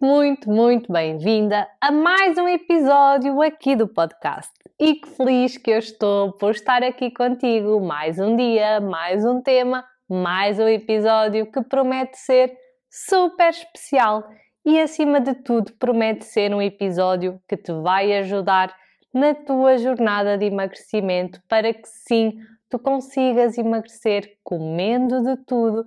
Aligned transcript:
muito, 0.00 0.48
muito 0.48 0.92
bem-vinda 0.92 1.68
a 1.80 1.90
mais 1.90 2.38
um 2.38 2.46
episódio 2.46 3.42
aqui 3.42 3.74
do 3.74 3.88
podcast. 3.88 4.52
E 4.78 4.94
que 4.94 5.08
feliz 5.08 5.58
que 5.58 5.72
eu 5.72 5.78
estou 5.78 6.32
por 6.34 6.52
estar 6.52 6.84
aqui 6.84 7.10
contigo 7.10 7.80
mais 7.80 8.16
um 8.20 8.36
dia, 8.36 8.80
mais 8.80 9.24
um 9.24 9.42
tema, 9.42 9.84
mais 10.08 10.60
um 10.60 10.68
episódio 10.68 11.50
que 11.50 11.60
promete 11.62 12.16
ser 12.16 12.56
super 12.88 13.50
especial 13.50 14.22
e, 14.64 14.80
acima 14.80 15.20
de 15.20 15.34
tudo, 15.34 15.72
promete 15.80 16.24
ser 16.24 16.54
um 16.54 16.62
episódio 16.62 17.40
que 17.48 17.56
te 17.56 17.72
vai 17.72 18.16
ajudar 18.18 18.72
na 19.12 19.34
tua 19.34 19.78
jornada 19.78 20.38
de 20.38 20.44
emagrecimento 20.44 21.42
para 21.48 21.74
que 21.74 21.88
sim 21.88 22.38
tu 22.70 22.78
consigas 22.78 23.58
emagrecer 23.58 24.36
comendo 24.44 25.24
de 25.24 25.36
tudo 25.44 25.84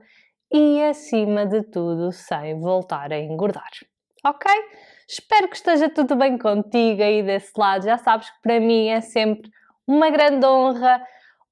e, 0.51 0.83
acima 0.83 1.45
de 1.45 1.63
tudo, 1.63 2.11
sem 2.11 2.59
voltar 2.59 3.13
a 3.13 3.17
engordar. 3.17 3.71
Ok? 4.23 4.51
Espero 5.07 5.49
que 5.49 5.55
esteja 5.55 5.89
tudo 5.89 6.15
bem 6.15 6.37
contigo 6.37 7.01
aí 7.01 7.23
desse 7.23 7.51
lado. 7.57 7.83
Já 7.83 7.97
sabes 7.97 8.29
que 8.29 8.39
para 8.43 8.59
mim 8.59 8.87
é 8.87 9.01
sempre 9.01 9.49
uma 9.87 10.11
grande 10.11 10.45
honra, 10.45 11.01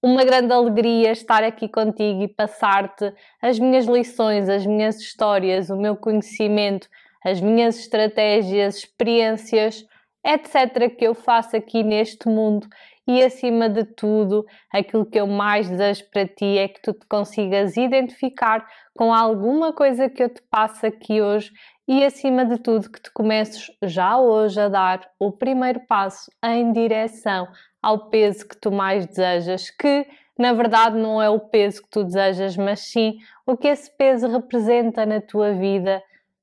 uma 0.04 0.23
grande 0.23 0.54
alegria 0.54 1.12
estar 1.12 1.44
aqui 1.44 1.68
contigo 1.68 2.22
e 2.22 2.27
passar-te 2.27 3.12
as 3.41 3.58
minhas 3.58 3.86
lições, 3.86 4.48
as 4.48 4.68
minhas 4.68 5.00
histórias, 5.00 5.72
o 5.72 5.77
meu 5.77 5.98
conhecimento, 5.98 6.88
as 7.26 7.41
minhas 7.41 7.80
estratégias, 7.80 8.77
experiências, 8.77 9.84
etc., 10.24 10.96
que 10.96 11.05
eu 11.05 11.16
faço 11.16 11.58
aqui 11.58 11.84
neste 11.84 12.30
mundo 12.30 12.68
e, 13.10 13.24
acima 13.24 13.68
de 13.68 13.84
tudo, 13.84 14.46
aquilo 14.72 15.04
que 15.04 15.20
eu 15.20 15.26
mais 15.26 15.68
desejo 15.68 16.08
para 16.12 16.27
ti 16.27 16.60
é 16.60 16.68
que 16.68 16.80
tu 16.80 16.93
te 16.93 17.08
consigas 17.08 17.76
identificar 17.76 18.63
com 18.96 19.12
alguma 19.12 19.74
coisa 19.74 20.08
que 20.08 20.21
eu 20.21 20.30
te 20.30 20.43
passo 20.43 20.86
aqui 20.86 21.20
hoje 21.20 21.52
e, 21.90 22.05
acima 22.05 22.45
de 22.45 22.59
tudo, 22.59 22.87
que 22.87 23.01
te 23.01 23.09
comeces 23.09 23.71
já 23.82 24.15
hoje 24.20 24.62
a 24.62 24.70
dar 24.70 25.09
o 25.18 25.32
primeiro 25.32 25.79
passo 25.87 26.31
em 26.46 26.71
direção 26.71 27.48
ao 27.81 28.12
peso 28.12 28.48
que 28.48 28.55
tu 28.55 28.71
mais 28.71 29.07
desejas, 29.07 29.71
que 29.71 30.05
na 30.37 30.54
verdade 30.54 30.96
não 30.96 31.20
é 31.20 31.27
o 31.31 31.40
peso 31.40 31.81
que 31.81 31.90
tu 31.90 32.04
desejas, 32.04 32.55
mas 32.55 32.81
sim 32.81 33.18
o 33.43 33.57
que 33.57 33.68
esse 33.68 33.90
peso 33.98 34.27
representa 34.27 35.04
na 35.04 35.20
tua 35.20 35.54
vida 35.54 35.99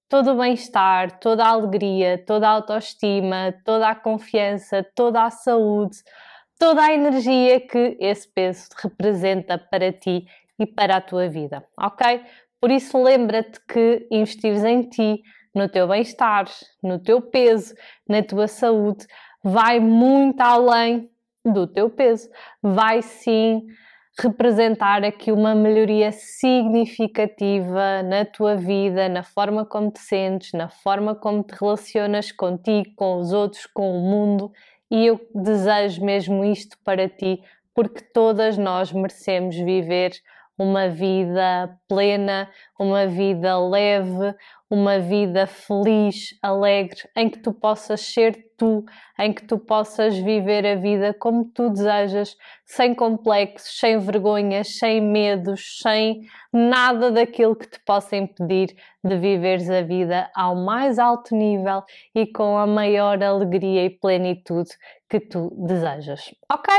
todo 0.09 0.33
o 0.33 0.37
bem-estar, 0.37 1.21
toda 1.21 1.45
a 1.45 1.51
alegria, 1.51 2.21
toda 2.27 2.49
a 2.49 2.51
autoestima, 2.51 3.55
toda 3.65 3.89
a 3.89 3.95
confiança, 3.95 4.85
toda 4.97 5.23
a 5.23 5.31
saúde, 5.31 5.99
toda 6.59 6.83
a 6.83 6.93
energia 6.93 7.61
que 7.61 7.97
esse 8.01 8.27
peso 8.27 8.69
representa 8.83 9.57
para 9.57 9.93
ti 9.93 10.27
e 10.59 10.67
para 10.67 10.97
a 10.97 11.01
tua 11.01 11.29
vida, 11.29 11.65
ok? 11.79 12.21
Por 12.67 12.73
isso, 12.73 13.01
lembra-te 13.01 13.61
que 13.65 14.09
investires 14.11 14.65
em 14.65 14.83
ti, 14.83 15.23
no 15.55 15.69
teu 15.69 15.87
bem-estar, 15.87 16.47
no 16.83 16.99
teu 16.99 17.23
peso, 17.23 17.73
na 18.09 18.25
tua 18.25 18.49
saúde, 18.49 19.07
vai 19.41 19.79
muito 19.79 20.41
além 20.41 21.09
do 21.45 21.69
teu 21.69 21.89
peso. 21.89 22.29
Vai 22.61 23.03
sim 23.03 23.63
representar 24.19 25.05
aqui 25.05 25.31
uma 25.31 25.55
melhoria 25.55 26.11
significativa 26.11 28.03
na 28.03 28.25
tua 28.25 28.57
vida, 28.57 29.09
na 29.09 29.23
forma 29.23 29.65
como 29.65 29.93
te 29.93 30.01
sentes, 30.01 30.53
na 30.53 30.69
forma 30.69 31.15
como 31.15 31.45
te 31.45 31.53
relacionas 31.53 32.33
contigo, 32.33 32.91
com 32.97 33.21
os 33.21 33.33
outros, 33.33 33.65
com 33.67 33.97
o 33.97 34.01
mundo 34.01 34.51
e 34.91 35.07
eu 35.07 35.21
desejo 35.33 36.05
mesmo 36.05 36.45
isto 36.45 36.77
para 36.83 37.09
ti, 37.09 37.41
porque 37.73 38.01
todas 38.13 38.59
nós 38.59 38.93
merecemos 38.93 39.55
viver 39.55 40.11
uma 40.59 40.89
vida 40.89 41.79
plena, 41.89 42.51
uma 42.79 43.07
vida 43.07 43.59
leve, 43.59 44.35
uma 44.69 44.99
vida 44.99 45.47
feliz, 45.47 46.37
alegre, 46.43 47.09
em 47.15 47.31
que 47.31 47.39
tu 47.39 47.53
possas 47.53 48.01
ser 48.01 48.47
tu, 48.57 48.85
em 49.19 49.33
que 49.33 49.45
tu 49.45 49.59
possas 49.59 50.17
viver 50.17 50.67
a 50.67 50.75
vida 50.75 51.15
como 51.15 51.45
tu 51.45 51.71
desejas, 51.71 52.37
sem 52.65 52.95
complexos, 52.95 53.79
sem 53.79 53.99
vergonhas, 53.99 54.79
sem 54.79 55.01
medos, 55.01 55.79
sem 55.81 56.23
nada 56.53 57.13
daquilo 57.13 57.55
que 57.55 57.69
te 57.69 57.79
possa 57.81 58.17
impedir 58.17 58.75
de 59.05 59.17
viveres 59.19 59.71
a 59.71 59.83
vida 59.83 60.29
ao 60.35 60.57
mais 60.57 60.99
alto 60.99 61.37
nível 61.37 61.83
e 62.15 62.27
com 62.27 62.59
a 62.59 62.67
maior 62.67 63.23
alegria 63.23 63.85
e 63.85 63.91
plenitude 63.91 64.71
que 65.09 65.21
tu 65.21 65.53
desejas. 65.67 66.35
Ok? 66.51 66.75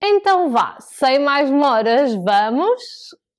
Então 0.00 0.50
vá, 0.50 0.76
sem 0.78 1.18
mais 1.18 1.50
demoras, 1.50 2.14
vamos 2.14 2.82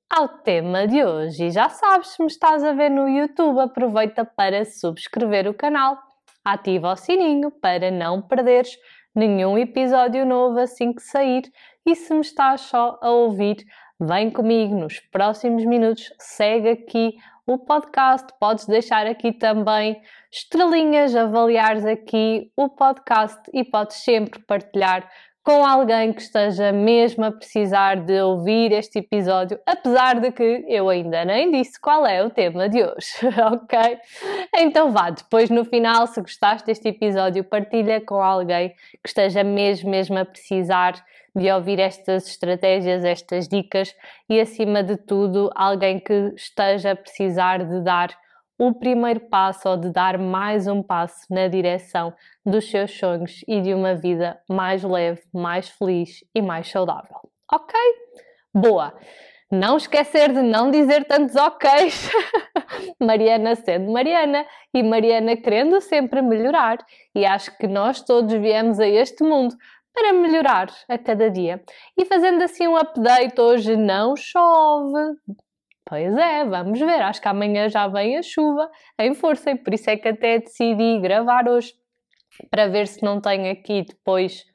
ao 0.09 0.27
tema 0.27 0.85
de 0.85 1.03
hoje. 1.03 1.45
E 1.45 1.51
já 1.51 1.69
sabes, 1.69 2.09
se 2.09 2.21
me 2.21 2.27
estás 2.27 2.63
a 2.65 2.73
ver 2.73 2.89
no 2.89 3.07
YouTube, 3.07 3.61
aproveita 3.61 4.25
para 4.25 4.65
subscrever 4.65 5.47
o 5.47 5.53
canal, 5.53 5.97
ativa 6.43 6.91
o 6.91 6.95
sininho 6.97 7.49
para 7.49 7.89
não 7.89 8.21
perderes 8.21 8.77
nenhum 9.15 9.57
episódio 9.57 10.25
novo 10.25 10.59
assim 10.59 10.91
que 10.91 11.01
sair. 11.01 11.43
E 11.85 11.95
se 11.95 12.13
me 12.13 12.21
estás 12.21 12.61
só 12.61 12.99
a 13.01 13.09
ouvir, 13.09 13.63
vem 13.97 14.29
comigo 14.29 14.75
nos 14.75 14.99
próximos 14.99 15.63
minutos, 15.63 16.11
segue 16.19 16.69
aqui 16.69 17.15
o 17.47 17.57
podcast, 17.57 18.27
podes 18.39 18.67
deixar 18.67 19.07
aqui 19.07 19.31
também 19.31 19.99
estrelinhas, 20.31 21.15
avaliares 21.15 21.85
aqui 21.85 22.51
o 22.55 22.69
podcast 22.69 23.41
e 23.51 23.63
podes 23.63 23.97
sempre 23.97 24.39
partilhar 24.41 25.09
com 25.49 25.65
alguém 25.65 26.13
que 26.13 26.21
esteja 26.21 26.71
mesmo 26.71 27.25
a 27.25 27.31
precisar 27.31 27.95
de 27.95 28.21
ouvir 28.21 28.71
este 28.71 28.99
episódio, 28.99 29.59
apesar 29.65 30.19
de 30.19 30.31
que 30.31 30.63
eu 30.67 30.87
ainda 30.87 31.25
nem 31.25 31.49
disse 31.49 31.81
qual 31.81 32.05
é 32.05 32.23
o 32.23 32.29
tema 32.29 32.69
de 32.69 32.83
hoje, 32.83 33.15
ok? 33.51 33.97
Então 34.55 34.91
vá, 34.91 35.09
depois 35.09 35.49
no 35.49 35.65
final, 35.65 36.05
se 36.05 36.21
gostaste 36.21 36.67
deste 36.67 36.89
episódio, 36.89 37.43
partilha 37.43 37.99
com 37.99 38.21
alguém 38.21 38.75
que 39.01 39.07
esteja 39.07 39.43
mesmo, 39.43 39.89
mesmo 39.89 40.19
a 40.19 40.25
precisar 40.25 41.03
de 41.35 41.51
ouvir 41.51 41.79
estas 41.79 42.27
estratégias, 42.27 43.03
estas 43.03 43.47
dicas 43.47 43.95
e 44.29 44.39
acima 44.39 44.83
de 44.83 44.97
tudo, 44.97 45.49
alguém 45.55 45.99
que 45.99 46.31
esteja 46.35 46.91
a 46.91 46.95
precisar 46.95 47.65
de 47.65 47.81
dar 47.81 48.15
o 48.59 48.73
primeiro 48.73 49.21
passo 49.21 49.69
ou 49.69 49.77
de 49.77 49.89
dar 49.89 50.17
mais 50.17 50.67
um 50.67 50.83
passo 50.83 51.25
na 51.29 51.47
direção 51.47 52.13
dos 52.45 52.69
seus 52.69 52.91
sonhos 52.91 53.41
e 53.47 53.61
de 53.61 53.73
uma 53.73 53.95
vida 53.95 54.37
mais 54.49 54.83
leve, 54.83 55.21
mais 55.33 55.69
feliz 55.69 56.25
e 56.35 56.41
mais 56.41 56.69
saudável. 56.69 57.15
Ok? 57.51 57.73
Boa! 58.53 58.93
Não 59.49 59.77
esquecer 59.77 60.31
de 60.31 60.41
não 60.41 60.69
dizer 60.69 61.05
tantos 61.05 61.35
oks. 61.35 62.11
Mariana 63.01 63.55
sendo 63.55 63.91
Mariana 63.91 64.45
e 64.73 64.83
Mariana 64.83 65.35
querendo 65.37 65.81
sempre 65.81 66.21
melhorar. 66.21 66.77
E 67.15 67.25
acho 67.25 67.57
que 67.57 67.65
nós 67.65 68.01
todos 68.01 68.31
viemos 68.33 68.79
a 68.79 68.87
este 68.87 69.23
mundo 69.23 69.55
para 69.93 70.13
melhorar 70.13 70.67
a 70.87 70.97
cada 70.97 71.31
dia. 71.31 71.63
E 71.97 72.05
fazendo 72.05 72.43
assim 72.43 72.67
um 72.67 72.75
update, 72.75 73.39
hoje 73.39 73.75
não 73.75 74.15
chove, 74.15 75.15
Pois 75.89 76.15
é, 76.15 76.45
vamos 76.45 76.79
ver. 76.79 77.01
Acho 77.01 77.19
que 77.19 77.27
amanhã 77.27 77.67
já 77.67 77.87
vem 77.87 78.15
a 78.15 78.21
chuva 78.21 78.69
em 78.99 79.15
força 79.15 79.49
e 79.49 79.55
por 79.55 79.73
isso 79.73 79.89
é 79.89 79.97
que 79.97 80.07
até 80.07 80.37
decidi 80.37 80.99
gravar 80.99 81.49
hoje 81.49 81.73
para 82.51 82.67
ver 82.67 82.87
se 82.87 83.03
não 83.03 83.19
tenho 83.19 83.51
aqui 83.51 83.81
depois 83.81 84.45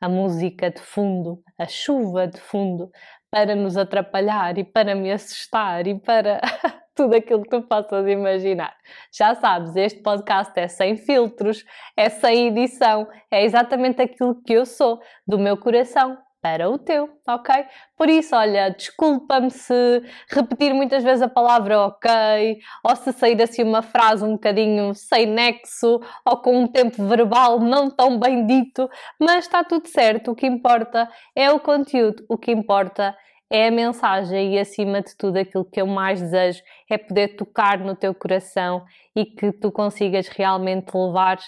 a 0.00 0.08
música 0.08 0.70
de 0.70 0.80
fundo, 0.80 1.42
a 1.58 1.66
chuva 1.66 2.26
de 2.26 2.40
fundo, 2.40 2.90
para 3.30 3.54
nos 3.54 3.76
atrapalhar 3.76 4.56
e 4.56 4.64
para 4.64 4.94
me 4.94 5.12
assustar 5.12 5.86
e 5.86 6.00
para 6.00 6.40
tudo 6.96 7.14
aquilo 7.14 7.42
que 7.42 7.50
tu 7.50 7.62
possas 7.62 8.06
imaginar. 8.08 8.74
Já 9.12 9.34
sabes, 9.34 9.76
este 9.76 10.02
podcast 10.02 10.58
é 10.58 10.66
sem 10.66 10.96
filtros, 10.96 11.62
é 11.94 12.08
sem 12.08 12.48
edição, 12.48 13.06
é 13.30 13.44
exatamente 13.44 14.00
aquilo 14.00 14.40
que 14.42 14.54
eu 14.54 14.64
sou, 14.64 14.98
do 15.26 15.38
meu 15.38 15.58
coração, 15.58 16.16
para 16.44 16.68
o 16.68 16.76
teu, 16.76 17.08
ok? 17.26 17.64
Por 17.96 18.06
isso, 18.06 18.36
olha, 18.36 18.68
desculpa-me 18.68 19.50
se 19.50 20.02
repetir 20.28 20.74
muitas 20.74 21.02
vezes 21.02 21.22
a 21.22 21.28
palavra 21.28 21.80
ok, 21.86 22.58
ou 22.84 22.94
se 22.96 23.14
sair 23.14 23.40
assim 23.40 23.62
uma 23.62 23.80
frase 23.80 24.22
um 24.22 24.32
bocadinho 24.32 24.94
sem 24.94 25.24
nexo, 25.24 26.02
ou 26.22 26.36
com 26.36 26.54
um 26.54 26.66
tempo 26.66 27.02
verbal 27.08 27.58
não 27.60 27.88
tão 27.88 28.20
bem 28.20 28.46
dito, 28.46 28.90
mas 29.18 29.46
está 29.46 29.64
tudo 29.64 29.88
certo. 29.88 30.32
O 30.32 30.34
que 30.34 30.46
importa 30.46 31.08
é 31.34 31.50
o 31.50 31.58
conteúdo, 31.58 32.22
o 32.28 32.36
que 32.36 32.52
importa 32.52 33.16
é 33.50 33.68
a 33.68 33.70
mensagem 33.70 34.54
e, 34.54 34.58
acima 34.58 35.00
de 35.00 35.16
tudo, 35.16 35.38
aquilo 35.38 35.64
que 35.64 35.80
eu 35.80 35.86
mais 35.86 36.20
desejo 36.20 36.62
é 36.90 36.98
poder 36.98 37.36
tocar 37.36 37.78
no 37.78 37.96
teu 37.96 38.14
coração 38.14 38.84
e 39.16 39.24
que 39.24 39.50
tu 39.50 39.72
consigas 39.72 40.28
realmente 40.28 40.94
levar 40.94 41.38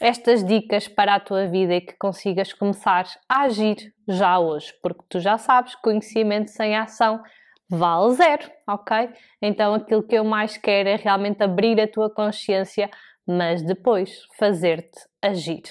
estas 0.00 0.44
dicas 0.44 0.88
para 0.88 1.14
a 1.14 1.20
tua 1.20 1.46
vida 1.46 1.74
e 1.74 1.80
que 1.80 1.96
consigas 1.98 2.52
começar 2.52 3.06
a 3.28 3.42
agir 3.42 3.92
já 4.08 4.38
hoje, 4.38 4.72
porque 4.82 5.04
tu 5.08 5.20
já 5.20 5.38
sabes, 5.38 5.74
conhecimento 5.76 6.50
sem 6.50 6.76
ação 6.76 7.22
vale 7.70 8.14
zero, 8.14 8.50
ok? 8.68 9.10
Então 9.40 9.74
aquilo 9.74 10.02
que 10.02 10.16
eu 10.16 10.24
mais 10.24 10.56
quero 10.56 10.88
é 10.88 10.96
realmente 10.96 11.42
abrir 11.42 11.80
a 11.80 11.86
tua 11.86 12.12
consciência, 12.12 12.90
mas 13.26 13.62
depois 13.62 14.26
fazer-te 14.36 14.98
agir. 15.22 15.62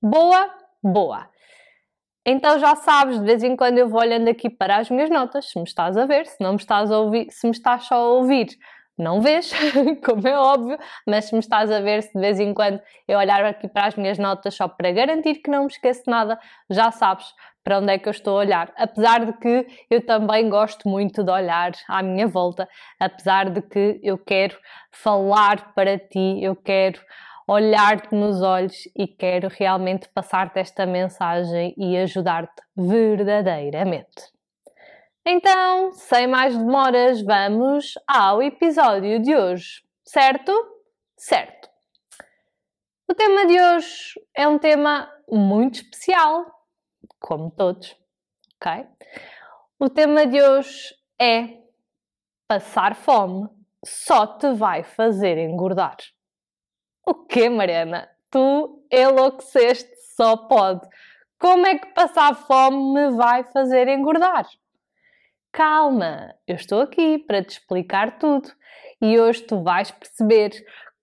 Boa? 0.00 0.50
Boa! 0.82 1.28
Então 2.24 2.58
já 2.58 2.76
sabes, 2.76 3.18
de 3.18 3.24
vez 3.24 3.42
em 3.42 3.56
quando 3.56 3.78
eu 3.78 3.88
vou 3.88 4.00
olhando 4.00 4.28
aqui 4.28 4.48
para 4.48 4.78
as 4.78 4.88
minhas 4.88 5.10
notas, 5.10 5.50
se 5.50 5.58
me 5.58 5.64
estás 5.64 5.96
a 5.96 6.06
ver, 6.06 6.26
se 6.26 6.40
não 6.40 6.52
me 6.52 6.56
estás 6.56 6.90
a 6.90 6.98
ouvir, 6.98 7.26
se 7.30 7.46
me 7.46 7.52
estás 7.52 7.84
só 7.84 7.96
a 7.96 8.12
ouvir 8.12 8.46
não 9.02 9.20
vês, 9.20 9.52
como 10.04 10.26
é 10.26 10.38
óbvio, 10.38 10.78
mas 11.06 11.26
se 11.26 11.34
me 11.34 11.40
estás 11.40 11.70
a 11.70 11.80
ver, 11.80 12.02
se 12.02 12.12
de 12.14 12.20
vez 12.20 12.40
em 12.40 12.54
quando 12.54 12.80
eu 13.06 13.18
olhar 13.18 13.44
aqui 13.44 13.68
para 13.68 13.86
as 13.86 13.96
minhas 13.96 14.18
notas 14.18 14.54
só 14.54 14.68
para 14.68 14.92
garantir 14.92 15.36
que 15.36 15.50
não 15.50 15.62
me 15.62 15.68
esqueço 15.68 16.02
nada, 16.08 16.38
já 16.70 16.90
sabes 16.90 17.26
para 17.64 17.78
onde 17.78 17.92
é 17.92 17.98
que 17.98 18.08
eu 18.08 18.10
estou 18.10 18.36
a 18.36 18.40
olhar. 18.40 18.72
Apesar 18.76 19.24
de 19.24 19.32
que 19.34 19.66
eu 19.90 20.04
também 20.04 20.48
gosto 20.48 20.88
muito 20.88 21.22
de 21.22 21.30
olhar 21.30 21.72
à 21.88 22.02
minha 22.02 22.26
volta, 22.26 22.68
apesar 22.98 23.50
de 23.50 23.62
que 23.62 24.00
eu 24.02 24.18
quero 24.18 24.56
falar 24.90 25.72
para 25.74 25.98
ti, 25.98 26.40
eu 26.42 26.56
quero 26.56 27.00
olhar-te 27.46 28.14
nos 28.14 28.42
olhos 28.42 28.88
e 28.96 29.06
quero 29.06 29.48
realmente 29.48 30.08
passar-te 30.08 30.58
esta 30.58 30.86
mensagem 30.86 31.74
e 31.76 31.96
ajudar-te 31.98 32.62
verdadeiramente. 32.76 34.32
Então, 35.24 35.92
sem 35.92 36.26
mais 36.26 36.56
demoras, 36.56 37.22
vamos 37.22 37.94
ao 38.08 38.42
episódio 38.42 39.22
de 39.22 39.36
hoje, 39.36 39.80
certo? 40.04 40.52
Certo. 41.16 41.70
O 43.08 43.14
tema 43.14 43.46
de 43.46 43.60
hoje 43.60 44.20
é 44.34 44.48
um 44.48 44.58
tema 44.58 45.08
muito 45.28 45.76
especial, 45.76 46.44
como 47.20 47.52
todos, 47.52 47.96
ok? 48.56 48.84
O 49.78 49.88
tema 49.88 50.26
de 50.26 50.42
hoje 50.42 50.92
é 51.20 51.60
passar 52.48 52.96
fome 52.96 53.48
só 53.84 54.26
te 54.26 54.52
vai 54.52 54.82
fazer 54.82 55.38
engordar. 55.38 55.98
O 57.06 57.14
que, 57.14 57.48
Mariana? 57.48 58.10
Tu 58.28 58.84
enlouqueceste, 58.90 59.94
só 60.16 60.36
pode. 60.36 60.88
Como 61.38 61.64
é 61.64 61.78
que 61.78 61.94
passar 61.94 62.34
fome 62.34 62.92
me 62.92 63.16
vai 63.16 63.44
fazer 63.44 63.86
engordar? 63.86 64.48
Calma, 65.52 66.34
eu 66.48 66.56
estou 66.56 66.80
aqui 66.80 67.18
para 67.18 67.42
te 67.42 67.50
explicar 67.50 68.18
tudo 68.18 68.50
e 69.00 69.20
hoje 69.20 69.42
tu 69.42 69.62
vais 69.62 69.90
perceber 69.90 70.50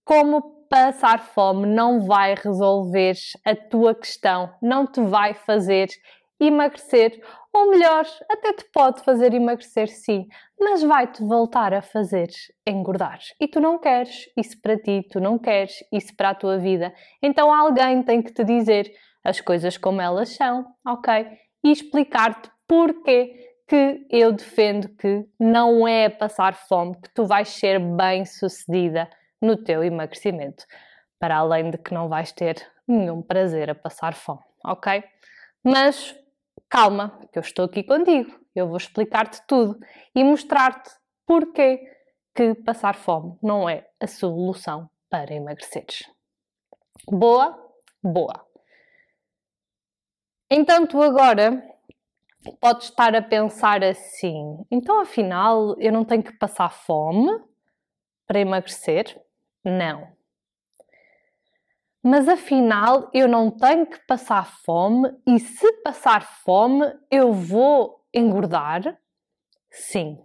como 0.03 0.65
passar 0.67 1.19
fome 1.19 1.67
não 1.67 2.05
vai 2.05 2.33
resolver 2.35 3.13
a 3.45 3.55
tua 3.55 3.93
questão, 3.93 4.51
não 4.61 4.87
te 4.87 5.01
vai 5.01 5.33
fazer 5.33 5.87
emagrecer, 6.39 7.19
ou 7.53 7.69
melhor, 7.69 8.05
até 8.29 8.53
te 8.53 8.65
pode 8.71 9.03
fazer 9.03 9.33
emagrecer 9.33 9.87
sim, 9.87 10.25
mas 10.59 10.81
vai-te 10.81 11.23
voltar 11.23 11.73
a 11.73 11.81
fazer 11.81 12.29
engordar. 12.65 13.19
E 13.39 13.47
tu 13.47 13.59
não 13.59 13.77
queres 13.77 14.29
isso 14.37 14.59
para 14.61 14.77
ti, 14.77 15.05
tu 15.11 15.19
não 15.19 15.37
queres 15.37 15.73
isso 15.91 16.15
para 16.15 16.29
a 16.29 16.35
tua 16.35 16.57
vida. 16.57 16.93
Então 17.21 17.53
alguém 17.53 18.01
tem 18.03 18.21
que 18.21 18.31
te 18.31 18.43
dizer 18.43 18.91
as 19.23 19.41
coisas 19.41 19.77
como 19.77 19.99
elas 19.99 20.29
são, 20.29 20.65
ok? 20.85 21.27
E 21.63 21.71
explicar-te 21.71 22.49
porquê 22.67 23.48
que 23.69 24.07
eu 24.09 24.31
defendo 24.31 24.89
que 24.89 25.29
não 25.39 25.87
é 25.87 26.09
passar 26.09 26.55
fome 26.55 26.99
que 26.99 27.13
tu 27.13 27.27
vais 27.27 27.47
ser 27.49 27.79
bem 27.79 28.25
sucedida 28.25 29.07
no 29.39 29.55
teu 29.55 29.83
emagrecimento, 29.83 30.65
para 31.19 31.37
além 31.37 31.69
de 31.69 31.77
que 31.77 31.93
não 31.93 32.09
vais 32.09 32.31
ter 32.31 32.55
nenhum 32.87 33.21
prazer 33.21 33.69
a 33.69 33.75
passar 33.75 34.15
fome, 34.15 34.41
ok? 34.65 35.03
Mas 35.63 36.15
calma, 36.67 37.19
que 37.31 37.37
eu 37.37 37.41
estou 37.41 37.65
aqui 37.65 37.83
contigo, 37.83 38.39
eu 38.55 38.67
vou 38.67 38.77
explicar-te 38.77 39.39
tudo 39.45 39.77
e 40.15 40.23
mostrar-te 40.23 40.89
porquê 41.27 41.79
que 42.33 42.55
passar 42.55 42.95
fome 42.95 43.37
não 43.39 43.69
é 43.69 43.87
a 43.99 44.07
solução 44.07 44.89
para 45.11 45.31
emagreceres. 45.31 46.09
Boa? 47.07 47.55
Boa. 48.01 48.49
Então 50.49 50.87
tu 50.87 50.99
agora 51.03 51.63
podes 52.59 52.89
estar 52.89 53.15
a 53.15 53.21
pensar 53.21 53.83
assim: 53.83 54.65
então 54.71 54.99
afinal 55.01 55.75
eu 55.79 55.91
não 55.91 56.05
tenho 56.05 56.23
que 56.23 56.33
passar 56.33 56.69
fome 56.69 57.29
para 58.25 58.39
emagrecer? 58.39 59.19
Não. 59.63 60.07
Mas 62.01 62.29
afinal 62.29 63.09
eu 63.13 63.27
não 63.27 63.51
tenho 63.51 63.85
que 63.85 63.99
passar 64.07 64.45
fome 64.45 65.11
e 65.27 65.39
se 65.39 65.71
passar 65.83 66.21
fome 66.21 66.85
eu 67.11 67.33
vou 67.33 68.05
engordar? 68.13 68.97
Sim. 69.69 70.17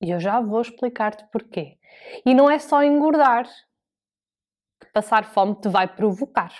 E 0.00 0.10
eu 0.10 0.20
já 0.20 0.40
vou 0.40 0.60
explicar-te 0.60 1.24
porquê. 1.32 1.78
E 2.24 2.34
não 2.34 2.50
é 2.50 2.58
só 2.58 2.82
engordar 2.82 3.46
que 4.80 4.86
passar 4.92 5.24
fome 5.24 5.56
te 5.56 5.68
vai 5.68 5.88
provocar. 5.88 6.52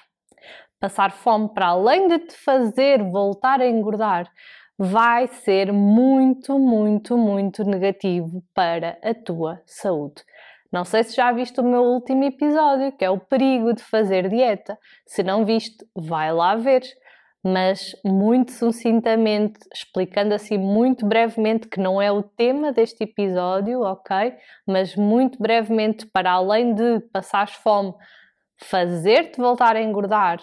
Passar 0.81 1.13
fome, 1.13 1.49
para 1.55 1.69
além 1.69 2.09
de 2.09 2.19
te 2.19 2.37
fazer 2.37 3.03
voltar 3.03 3.61
a 3.61 3.67
engordar, 3.67 4.31
vai 4.79 5.27
ser 5.27 5.73
muito, 5.73 6.59
muito, 6.59 7.17
muito 7.17 7.65
negativo 7.65 8.43
para 8.55 8.99
a 9.03 9.15
tua 9.15 9.61
saúde. 9.65 10.23
Não 10.73 10.85
sei 10.85 11.05
se 11.05 11.17
já 11.17 11.33
viste 11.33 11.61
o 11.61 11.65
meu 11.65 11.83
último 11.83 12.25
episódio, 12.25 12.93
que 12.93 13.05
é 13.05 13.11
o 13.11 13.19
perigo 13.19 13.73
de 13.73 13.83
fazer 13.83 14.29
dieta. 14.29 14.79
Se 15.07 15.23
não 15.23 15.45
viste, 15.45 15.87
vai 15.95 16.33
lá 16.33 16.55
ver. 16.57 16.83
Mas 17.43 17.95
muito 18.05 18.51
sucintamente, 18.51 19.61
explicando 19.73 20.35
assim 20.35 20.59
muito 20.59 21.07
brevemente, 21.07 21.69
que 21.69 21.79
não 21.79 22.03
é 22.03 22.11
o 22.11 22.23
tema 22.23 22.73
deste 22.73 23.05
episódio, 23.05 23.83
ok? 23.83 24.35
Mas 24.67 24.97
muito 24.97 25.41
brevemente, 25.41 26.07
para 26.07 26.33
além 26.33 26.75
de 26.75 27.01
passares 27.13 27.55
fome, 27.55 27.95
fazer-te 28.59 29.39
voltar 29.39 29.77
a 29.77 29.83
engordar, 29.83 30.41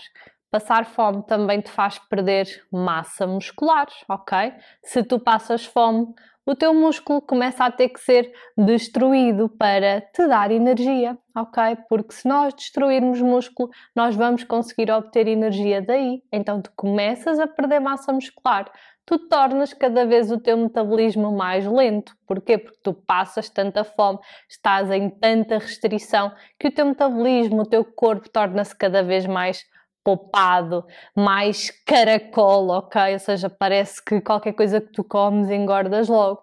Passar 0.53 0.85
fome 0.85 1.23
também 1.23 1.61
te 1.61 1.71
faz 1.71 1.97
perder 1.97 2.45
massa 2.71 3.25
muscular, 3.25 3.87
ok? 4.07 4.53
Se 4.83 5.03
tu 5.03 5.17
passas 5.19 5.65
fome, 5.65 6.13
o 6.45 6.53
teu 6.53 6.75
músculo 6.75 7.19
começa 7.23 7.65
a 7.65 7.71
ter 7.71 7.89
que 7.89 7.99
ser 7.99 8.31
destruído 8.55 9.49
para 9.49 10.01
te 10.01 10.27
dar 10.27 10.51
energia, 10.51 11.17
ok? 11.35 11.75
Porque 11.89 12.13
se 12.13 12.27
nós 12.27 12.53
destruirmos 12.53 13.19
músculo, 13.19 13.71
nós 13.95 14.15
vamos 14.15 14.43
conseguir 14.43 14.91
obter 14.91 15.27
energia 15.27 15.81
daí. 15.81 16.21
Então 16.31 16.61
tu 16.61 16.71
começas 16.75 17.39
a 17.39 17.47
perder 17.47 17.79
massa 17.79 18.13
muscular, 18.13 18.71
tu 19.07 19.17
tornas 19.27 19.73
cada 19.73 20.05
vez 20.05 20.31
o 20.31 20.39
teu 20.39 20.55
metabolismo 20.55 21.35
mais 21.35 21.65
lento. 21.65 22.15
Porquê? 22.27 22.59
Porque 22.59 22.77
tu 22.83 22.93
passas 22.93 23.49
tanta 23.49 23.83
fome, 23.83 24.19
estás 24.47 24.91
em 24.91 25.09
tanta 25.09 25.57
restrição 25.57 26.31
que 26.59 26.67
o 26.67 26.71
teu 26.71 26.85
metabolismo, 26.85 27.63
o 27.63 27.67
teu 27.67 27.83
corpo 27.83 28.29
torna-se 28.29 28.77
cada 28.77 29.01
vez 29.01 29.25
mais 29.25 29.65
poupado, 30.03 30.85
mais 31.15 31.71
caracol, 31.85 32.69
ok? 32.69 33.13
Ou 33.13 33.19
seja, 33.19 33.49
parece 33.49 34.03
que 34.03 34.21
qualquer 34.21 34.53
coisa 34.53 34.81
que 34.81 34.91
tu 34.91 35.03
comes 35.03 35.49
engordas 35.49 36.07
logo. 36.07 36.41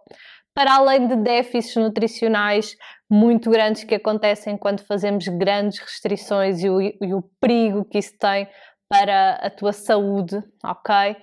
Para 0.54 0.76
além 0.76 1.06
de 1.06 1.16
déficits 1.16 1.76
nutricionais 1.76 2.76
muito 3.08 3.50
grandes 3.50 3.84
que 3.84 3.94
acontecem 3.94 4.56
quando 4.56 4.84
fazemos 4.84 5.26
grandes 5.28 5.78
restrições 5.78 6.62
e 6.62 6.70
o, 6.70 6.80
e 6.80 7.14
o 7.14 7.22
perigo 7.40 7.84
que 7.84 7.98
isso 7.98 8.16
tem 8.18 8.48
para 8.88 9.34
a 9.34 9.50
tua 9.50 9.72
saúde, 9.72 10.42
ok? 10.64 11.16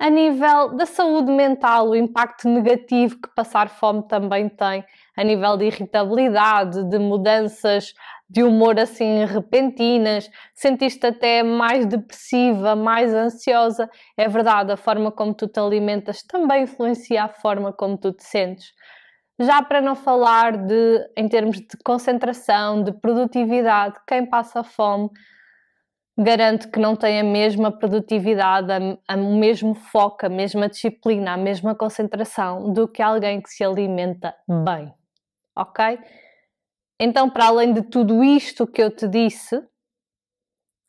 A 0.00 0.08
nível 0.08 0.74
da 0.76 0.86
saúde 0.86 1.30
mental, 1.30 1.90
o 1.90 1.94
impacto 1.94 2.48
negativo 2.48 3.20
que 3.20 3.28
passar 3.36 3.68
fome 3.68 4.08
também 4.08 4.48
tem, 4.48 4.82
a 5.14 5.22
nível 5.22 5.58
de 5.58 5.66
irritabilidade, 5.66 6.82
de 6.88 6.98
mudanças 6.98 7.92
de 8.30 8.44
humor 8.44 8.78
assim 8.78 9.24
repentinas, 9.24 10.30
sentiste 10.54 11.04
até 11.04 11.42
mais 11.42 11.84
depressiva, 11.84 12.76
mais 12.76 13.12
ansiosa. 13.12 13.90
É 14.16 14.28
verdade, 14.28 14.70
a 14.70 14.76
forma 14.76 15.10
como 15.10 15.34
tu 15.34 15.48
te 15.48 15.58
alimentas 15.58 16.22
também 16.22 16.62
influencia 16.62 17.24
a 17.24 17.28
forma 17.28 17.72
como 17.72 17.98
tu 17.98 18.12
te 18.12 18.22
sentes. 18.22 18.72
Já 19.40 19.60
para 19.62 19.80
não 19.80 19.96
falar 19.96 20.56
de, 20.56 21.10
em 21.16 21.26
termos 21.28 21.56
de 21.56 21.76
concentração, 21.84 22.84
de 22.84 22.92
produtividade, 22.92 23.98
quem 24.06 24.24
passa 24.24 24.62
fome 24.62 25.10
garante 26.16 26.68
que 26.68 26.78
não 26.78 26.94
tem 26.94 27.18
a 27.18 27.24
mesma 27.24 27.72
produtividade, 27.72 28.70
a, 28.70 28.78
a 29.08 29.16
mesmo 29.16 29.74
foco, 29.74 30.26
a 30.26 30.28
mesma 30.28 30.68
disciplina, 30.68 31.32
a 31.32 31.36
mesma 31.36 31.74
concentração 31.74 32.72
do 32.72 32.86
que 32.86 33.02
alguém 33.02 33.40
que 33.40 33.48
se 33.48 33.64
alimenta 33.64 34.34
bem. 34.46 34.92
Ok? 35.56 35.98
Então, 37.02 37.30
para 37.30 37.46
além 37.46 37.72
de 37.72 37.80
tudo 37.80 38.22
isto 38.22 38.66
que 38.66 38.82
eu 38.82 38.94
te 38.94 39.08
disse, 39.08 39.58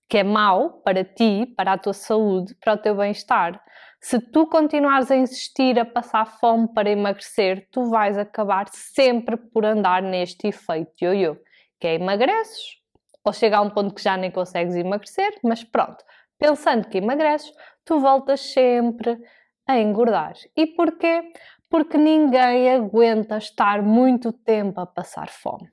que 0.10 0.18
é 0.18 0.24
mau 0.26 0.82
para 0.82 1.06
ti, 1.06 1.46
para 1.56 1.72
a 1.72 1.78
tua 1.78 1.94
saúde, 1.94 2.54
para 2.56 2.74
o 2.74 2.78
teu 2.78 2.98
bem-estar, 2.98 3.64
se 4.02 4.20
tu 4.20 4.46
continuares 4.46 5.10
a 5.10 5.16
insistir 5.16 5.80
a 5.80 5.86
passar 5.86 6.26
fome 6.26 6.68
para 6.74 6.90
emagrecer, 6.90 7.66
tu 7.72 7.90
vais 7.90 8.18
acabar 8.18 8.68
sempre 8.68 9.38
por 9.38 9.64
andar 9.64 10.02
neste 10.02 10.50
efeito 10.50 10.92
ioiô, 11.02 11.38
que 11.80 11.88
é 11.88 11.96
emagreces, 11.96 12.76
ou 13.24 13.32
chega 13.32 13.60
a 13.60 13.62
um 13.62 13.70
ponto 13.70 13.96
que 13.96 14.04
já 14.04 14.18
nem 14.18 14.30
consegues 14.30 14.76
emagrecer, 14.76 15.40
mas 15.42 15.64
pronto, 15.64 16.04
pensando 16.38 16.90
que 16.90 16.98
emagreces, 16.98 17.54
tu 17.86 18.02
voltas 18.02 18.42
sempre 18.42 19.18
a 19.66 19.80
engordar. 19.80 20.34
E 20.58 20.68
porquê? 20.68 21.32
Porque 21.70 21.98
ninguém 21.98 22.70
aguenta 22.70 23.38
estar 23.38 23.82
muito 23.82 24.34
tempo 24.34 24.82
a 24.82 24.86
passar 24.86 25.30
fome 25.30 25.72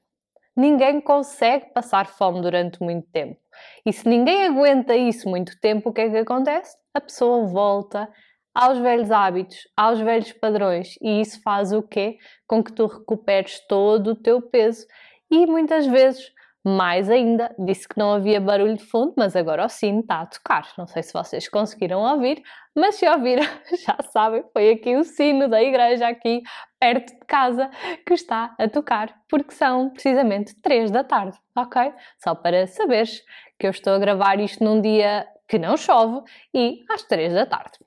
ninguém 0.58 1.00
consegue 1.00 1.72
passar 1.72 2.06
fome 2.06 2.40
durante 2.40 2.82
muito 2.82 3.08
tempo. 3.10 3.38
E 3.86 3.92
se 3.92 4.08
ninguém 4.08 4.46
aguenta 4.46 4.96
isso 4.96 5.28
muito 5.28 5.58
tempo, 5.60 5.90
o 5.90 5.92
que 5.92 6.00
é 6.00 6.10
que 6.10 6.16
acontece? 6.16 6.76
A 6.92 7.00
pessoa 7.00 7.46
volta 7.46 8.08
aos 8.54 8.78
velhos 8.78 9.10
hábitos, 9.10 9.68
aos 9.76 10.00
velhos 10.00 10.32
padrões, 10.32 10.96
e 11.00 11.20
isso 11.20 11.40
faz 11.42 11.72
o 11.72 11.80
quê? 11.80 12.16
Com 12.46 12.62
que 12.62 12.72
tu 12.72 12.86
recuperes 12.86 13.60
todo 13.68 14.08
o 14.08 14.16
teu 14.16 14.42
peso 14.42 14.84
e 15.30 15.46
muitas 15.46 15.86
vezes 15.86 16.32
mais 16.64 17.08
ainda, 17.08 17.54
disse 17.58 17.88
que 17.88 17.98
não 17.98 18.12
havia 18.12 18.40
barulho 18.40 18.76
de 18.76 18.84
fundo, 18.84 19.14
mas 19.16 19.36
agora 19.36 19.64
o 19.64 19.68
sino 19.68 20.00
está 20.00 20.20
a 20.20 20.26
tocar. 20.26 20.68
Não 20.76 20.86
sei 20.86 21.02
se 21.02 21.12
vocês 21.12 21.48
conseguiram 21.48 22.00
ouvir, 22.00 22.42
mas 22.74 22.96
se 22.96 23.08
ouviram, 23.08 23.44
já 23.86 23.96
sabem, 24.12 24.44
foi 24.52 24.70
aqui 24.70 24.96
o 24.96 25.04
sino 25.04 25.48
da 25.48 25.62
igreja, 25.62 26.08
aqui 26.08 26.42
perto 26.78 27.12
de 27.14 27.26
casa, 27.26 27.70
que 28.06 28.14
está 28.14 28.54
a 28.58 28.68
tocar, 28.68 29.14
porque 29.28 29.54
são 29.54 29.90
precisamente 29.90 30.54
3 30.60 30.90
da 30.90 31.04
tarde, 31.04 31.36
ok? 31.56 31.92
Só 32.22 32.34
para 32.34 32.66
saberes 32.66 33.22
que 33.58 33.66
eu 33.66 33.70
estou 33.70 33.94
a 33.94 33.98
gravar 33.98 34.38
isto 34.40 34.62
num 34.62 34.80
dia 34.80 35.26
que 35.48 35.58
não 35.58 35.76
chove 35.76 36.22
e 36.54 36.84
às 36.90 37.02
3 37.02 37.32
da 37.32 37.46
tarde. 37.46 37.78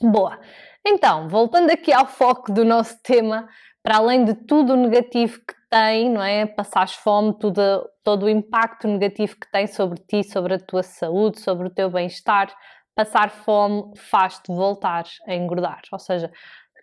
Boa! 0.00 0.38
Então, 0.86 1.28
voltando 1.28 1.70
aqui 1.70 1.92
ao 1.92 2.06
foco 2.06 2.52
do 2.52 2.64
nosso 2.64 3.00
tema, 3.02 3.48
para 3.82 3.96
além 3.96 4.24
de 4.24 4.34
tudo 4.34 4.74
o 4.74 4.76
negativo 4.76 5.38
que 5.40 5.54
tem, 5.70 6.10
não 6.10 6.22
é? 6.22 6.44
Passares 6.46 6.94
fome, 6.94 7.38
tudo, 7.38 7.88
todo 8.02 8.24
o 8.24 8.28
impacto 8.28 8.88
negativo 8.88 9.36
que 9.36 9.50
tem 9.50 9.66
sobre 9.66 10.00
ti, 10.00 10.24
sobre 10.24 10.54
a 10.54 10.58
tua 10.58 10.82
saúde, 10.82 11.40
sobre 11.40 11.68
o 11.68 11.70
teu 11.70 11.88
bem-estar, 11.88 12.52
passar 12.94 13.30
fome 13.30 13.96
faz-te 13.96 14.52
voltar 14.52 15.04
a 15.26 15.34
engordar. 15.34 15.80
Ou 15.92 15.98
seja, 15.98 16.30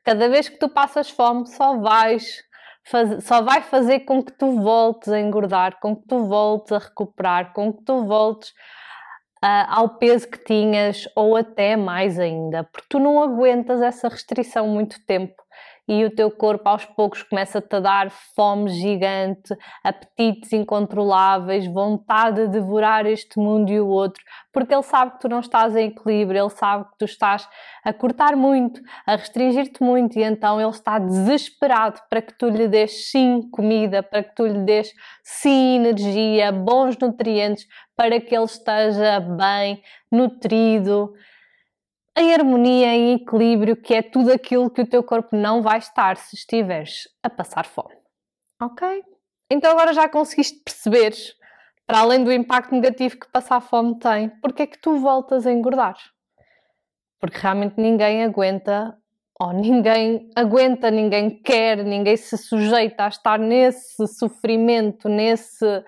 cada 0.04 0.30
vez 0.30 0.50
que 0.50 0.58
tu 0.58 0.70
passas 0.70 1.10
fome, 1.10 1.46
só 1.48 1.78
vais 1.78 2.44
faz, 2.90 3.26
só 3.26 3.42
vai 3.42 3.62
fazer 3.62 4.02
com 4.02 4.24
que 4.24 4.32
tu 4.32 4.62
voltes 4.62 5.10
a 5.10 5.20
engordar, 5.20 5.80
com 5.80 5.96
que 5.96 6.08
tu 6.08 6.26
voltes 6.26 6.72
a 6.72 6.80
recuperar, 6.80 7.54
com 7.54 7.74
que 7.74 7.84
tu 7.84 8.06
voltes 8.06 8.50
uh, 9.44 9.68
ao 9.68 9.98
peso 9.98 10.30
que 10.30 10.38
tinhas 10.38 11.08
ou 11.16 11.36
até 11.36 11.76
mais 11.76 12.18
ainda, 12.20 12.64
porque 12.64 12.88
tu 12.90 13.00
não 13.00 13.22
aguentas 13.22 13.82
essa 13.82 14.08
restrição 14.08 14.68
muito 14.68 15.06
tempo 15.06 15.36
e 15.88 16.04
o 16.04 16.12
teu 16.12 16.30
corpo 16.30 16.68
aos 16.68 16.84
poucos 16.84 17.24
começa-te 17.24 17.76
a 17.76 17.80
dar 17.80 18.10
fome 18.10 18.70
gigante, 18.70 19.56
apetites 19.84 20.52
incontroláveis, 20.52 21.66
vontade 21.66 22.46
de 22.46 22.48
devorar 22.48 23.06
este 23.06 23.40
mundo 23.40 23.72
e 23.72 23.80
o 23.80 23.88
outro, 23.88 24.22
porque 24.52 24.74
ele 24.74 24.84
sabe 24.84 25.14
que 25.14 25.22
tu 25.22 25.30
não 25.30 25.40
estás 25.40 25.76
em 25.76 25.88
equilíbrio, 25.88 26.44
ele 26.44 26.50
sabe 26.50 26.86
que 26.86 26.98
tu 26.98 27.06
estás 27.06 27.48
a 27.84 27.94
cortar 27.94 28.36
muito, 28.36 28.82
a 29.06 29.16
restringir-te 29.16 29.82
muito 29.82 30.20
e 30.20 30.24
então 30.24 30.60
ele 30.60 30.70
está 30.70 31.00
desesperado 31.00 32.02
para 32.10 32.22
que 32.22 32.34
tu 32.38 32.50
lhe 32.50 32.68
des 32.68 33.10
sim 33.10 33.50
comida, 33.50 34.04
para 34.04 34.24
que 34.24 34.36
tu 34.36 34.46
lhe 34.46 34.60
des 34.66 34.94
sim 35.24 35.78
energia, 35.78 36.52
bons 36.52 36.98
nutrientes, 36.98 37.66
para 37.96 38.20
que 38.20 38.36
ele 38.36 38.46
esteja 38.46 39.20
bem, 39.20 39.82
nutrido 40.12 41.14
em 42.18 42.34
harmonia, 42.34 42.88
em 42.88 43.14
equilíbrio, 43.14 43.76
que 43.76 43.94
é 43.94 44.02
tudo 44.02 44.32
aquilo 44.32 44.70
que 44.70 44.82
o 44.82 44.88
teu 44.88 45.04
corpo 45.04 45.36
não 45.36 45.62
vai 45.62 45.78
estar 45.78 46.18
se 46.18 46.36
estiveres 46.36 47.08
a 47.22 47.30
passar 47.30 47.66
fome. 47.66 47.96
Ok? 48.62 49.04
Então 49.50 49.72
agora 49.72 49.94
já 49.94 50.10
conseguiste 50.10 50.60
perceber, 50.64 51.14
para 51.86 52.00
além 52.00 52.24
do 52.24 52.32
impacto 52.32 52.74
negativo 52.74 53.20
que 53.20 53.32
passar 53.32 53.62
fome 53.62 54.00
tem, 54.00 54.30
porque 54.42 54.64
é 54.64 54.68
que 54.68 54.80
tu 54.80 54.98
voltas 54.98 55.46
a 55.46 55.52
engordar? 55.52 55.96
Porque 57.20 57.38
realmente 57.38 57.80
ninguém 57.80 58.24
aguenta, 58.24 58.98
ou 59.40 59.54
ninguém 59.54 60.30
aguenta, 60.36 60.90
ninguém 60.90 61.30
quer, 61.30 61.84
ninguém 61.84 62.18
se 62.18 62.38
sujeita 62.38 63.06
a 63.06 63.10
estar 63.10 63.38
nesse 63.38 64.08
sofrimento, 64.08 65.08
nesse 65.08 65.84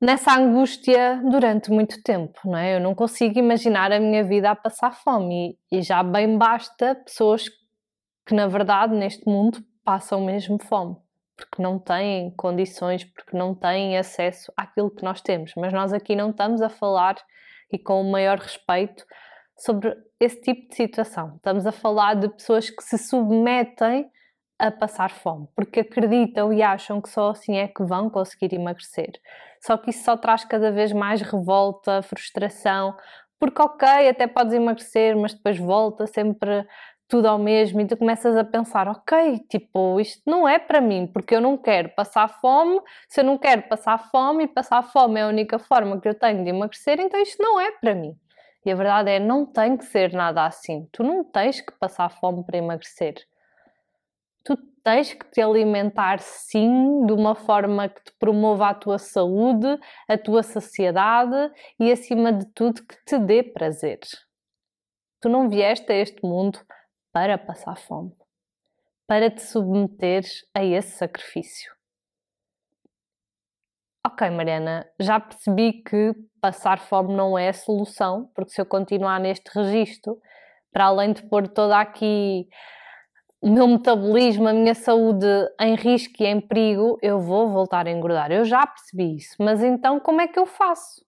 nessa 0.00 0.34
angústia 0.38 1.20
durante 1.24 1.70
muito 1.70 2.02
tempo, 2.02 2.38
não 2.44 2.56
é? 2.56 2.76
Eu 2.76 2.80
não 2.80 2.94
consigo 2.94 3.38
imaginar 3.38 3.92
a 3.92 4.00
minha 4.00 4.22
vida 4.22 4.50
a 4.50 4.56
passar 4.56 4.92
fome 4.92 5.58
e, 5.70 5.78
e 5.78 5.82
já 5.82 6.02
bem 6.02 6.36
basta 6.36 6.94
pessoas 6.94 7.48
que, 8.26 8.34
na 8.34 8.46
verdade, 8.46 8.94
neste 8.94 9.26
mundo 9.26 9.58
passam 9.84 10.24
mesmo 10.24 10.58
fome, 10.62 10.96
porque 11.36 11.62
não 11.62 11.78
têm 11.78 12.30
condições, 12.36 13.04
porque 13.04 13.36
não 13.36 13.54
têm 13.54 13.96
acesso 13.96 14.52
àquilo 14.56 14.90
que 14.90 15.04
nós 15.04 15.20
temos. 15.20 15.52
Mas 15.56 15.72
nós 15.72 15.92
aqui 15.92 16.16
não 16.16 16.30
estamos 16.30 16.60
a 16.60 16.68
falar 16.68 17.16
e 17.72 17.78
com 17.78 18.00
o 18.00 18.10
maior 18.10 18.38
respeito 18.38 19.04
sobre 19.56 19.96
esse 20.20 20.40
tipo 20.40 20.68
de 20.68 20.74
situação. 20.74 21.36
Estamos 21.36 21.66
a 21.66 21.72
falar 21.72 22.14
de 22.14 22.28
pessoas 22.28 22.68
que 22.68 22.82
se 22.82 22.98
submetem 22.98 24.10
a 24.58 24.70
passar 24.70 25.10
fome, 25.10 25.46
porque 25.54 25.80
acreditam 25.80 26.52
e 26.52 26.62
acham 26.62 27.00
que 27.00 27.08
só 27.08 27.30
assim 27.30 27.56
é 27.56 27.68
que 27.68 27.84
vão 27.84 28.08
conseguir 28.08 28.54
emagrecer. 28.54 29.12
Só 29.66 29.76
que 29.76 29.90
isso 29.90 30.04
só 30.04 30.16
traz 30.16 30.44
cada 30.44 30.70
vez 30.70 30.92
mais 30.92 31.20
revolta, 31.20 32.00
frustração, 32.02 32.96
porque 33.38 33.60
ok, 33.60 34.08
até 34.08 34.26
podes 34.28 34.54
emagrecer, 34.54 35.16
mas 35.16 35.34
depois 35.34 35.58
volta 35.58 36.06
sempre 36.06 36.64
tudo 37.08 37.26
ao 37.26 37.38
mesmo 37.38 37.80
e 37.80 37.86
tu 37.86 37.96
começas 37.96 38.36
a 38.36 38.44
pensar, 38.44 38.86
ok, 38.88 39.40
tipo, 39.48 40.00
isto 40.00 40.22
não 40.24 40.48
é 40.48 40.58
para 40.58 40.80
mim, 40.80 41.06
porque 41.06 41.34
eu 41.34 41.40
não 41.40 41.56
quero 41.56 41.88
passar 41.90 42.28
fome, 42.40 42.80
se 43.08 43.20
eu 43.20 43.24
não 43.24 43.36
quero 43.36 43.62
passar 43.62 43.98
fome 44.10 44.44
e 44.44 44.48
passar 44.48 44.82
fome 44.82 45.18
é 45.20 45.24
a 45.24 45.28
única 45.28 45.58
forma 45.58 46.00
que 46.00 46.08
eu 46.08 46.14
tenho 46.14 46.44
de 46.44 46.50
emagrecer, 46.50 47.00
então 47.00 47.20
isto 47.20 47.42
não 47.42 47.60
é 47.60 47.72
para 47.72 47.94
mim. 47.94 48.16
E 48.64 48.70
a 48.70 48.74
verdade 48.74 49.10
é, 49.10 49.18
não 49.18 49.46
tem 49.46 49.76
que 49.76 49.84
ser 49.84 50.12
nada 50.12 50.44
assim. 50.44 50.88
Tu 50.92 51.02
não 51.02 51.24
tens 51.24 51.60
que 51.60 51.72
passar 51.78 52.08
fome 52.08 52.44
para 52.44 52.58
emagrecer 52.58 53.14
tu 54.46 54.56
tens 54.86 55.12
que 55.12 55.28
te 55.32 55.40
alimentar 55.40 56.20
sim 56.20 57.04
de 57.06 57.12
uma 57.12 57.34
forma 57.34 57.88
que 57.88 58.04
te 58.04 58.12
promova 58.20 58.68
a 58.68 58.74
tua 58.74 58.98
saúde, 58.98 59.66
a 60.06 60.16
tua 60.16 60.44
saciedade 60.44 61.52
e 61.76 61.90
acima 61.90 62.32
de 62.32 62.46
tudo 62.52 62.86
que 62.86 62.94
te 63.04 63.18
dê 63.18 63.42
prazer. 63.42 63.98
Tu 65.20 65.28
não 65.28 65.50
vieste 65.50 65.90
a 65.90 65.96
este 65.96 66.22
mundo 66.22 66.60
para 67.12 67.36
passar 67.36 67.76
fome, 67.76 68.12
para 69.08 69.28
te 69.28 69.42
submeteres 69.42 70.46
a 70.54 70.62
esse 70.62 70.96
sacrifício. 70.98 71.74
Ok, 74.06 74.30
Mariana, 74.30 74.88
já 75.00 75.18
percebi 75.18 75.82
que 75.82 76.14
passar 76.40 76.78
fome 76.78 77.12
não 77.12 77.36
é 77.36 77.48
a 77.48 77.52
solução, 77.52 78.30
porque 78.36 78.52
se 78.52 78.60
eu 78.60 78.66
continuar 78.66 79.18
neste 79.18 79.50
registro, 79.52 80.16
para 80.72 80.84
além 80.84 81.12
de 81.12 81.24
pôr 81.24 81.48
toda 81.48 81.76
aqui 81.80 82.48
o 83.46 83.48
meu 83.48 83.68
metabolismo, 83.68 84.48
a 84.48 84.52
minha 84.52 84.74
saúde 84.74 85.24
em 85.60 85.76
risco 85.76 86.20
e 86.20 86.26
em 86.26 86.40
perigo, 86.40 86.98
eu 87.00 87.20
vou 87.20 87.48
voltar 87.48 87.86
a 87.86 87.90
engordar. 87.92 88.32
Eu 88.32 88.44
já 88.44 88.66
percebi 88.66 89.14
isso, 89.18 89.36
mas 89.38 89.62
então 89.62 90.00
como 90.00 90.20
é 90.20 90.26
que 90.26 90.36
eu 90.36 90.46
faço? 90.46 91.06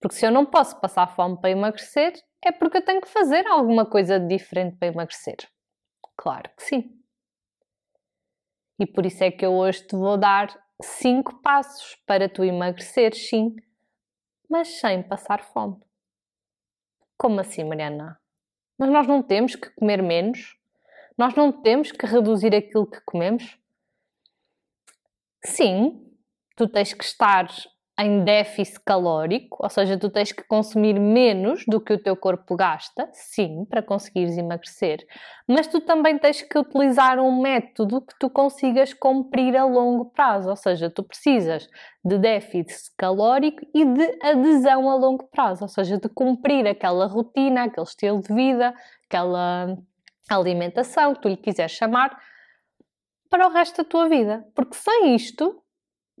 Porque 0.00 0.16
se 0.16 0.26
eu 0.26 0.32
não 0.32 0.44
posso 0.44 0.80
passar 0.80 1.06
fome 1.06 1.40
para 1.40 1.50
emagrecer, 1.50 2.14
é 2.44 2.50
porque 2.50 2.78
eu 2.78 2.84
tenho 2.84 3.00
que 3.00 3.06
fazer 3.06 3.46
alguma 3.46 3.86
coisa 3.86 4.18
diferente 4.18 4.76
para 4.76 4.88
emagrecer. 4.88 5.36
Claro 6.16 6.50
que 6.56 6.64
sim. 6.64 7.00
E 8.80 8.84
por 8.84 9.06
isso 9.06 9.22
é 9.22 9.30
que 9.30 9.46
eu 9.46 9.52
hoje 9.52 9.86
te 9.86 9.94
vou 9.94 10.18
dar 10.18 10.48
cinco 10.82 11.40
passos 11.42 11.96
para 12.04 12.28
tu 12.28 12.42
emagrecer, 12.42 13.14
sim, 13.14 13.54
mas 14.50 14.80
sem 14.80 15.00
passar 15.00 15.44
fome. 15.44 15.76
Como 17.16 17.38
assim, 17.38 17.62
Mariana? 17.62 18.20
Mas 18.76 18.90
nós 18.90 19.06
não 19.06 19.22
temos 19.22 19.54
que 19.54 19.70
comer 19.70 20.02
menos? 20.02 20.60
Nós 21.22 21.36
não 21.36 21.52
temos 21.52 21.92
que 21.92 22.04
reduzir 22.04 22.52
aquilo 22.52 22.84
que 22.84 23.00
comemos? 23.06 23.56
Sim, 25.44 26.04
tu 26.56 26.66
tens 26.66 26.92
que 26.92 27.04
estar 27.04 27.46
em 27.96 28.24
déficit 28.24 28.80
calórico, 28.84 29.58
ou 29.60 29.70
seja, 29.70 29.96
tu 29.96 30.10
tens 30.10 30.32
que 30.32 30.42
consumir 30.42 30.98
menos 30.98 31.64
do 31.68 31.80
que 31.80 31.92
o 31.92 32.02
teu 32.02 32.16
corpo 32.16 32.56
gasta, 32.56 33.08
sim, 33.12 33.64
para 33.66 33.80
conseguires 33.80 34.36
emagrecer, 34.36 34.98
mas 35.46 35.68
tu 35.68 35.80
também 35.80 36.18
tens 36.18 36.42
que 36.42 36.58
utilizar 36.58 37.20
um 37.20 37.40
método 37.40 38.00
que 38.00 38.18
tu 38.18 38.28
consigas 38.28 38.92
cumprir 38.92 39.56
a 39.56 39.64
longo 39.64 40.06
prazo, 40.06 40.50
ou 40.50 40.56
seja, 40.56 40.90
tu 40.90 41.04
precisas 41.04 41.68
de 42.04 42.18
déficit 42.18 42.90
calórico 42.98 43.64
e 43.72 43.84
de 43.84 44.18
adesão 44.20 44.90
a 44.90 44.96
longo 44.96 45.28
prazo, 45.28 45.62
ou 45.62 45.68
seja, 45.68 45.98
de 45.98 46.08
cumprir 46.08 46.66
aquela 46.66 47.06
rotina, 47.06 47.62
aquele 47.62 47.86
estilo 47.86 48.20
de 48.20 48.34
vida, 48.34 48.74
aquela 49.06 49.78
alimentação, 50.30 51.14
que 51.14 51.22
tu 51.22 51.28
lhe 51.28 51.36
quiseres 51.36 51.72
chamar, 51.72 52.18
para 53.28 53.46
o 53.46 53.50
resto 53.50 53.82
da 53.82 53.88
tua 53.88 54.08
vida. 54.08 54.46
Porque 54.54 54.74
sem 54.74 55.14
isto, 55.14 55.62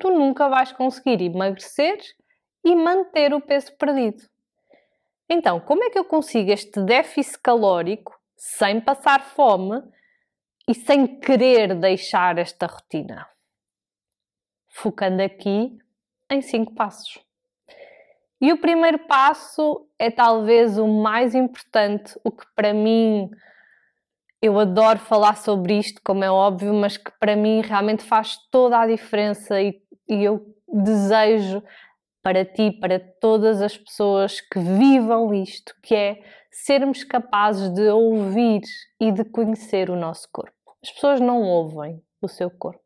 tu 0.00 0.10
nunca 0.10 0.48
vais 0.48 0.72
conseguir 0.72 1.20
emagrecer 1.22 1.98
e 2.64 2.74
manter 2.74 3.34
o 3.34 3.40
peso 3.40 3.76
perdido. 3.76 4.22
Então, 5.28 5.60
como 5.60 5.84
é 5.84 5.90
que 5.90 5.98
eu 5.98 6.04
consigo 6.04 6.50
este 6.50 6.82
déficit 6.82 7.40
calórico 7.40 8.18
sem 8.36 8.80
passar 8.80 9.22
fome 9.22 9.82
e 10.68 10.74
sem 10.74 11.18
querer 11.20 11.74
deixar 11.74 12.38
esta 12.38 12.66
rotina? 12.66 13.26
Focando 14.68 15.22
aqui 15.22 15.78
em 16.30 16.40
cinco 16.40 16.74
passos. 16.74 17.22
E 18.40 18.52
o 18.52 18.58
primeiro 18.58 18.98
passo 19.06 19.88
é 19.98 20.10
talvez 20.10 20.76
o 20.76 20.88
mais 20.88 21.34
importante, 21.34 22.18
o 22.24 22.30
que 22.30 22.44
para 22.56 22.74
mim 22.74 23.30
eu 24.42 24.58
adoro 24.58 24.98
falar 24.98 25.36
sobre 25.36 25.78
isto, 25.78 26.02
como 26.04 26.24
é 26.24 26.30
óbvio, 26.30 26.74
mas 26.74 26.96
que 26.96 27.12
para 27.20 27.36
mim 27.36 27.62
realmente 27.62 28.02
faz 28.02 28.36
toda 28.50 28.80
a 28.80 28.86
diferença 28.88 29.62
e, 29.62 29.80
e 30.08 30.24
eu 30.24 30.44
desejo 30.68 31.62
para 32.20 32.44
ti, 32.44 32.72
para 32.72 32.98
todas 33.20 33.62
as 33.62 33.76
pessoas 33.76 34.40
que 34.40 34.58
vivam 34.58 35.32
isto, 35.32 35.72
que 35.80 35.94
é 35.94 36.22
sermos 36.50 37.04
capazes 37.04 37.72
de 37.72 37.88
ouvir 37.88 38.62
e 39.00 39.12
de 39.12 39.24
conhecer 39.24 39.88
o 39.88 39.96
nosso 39.96 40.28
corpo. 40.32 40.52
As 40.82 40.90
pessoas 40.90 41.20
não 41.20 41.42
ouvem 41.42 42.02
o 42.20 42.26
seu 42.26 42.50
corpo. 42.50 42.82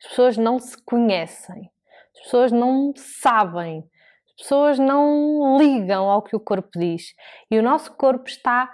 As 0.00 0.10
pessoas 0.10 0.36
não 0.36 0.60
se 0.60 0.80
conhecem. 0.84 1.70
As 2.14 2.22
pessoas 2.22 2.52
não 2.52 2.92
sabem. 2.94 3.84
As 4.28 4.42
pessoas 4.42 4.78
não 4.78 5.58
ligam 5.58 6.08
ao 6.08 6.22
que 6.22 6.36
o 6.36 6.40
corpo 6.40 6.70
diz. 6.76 7.14
E 7.50 7.58
o 7.58 7.62
nosso 7.62 7.92
corpo 7.94 8.28
está 8.28 8.70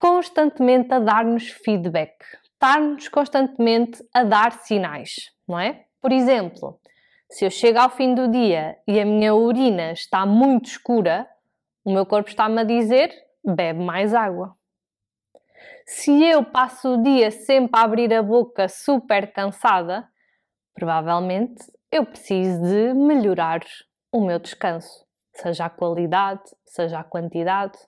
constantemente 0.00 0.92
a 0.94 0.98
dar-nos 0.98 1.50
feedback, 1.50 2.16
está-nos 2.54 3.06
constantemente 3.08 4.02
a 4.12 4.24
dar 4.24 4.52
sinais, 4.52 5.30
não 5.46 5.60
é? 5.60 5.84
Por 6.00 6.10
exemplo, 6.10 6.80
se 7.30 7.44
eu 7.44 7.50
chego 7.50 7.78
ao 7.78 7.90
fim 7.90 8.14
do 8.14 8.26
dia 8.26 8.78
e 8.88 8.98
a 8.98 9.04
minha 9.04 9.34
urina 9.34 9.92
está 9.92 10.24
muito 10.24 10.70
escura, 10.70 11.28
o 11.84 11.92
meu 11.92 12.06
corpo 12.06 12.30
está-me 12.30 12.62
a 12.62 12.64
dizer: 12.64 13.14
bebe 13.44 13.84
mais 13.84 14.14
água. 14.14 14.56
Se 15.86 16.24
eu 16.24 16.44
passo 16.44 16.94
o 16.94 17.02
dia 17.02 17.30
sempre 17.30 17.78
a 17.78 17.84
abrir 17.84 18.12
a 18.14 18.22
boca 18.22 18.68
super 18.68 19.30
cansada, 19.32 20.08
provavelmente 20.74 21.62
eu 21.92 22.06
preciso 22.06 22.62
de 22.62 22.94
melhorar 22.94 23.60
o 24.10 24.20
meu 24.20 24.38
descanso, 24.38 25.04
seja 25.34 25.66
a 25.66 25.70
qualidade, 25.70 26.42
seja 26.64 27.00
a 27.00 27.04
quantidade. 27.04 27.78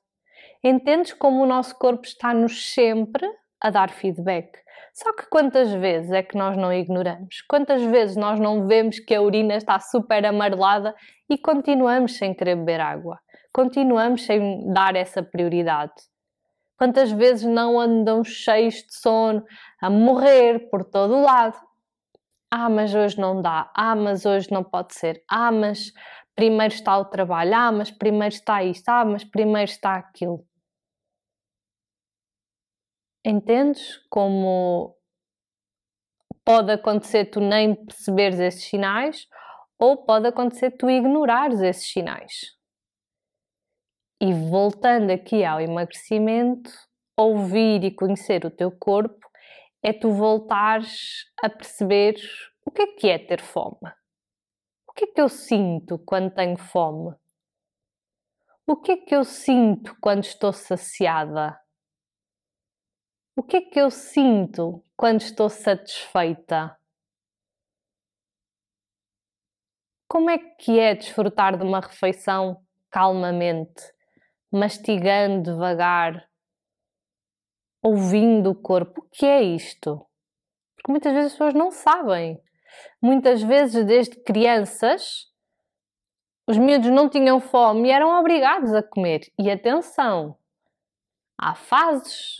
Entendes 0.62 1.12
como 1.12 1.42
o 1.42 1.46
nosso 1.46 1.76
corpo 1.78 2.04
está-nos 2.04 2.72
sempre 2.72 3.26
a 3.60 3.70
dar 3.70 3.90
feedback. 3.90 4.58
Só 4.92 5.12
que 5.14 5.26
quantas 5.26 5.72
vezes 5.72 6.10
é 6.12 6.22
que 6.22 6.36
nós 6.36 6.56
não 6.56 6.72
ignoramos? 6.72 7.42
Quantas 7.48 7.82
vezes 7.82 8.16
nós 8.16 8.38
não 8.38 8.66
vemos 8.66 8.98
que 8.98 9.14
a 9.14 9.22
urina 9.22 9.56
está 9.56 9.80
super 9.80 10.24
amarelada 10.26 10.94
e 11.30 11.38
continuamos 11.38 12.16
sem 12.16 12.34
querer 12.34 12.56
beber 12.56 12.80
água? 12.80 13.18
Continuamos 13.52 14.24
sem 14.24 14.70
dar 14.72 14.94
essa 14.96 15.22
prioridade? 15.22 15.92
Quantas 16.76 17.12
vezes 17.12 17.44
não 17.44 17.78
andam 17.78 18.24
cheios 18.24 18.74
de 18.74 18.94
sono, 18.94 19.44
a 19.80 19.88
morrer 19.88 20.68
por 20.70 20.84
todo 20.84 21.14
o 21.14 21.22
lado? 21.22 21.56
Ah, 22.50 22.68
mas 22.68 22.94
hoje 22.94 23.18
não 23.18 23.40
dá. 23.40 23.70
Ah, 23.74 23.94
mas 23.94 24.26
hoje 24.26 24.50
não 24.50 24.62
pode 24.62 24.94
ser. 24.94 25.22
Ah, 25.30 25.50
mas 25.50 25.92
primeiro 26.34 26.74
está 26.74 26.98
o 26.98 27.04
trabalho. 27.04 27.54
Ah, 27.54 27.72
mas 27.72 27.90
primeiro 27.90 28.34
está 28.34 28.62
isto. 28.62 28.88
Ah, 28.88 29.04
mas 29.04 29.24
primeiro 29.24 29.70
está 29.70 29.96
aquilo. 29.96 30.44
Entendes 33.24 33.98
como 34.10 34.96
pode 36.44 36.72
acontecer 36.72 37.26
tu 37.26 37.40
nem 37.40 37.74
perceberes 37.74 38.40
esses 38.40 38.64
sinais 38.64 39.28
ou 39.78 40.04
pode 40.04 40.26
acontecer 40.26 40.72
tu 40.72 40.90
ignorares 40.90 41.60
esses 41.60 41.90
sinais? 41.90 42.32
E 44.20 44.32
voltando 44.32 45.10
aqui 45.10 45.44
ao 45.44 45.60
emagrecimento, 45.60 46.70
ouvir 47.16 47.84
e 47.84 47.94
conhecer 47.94 48.44
o 48.44 48.50
teu 48.50 48.70
corpo 48.70 49.20
é 49.82 49.92
tu 49.92 50.10
voltares 50.12 51.24
a 51.42 51.50
perceber 51.50 52.14
o 52.64 52.70
que 52.70 52.82
é 52.82 52.86
que 52.86 53.08
é 53.08 53.18
ter 53.18 53.40
fome. 53.40 53.92
O 54.92 54.94
que 54.94 55.06
é 55.06 55.06
que 55.08 55.20
eu 55.20 55.28
sinto 55.28 55.98
quando 55.98 56.32
tenho 56.32 56.56
fome? 56.56 57.16
O 58.66 58.76
que 58.76 58.92
é 58.92 58.96
que 58.98 59.16
eu 59.16 59.24
sinto 59.24 59.96
quando 60.00 60.22
estou 60.22 60.52
saciada? 60.52 61.58
O 63.34 63.42
que 63.42 63.56
é 63.56 63.60
que 63.62 63.80
eu 63.80 63.90
sinto 63.90 64.84
quando 64.96 65.22
estou 65.22 65.48
satisfeita? 65.48 66.78
Como 70.06 70.30
é 70.30 70.38
que 70.38 70.78
é 70.78 70.94
desfrutar 70.94 71.56
de 71.56 71.64
uma 71.64 71.80
refeição 71.80 72.62
calmamente? 72.90 73.82
mastigando 74.52 75.50
devagar, 75.50 76.28
ouvindo 77.82 78.50
o 78.50 78.54
corpo. 78.54 79.00
O 79.00 79.08
que 79.10 79.24
é 79.24 79.42
isto? 79.42 80.06
Porque 80.76 80.92
muitas 80.92 81.12
vezes 81.12 81.32
as 81.32 81.32
pessoas 81.32 81.54
não 81.54 81.70
sabem. 81.70 82.38
Muitas 83.00 83.42
vezes, 83.42 83.84
desde 83.84 84.16
crianças, 84.16 85.26
os 86.46 86.58
miúdos 86.58 86.90
não 86.90 87.08
tinham 87.08 87.40
fome 87.40 87.88
e 87.88 87.92
eram 87.92 88.18
obrigados 88.18 88.72
a 88.74 88.82
comer. 88.82 89.22
E 89.38 89.50
atenção, 89.50 90.36
há 91.38 91.54
fases 91.54 92.36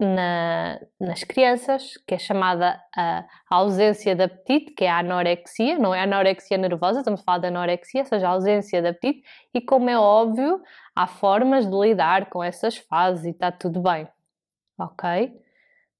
na, 0.00 0.80
nas 1.00 1.22
crianças, 1.24 1.94
que 2.06 2.14
é 2.14 2.18
chamada 2.18 2.80
a, 2.96 3.24
ausência 3.50 4.14
de 4.14 4.24
apetite, 4.24 4.72
que 4.72 4.84
é 4.84 4.90
a 4.90 4.98
anorexia, 4.98 5.78
não 5.78 5.94
é 5.94 6.00
a 6.00 6.04
anorexia 6.04 6.56
nervosa, 6.56 7.00
estamos 7.00 7.20
a 7.20 7.24
falar 7.24 7.38
de 7.38 7.46
anorexia, 7.48 8.00
ou 8.00 8.06
seja, 8.06 8.26
a 8.26 8.30
ausência 8.30 8.80
de 8.80 8.88
apetite, 8.88 9.22
e 9.54 9.60
como 9.60 9.90
é 9.90 9.98
óbvio, 9.98 10.60
há 10.94 11.06
formas 11.06 11.66
de 11.66 11.76
lidar 11.76 12.30
com 12.30 12.42
essas 12.42 12.76
fases 12.76 13.24
e 13.24 13.30
está 13.30 13.52
tudo 13.52 13.80
bem, 13.80 14.08
ok? 14.78 15.32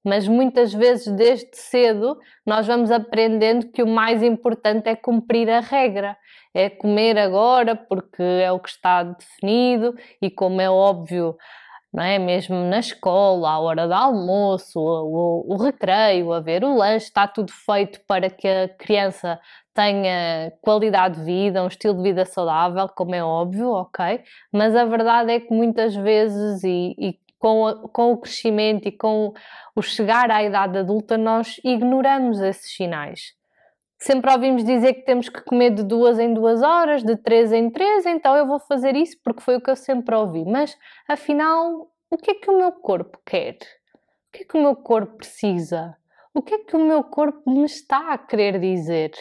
Mas 0.03 0.27
muitas 0.27 0.73
vezes, 0.73 1.07
desde 1.15 1.49
cedo, 1.53 2.17
nós 2.45 2.67
vamos 2.67 2.91
aprendendo 2.91 3.71
que 3.71 3.81
o 3.81 3.87
mais 3.87 4.21
importante 4.21 4.89
é 4.89 4.95
cumprir 4.95 5.49
a 5.49 5.61
regra, 5.61 6.17
é 6.53 6.69
comer 6.69 7.17
agora 7.17 7.75
porque 7.75 8.21
é 8.21 8.51
o 8.51 8.59
que 8.59 8.69
está 8.69 9.03
definido 9.03 9.95
e, 10.21 10.29
como 10.29 10.59
é 10.59 10.69
óbvio, 10.69 11.37
não 11.93 12.03
é? 12.03 12.17
Mesmo 12.17 12.55
na 12.55 12.79
escola, 12.79 13.51
à 13.51 13.59
hora 13.59 13.87
do 13.87 13.93
almoço, 13.93 14.79
o, 14.79 15.45
o, 15.47 15.53
o 15.53 15.57
recreio, 15.57 16.33
a 16.33 16.39
ver 16.39 16.63
o 16.63 16.75
lanche, 16.75 17.05
está 17.05 17.27
tudo 17.27 17.51
feito 17.51 18.01
para 18.07 18.29
que 18.29 18.47
a 18.47 18.67
criança 18.67 19.39
tenha 19.73 20.51
qualidade 20.61 21.19
de 21.19 21.25
vida, 21.25 21.63
um 21.63 21.67
estilo 21.67 21.95
de 21.95 22.03
vida 22.03 22.25
saudável, 22.25 22.87
como 22.89 23.15
é 23.15 23.23
óbvio, 23.23 23.69
ok? 23.69 24.21
Mas 24.51 24.75
a 24.75 24.85
verdade 24.85 25.31
é 25.31 25.39
que 25.39 25.53
muitas 25.53 25.95
vezes, 25.95 26.63
e, 26.63 26.95
e 26.97 27.19
com, 27.43 27.67
a, 27.67 27.89
com 27.89 28.13
o 28.13 28.17
crescimento 28.17 28.87
e 28.87 28.91
com 28.93 29.33
o 29.75 29.81
chegar 29.81 30.31
à 30.31 30.41
idade 30.41 30.77
adulta, 30.77 31.17
nós 31.17 31.59
ignoramos 31.61 32.39
esses 32.39 32.73
sinais. 32.73 33.33
Sempre 33.97 34.31
ouvimos 34.31 34.63
dizer 34.63 34.93
que 34.93 35.01
temos 35.01 35.27
que 35.27 35.41
comer 35.41 35.71
de 35.71 35.83
duas 35.83 36.19
em 36.19 36.33
duas 36.33 36.61
horas, 36.61 37.03
de 37.03 37.17
três 37.17 37.51
em 37.51 37.69
três, 37.69 38.05
então 38.05 38.33
eu 38.37 38.47
vou 38.47 38.59
fazer 38.61 38.95
isso 38.95 39.17
porque 39.21 39.41
foi 39.41 39.57
o 39.57 39.61
que 39.61 39.69
eu 39.69 39.75
sempre 39.75 40.15
ouvi. 40.15 40.45
Mas 40.45 40.77
afinal, 41.05 41.91
o 42.09 42.15
que 42.15 42.31
é 42.31 42.35
que 42.35 42.49
o 42.49 42.57
meu 42.57 42.71
corpo 42.71 43.19
quer? 43.25 43.57
O 44.29 44.31
que 44.31 44.43
é 44.43 44.45
que 44.45 44.57
o 44.57 44.61
meu 44.61 44.77
corpo 44.77 45.17
precisa? 45.17 45.97
O 46.33 46.41
que 46.41 46.53
é 46.53 46.59
que 46.59 46.77
o 46.77 46.79
meu 46.79 47.03
corpo 47.03 47.51
me 47.51 47.65
está 47.65 48.13
a 48.13 48.17
querer 48.17 48.57
dizer? 48.57 49.11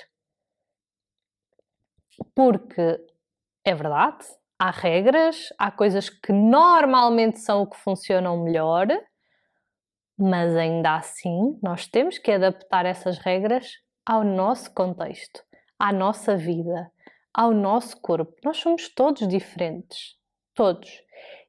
Porque 2.36 3.00
é 3.64 3.74
verdade, 3.74 4.24
há 4.62 4.70
regras, 4.70 5.52
há 5.58 5.72
coisas 5.72 6.08
que 6.08 6.32
normalmente 6.32 7.40
são 7.40 7.62
o 7.62 7.66
que 7.66 7.76
funcionam 7.78 8.44
melhor, 8.44 8.86
mas 10.16 10.54
ainda 10.54 10.94
assim 10.94 11.58
nós 11.60 11.88
temos 11.88 12.16
que 12.16 12.30
adaptar 12.30 12.86
essas 12.86 13.18
regras 13.18 13.72
ao 14.06 14.22
nosso 14.22 14.72
contexto, 14.72 15.42
à 15.76 15.92
nossa 15.92 16.36
vida, 16.36 16.88
ao 17.34 17.50
nosso 17.50 18.00
corpo. 18.00 18.32
Nós 18.44 18.58
somos 18.58 18.88
todos 18.88 19.26
diferentes. 19.26 20.14
Todos. 20.54 20.88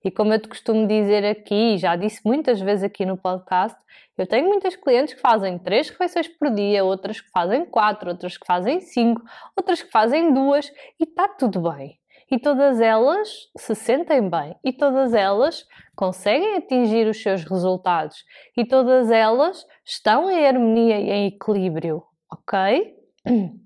E 0.03 0.09
como 0.09 0.33
eu 0.33 0.41
te 0.41 0.47
costumo 0.47 0.87
dizer 0.87 1.23
aqui, 1.23 1.77
já 1.77 1.95
disse 1.95 2.19
muitas 2.25 2.59
vezes 2.59 2.83
aqui 2.83 3.05
no 3.05 3.15
podcast, 3.15 3.77
eu 4.17 4.25
tenho 4.25 4.47
muitas 4.47 4.75
clientes 4.75 5.13
que 5.13 5.21
fazem 5.21 5.59
três 5.59 5.87
refeições 5.87 6.27
por 6.27 6.49
dia, 6.49 6.83
outras 6.83 7.21
que 7.21 7.29
fazem 7.29 7.63
quatro, 7.63 8.09
outras 8.09 8.39
que 8.39 8.45
fazem 8.47 8.81
cinco, 8.81 9.21
outras 9.55 9.83
que 9.83 9.91
fazem 9.91 10.33
duas 10.33 10.67
e 10.99 11.03
está 11.03 11.27
tudo 11.27 11.61
bem. 11.61 12.01
E 12.31 12.39
todas 12.39 12.79
elas 12.79 13.29
se 13.57 13.75
sentem 13.75 14.29
bem 14.29 14.55
e 14.63 14.73
todas 14.73 15.13
elas 15.13 15.65
conseguem 15.95 16.55
atingir 16.57 17.07
os 17.07 17.21
seus 17.21 17.43
resultados 17.43 18.23
e 18.57 18.65
todas 18.65 19.11
elas 19.11 19.65
estão 19.85 20.29
em 20.29 20.45
harmonia 20.45 20.99
e 20.99 21.09
em 21.09 21.27
equilíbrio 21.27 22.03
ok? 22.33 22.95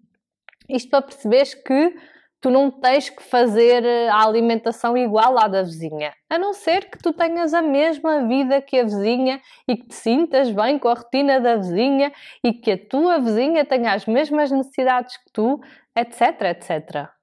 Isto 0.70 0.90
para 0.90 1.02
perceberes 1.02 1.54
que 1.54 1.96
tu 2.42 2.50
não 2.52 2.70
tens 2.70 3.10
que 3.10 3.24
fazer 3.24 3.84
eh, 3.84 4.10
a 4.10 4.24
alimentação 4.24 4.96
igual 4.96 5.40
à 5.40 5.48
da 5.48 5.64
vizinha, 5.64 6.14
a 6.30 6.38
não 6.38 6.54
ser 6.54 6.90
que 6.90 7.00
tu 7.00 7.12
tenhas 7.12 7.54
a 7.54 7.62
mesma 7.62 8.28
vida 8.28 8.62
que 8.62 8.78
a 8.78 8.84
vizinha 8.84 9.42
e 9.68 9.76
que 9.76 9.88
te 9.88 9.96
sintas 9.96 10.52
bem 10.52 10.78
com 10.78 10.90
a 10.90 10.94
rotina 10.94 11.40
da 11.40 11.56
vizinha 11.56 12.12
e 12.44 12.54
que 12.54 12.72
a 12.72 12.78
tua 12.78 13.20
vizinha 13.20 13.66
tenha 13.66 13.94
as 13.94 14.06
mesmas 14.06 14.52
necessidades 14.52 15.18
que 15.18 15.32
tu, 15.34 15.60
etc, 15.96 16.42
etc. 16.42 17.17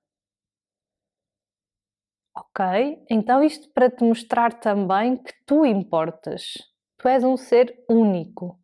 Ok? 2.37 3.05
Então, 3.09 3.43
isto 3.43 3.71
para 3.73 3.89
te 3.89 4.03
mostrar 4.03 4.55
também 4.55 5.17
que 5.17 5.33
tu 5.47 5.65
importas. 5.65 6.55
Tu 6.99 7.09
és 7.09 7.23
um 7.23 7.37
ser 7.37 7.85
único, 7.89 8.59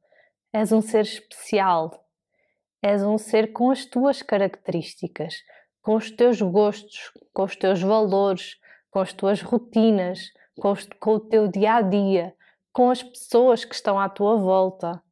és 0.52 0.72
um 0.72 0.80
ser 0.80 1.02
especial, 1.02 2.04
és 2.82 3.02
um 3.02 3.16
ser 3.16 3.52
com 3.52 3.70
as 3.70 3.84
tuas 3.84 4.22
características, 4.22 5.34
com 5.82 5.94
os 5.94 6.10
teus 6.10 6.40
gostos, 6.40 7.12
com 7.32 7.44
os 7.44 7.54
teus 7.54 7.80
valores, 7.80 8.58
com 8.90 8.98
as 8.98 9.12
tuas 9.12 9.40
rotinas, 9.40 10.32
com, 10.58 10.72
os, 10.72 10.88
com 10.98 11.14
o 11.14 11.20
teu 11.20 11.46
dia 11.46 11.74
a 11.74 11.82
dia, 11.82 12.34
com 12.72 12.90
as 12.90 13.02
pessoas 13.02 13.64
que 13.64 13.74
estão 13.74 13.98
à 13.98 14.08
tua 14.08 14.36
volta. 14.36 15.02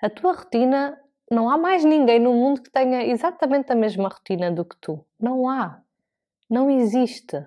A 0.00 0.08
tua 0.08 0.32
rotina, 0.32 0.98
não 1.30 1.50
há 1.50 1.58
mais 1.58 1.84
ninguém 1.84 2.18
no 2.18 2.32
mundo 2.32 2.62
que 2.62 2.70
tenha 2.70 3.04
exatamente 3.04 3.70
a 3.72 3.76
mesma 3.76 4.08
rotina 4.08 4.50
do 4.50 4.64
que 4.64 4.76
tu. 4.80 5.04
Não 5.20 5.48
há. 5.48 5.82
Não 6.48 6.70
existe. 6.70 7.46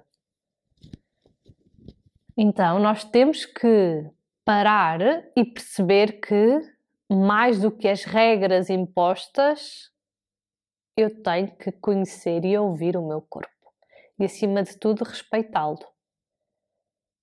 Então, 2.37 2.79
nós 2.79 3.03
temos 3.03 3.45
que 3.45 4.09
parar 4.45 4.99
e 5.35 5.45
perceber 5.45 6.19
que 6.19 6.59
mais 7.09 7.59
do 7.59 7.71
que 7.71 7.87
as 7.87 8.03
regras 8.03 8.69
impostas, 8.69 9.91
eu 10.95 11.21
tenho 11.21 11.55
que 11.57 11.71
conhecer 11.71 12.45
e 12.45 12.57
ouvir 12.57 12.95
o 12.95 13.05
meu 13.05 13.21
corpo. 13.21 13.49
E 14.17 14.25
acima 14.25 14.63
de 14.63 14.77
tudo, 14.77 15.03
respeitá-lo. 15.03 15.79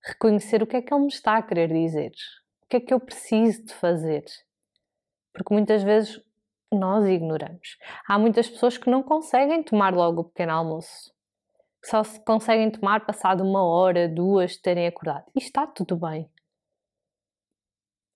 Reconhecer 0.03 0.61
o 0.61 0.67
que 0.67 0.77
é 0.77 0.81
que 0.81 0.93
ele 0.93 1.01
me 1.01 1.07
está 1.07 1.37
a 1.37 1.41
querer 1.41 1.69
dizer. 1.69 2.11
O 2.63 2.67
que 2.67 2.77
é 2.77 2.79
que 2.79 2.93
eu 2.93 2.99
preciso 2.99 3.65
de 3.65 3.73
fazer. 3.73 4.23
Porque 5.33 5.53
muitas 5.53 5.81
vezes 5.81 6.21
nós 6.71 7.07
ignoramos. 7.07 7.77
Há 8.07 8.19
muitas 8.19 8.47
pessoas 8.47 8.77
que 8.77 8.89
não 8.89 9.01
conseguem 9.01 9.63
tomar 9.63 9.93
logo 9.93 10.21
o 10.21 10.25
pequeno 10.25 10.51
almoço. 10.51 11.11
Só 11.83 12.03
se 12.03 12.23
conseguem 12.23 12.69
tomar 12.71 13.05
passado 13.05 13.43
uma 13.43 13.63
hora, 13.63 14.07
duas, 14.07 14.51
de 14.51 14.61
terem 14.61 14.87
acordado. 14.87 15.25
E 15.35 15.39
está 15.39 15.65
tudo 15.65 15.95
bem. 15.95 16.29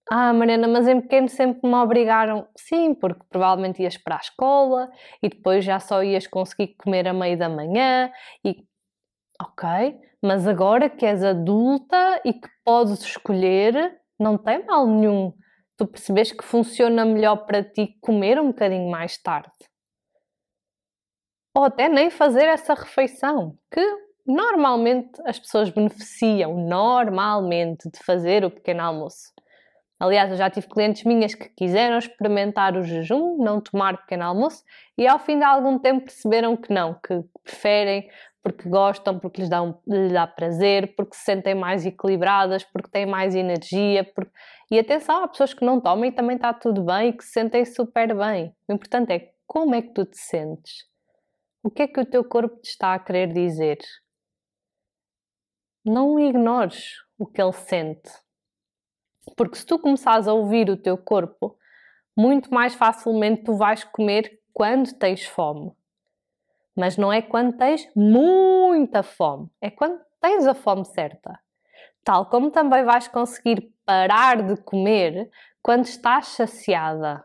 Ah, 0.10 0.34
Mariana, 0.34 0.68
mas 0.68 0.88
em 0.88 1.00
pequeno 1.02 1.30
sempre 1.30 1.68
me 1.68 1.76
obrigaram. 1.76 2.48
Sim, 2.58 2.94
porque 2.94 3.24
provavelmente 3.30 3.82
ias 3.82 3.98
para 3.98 4.18
a 4.18 4.20
escola 4.20 4.90
e 5.22 5.30
depois 5.30 5.64
já 5.64 5.80
só 5.80 6.04
ias 6.04 6.28
conseguir 6.28 6.76
comer 6.76 7.08
a 7.08 7.14
meio 7.14 7.38
da 7.38 7.50
manhã 7.50 8.12
e. 8.44 8.66
Ok, 9.42 9.68
mas 10.22 10.48
agora 10.48 10.90
que 10.90 11.06
és 11.06 11.24
adulta 11.24 12.22
e 12.24 12.34
que 12.34 12.48
podes 12.64 13.02
escolher, 13.02 14.00
não 14.20 14.38
tem 14.38 14.66
mal 14.66 14.86
nenhum 14.86 15.34
tu 15.78 15.88
percebes 15.88 16.32
que 16.32 16.44
funciona 16.44 17.06
melhor 17.06 17.46
para 17.46 17.64
ti 17.64 17.98
comer 18.02 18.40
um 18.40 18.48
bocadinho 18.48 18.90
mais 18.90 19.18
tarde. 19.18 19.52
Ou 21.56 21.66
até 21.66 21.88
nem 21.88 22.10
fazer 22.10 22.46
essa 22.46 22.74
refeição, 22.74 23.56
que 23.72 23.82
normalmente 24.26 25.22
as 25.26 25.38
pessoas 25.38 25.70
beneficiam 25.70 26.58
normalmente 26.58 27.90
de 27.92 28.00
fazer 28.00 28.44
o 28.44 28.50
pequeno 28.50 28.82
almoço. 28.82 29.32
Aliás, 30.00 30.32
eu 30.32 30.38
já 30.38 30.50
tive 30.50 30.68
clientes 30.68 31.04
minhas 31.04 31.36
que 31.36 31.48
quiseram 31.50 31.98
experimentar 31.98 32.76
o 32.76 32.84
jejum, 32.84 33.38
não 33.38 33.62
tomar 33.62 33.98
pequeno 33.98 34.24
almoço, 34.24 34.64
e 34.98 35.08
ao 35.08 35.20
fim 35.20 35.38
de 35.38 35.46
algum 35.46 35.78
tempo 35.78 36.06
perceberam 36.06 36.58
que 36.58 36.74
não, 36.74 36.96
que 36.96 37.24
preferem 37.44 38.10
porque 38.44 38.68
gostam, 38.68 39.18
porque 39.18 39.40
lhes 39.40 39.50
dá, 39.50 39.62
um, 39.62 39.74
lhes 39.88 40.12
dá 40.12 40.28
prazer, 40.28 40.94
porque 40.98 41.16
se 41.16 41.24
sentem 41.24 41.56
mais 41.56 41.86
equilibradas, 41.86 42.64
porque 42.66 42.90
têm 42.90 43.06
mais 43.06 43.34
energia. 43.34 44.04
Porque... 44.04 44.32
E 44.70 44.78
atenção, 44.78 45.24
há 45.24 45.28
pessoas 45.30 45.54
que 45.54 45.64
não 45.64 45.80
tomam 45.80 46.04
e 46.06 46.12
também 46.12 46.36
está 46.36 46.54
tudo 46.54 46.84
bem 46.84 47.10
e 47.10 47.14
que 47.14 47.24
se 47.24 47.32
sentem 47.32 47.64
super 47.64 48.14
bem. 48.14 48.54
O 48.68 48.74
importante 48.74 49.14
é 49.14 49.32
como 49.48 49.74
é 49.74 49.82
que 49.82 49.94
tu 49.94 50.04
te 50.04 50.18
sentes. 50.18 50.93
O 51.66 51.72
que 51.72 51.84
é 51.84 51.88
que 51.88 52.02
o 52.02 52.06
teu 52.06 52.26
corpo 52.26 52.58
te 52.58 52.72
está 52.72 52.94
a 52.94 53.00
querer 53.00 53.32
dizer? 53.32 53.78
Não 55.86 56.20
ignores 56.20 56.96
o 57.18 57.26
que 57.26 57.42
ele 57.42 57.54
sente. 57.54 58.12
Porque 59.38 59.56
se 59.56 59.66
tu 59.66 59.80
começares 59.80 60.28
a 60.28 60.34
ouvir 60.34 60.70
o 60.70 60.76
teu 60.76 60.98
corpo, 60.98 61.58
muito 62.18 62.54
mais 62.54 62.76
facilmente 62.76 63.46
tu 63.46 63.56
vais 63.56 63.86
comer 63.86 64.42
quando 64.52 64.94
tens 64.94 65.24
fome. 65.24 65.72
Mas 66.76 66.98
não 66.98 67.14
é 67.14 67.22
quando 67.22 67.56
tens 67.56 67.90
muita 67.96 69.02
fome, 69.02 69.50
é 69.62 69.72
quando 69.72 70.02
tens 70.20 70.46
a 70.46 70.54
fome 70.54 70.84
certa. 70.84 71.40
Tal 72.04 72.26
como 72.30 72.52
também 72.52 72.84
vais 72.84 73.08
conseguir 73.08 73.74
parar 73.86 74.44
de 74.44 74.62
comer 74.64 75.32
quando 75.62 75.86
estás 75.86 76.28
saciada. 76.28 77.24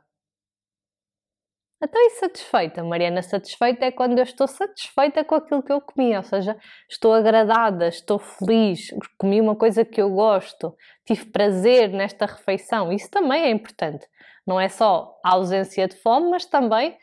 Até 1.80 1.96
e 1.96 2.10
satisfeita, 2.10 2.82
Mariana? 2.82 3.22
Satisfeita 3.22 3.84
é 3.84 3.92
quando 3.92 4.18
eu 4.18 4.24
estou 4.24 4.48
satisfeita 4.48 5.22
com 5.22 5.36
aquilo 5.36 5.62
que 5.62 5.72
eu 5.72 5.80
comi, 5.80 6.16
ou 6.16 6.24
seja, 6.24 6.56
estou 6.90 7.14
agradada, 7.14 7.86
estou 7.86 8.18
feliz, 8.18 8.88
comi 9.16 9.40
uma 9.40 9.54
coisa 9.54 9.84
que 9.84 10.02
eu 10.02 10.10
gosto, 10.10 10.76
tive 11.06 11.26
prazer 11.26 11.90
nesta 11.90 12.26
refeição. 12.26 12.92
Isso 12.92 13.08
também 13.08 13.44
é 13.44 13.50
importante. 13.50 14.08
Não 14.44 14.58
é 14.58 14.68
só 14.68 15.20
a 15.24 15.34
ausência 15.34 15.86
de 15.86 15.94
fome, 15.96 16.30
mas 16.30 16.44
também 16.44 16.98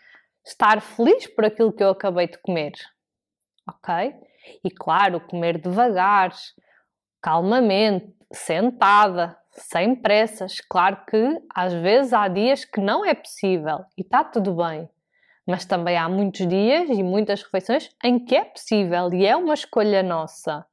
estar 0.46 0.82
feliz 0.82 1.26
por 1.28 1.46
aquilo 1.46 1.72
que 1.72 1.84
eu 1.84 1.92
acabei 1.92 2.28
de 2.28 2.38
comer. 2.40 2.74
Ok? 3.68 4.14
E 4.62 4.70
claro, 4.70 5.22
comer 5.22 5.58
devagar, 5.58 6.34
calmamente, 7.22 8.14
sentada, 8.34 9.38
sem 9.56 9.96
pressas. 9.96 10.60
Claro 10.70 11.06
que 11.10 11.42
às 11.54 11.74
vezes 11.74 12.14
há 12.14 12.28
dias 12.28 12.66
que 12.66 12.80
não 12.82 13.06
é 13.06 13.14
possível 13.14 13.86
e 13.98 14.02
está 14.02 14.24
tudo 14.24 14.56
bem. 14.56 14.90
Mas 15.48 15.66
também 15.66 15.98
há 15.98 16.10
muitos 16.10 16.48
dias 16.48 16.90
e 16.90 17.04
muitas 17.04 17.44
refeições 17.44 17.90
em 18.04 18.24
que 18.24 18.36
é 18.36 18.46
possível 18.46 19.14
e 19.14 19.26
é 19.26 19.36
uma 19.36 19.54
escolha 19.54 20.02
nossa. 20.02 20.66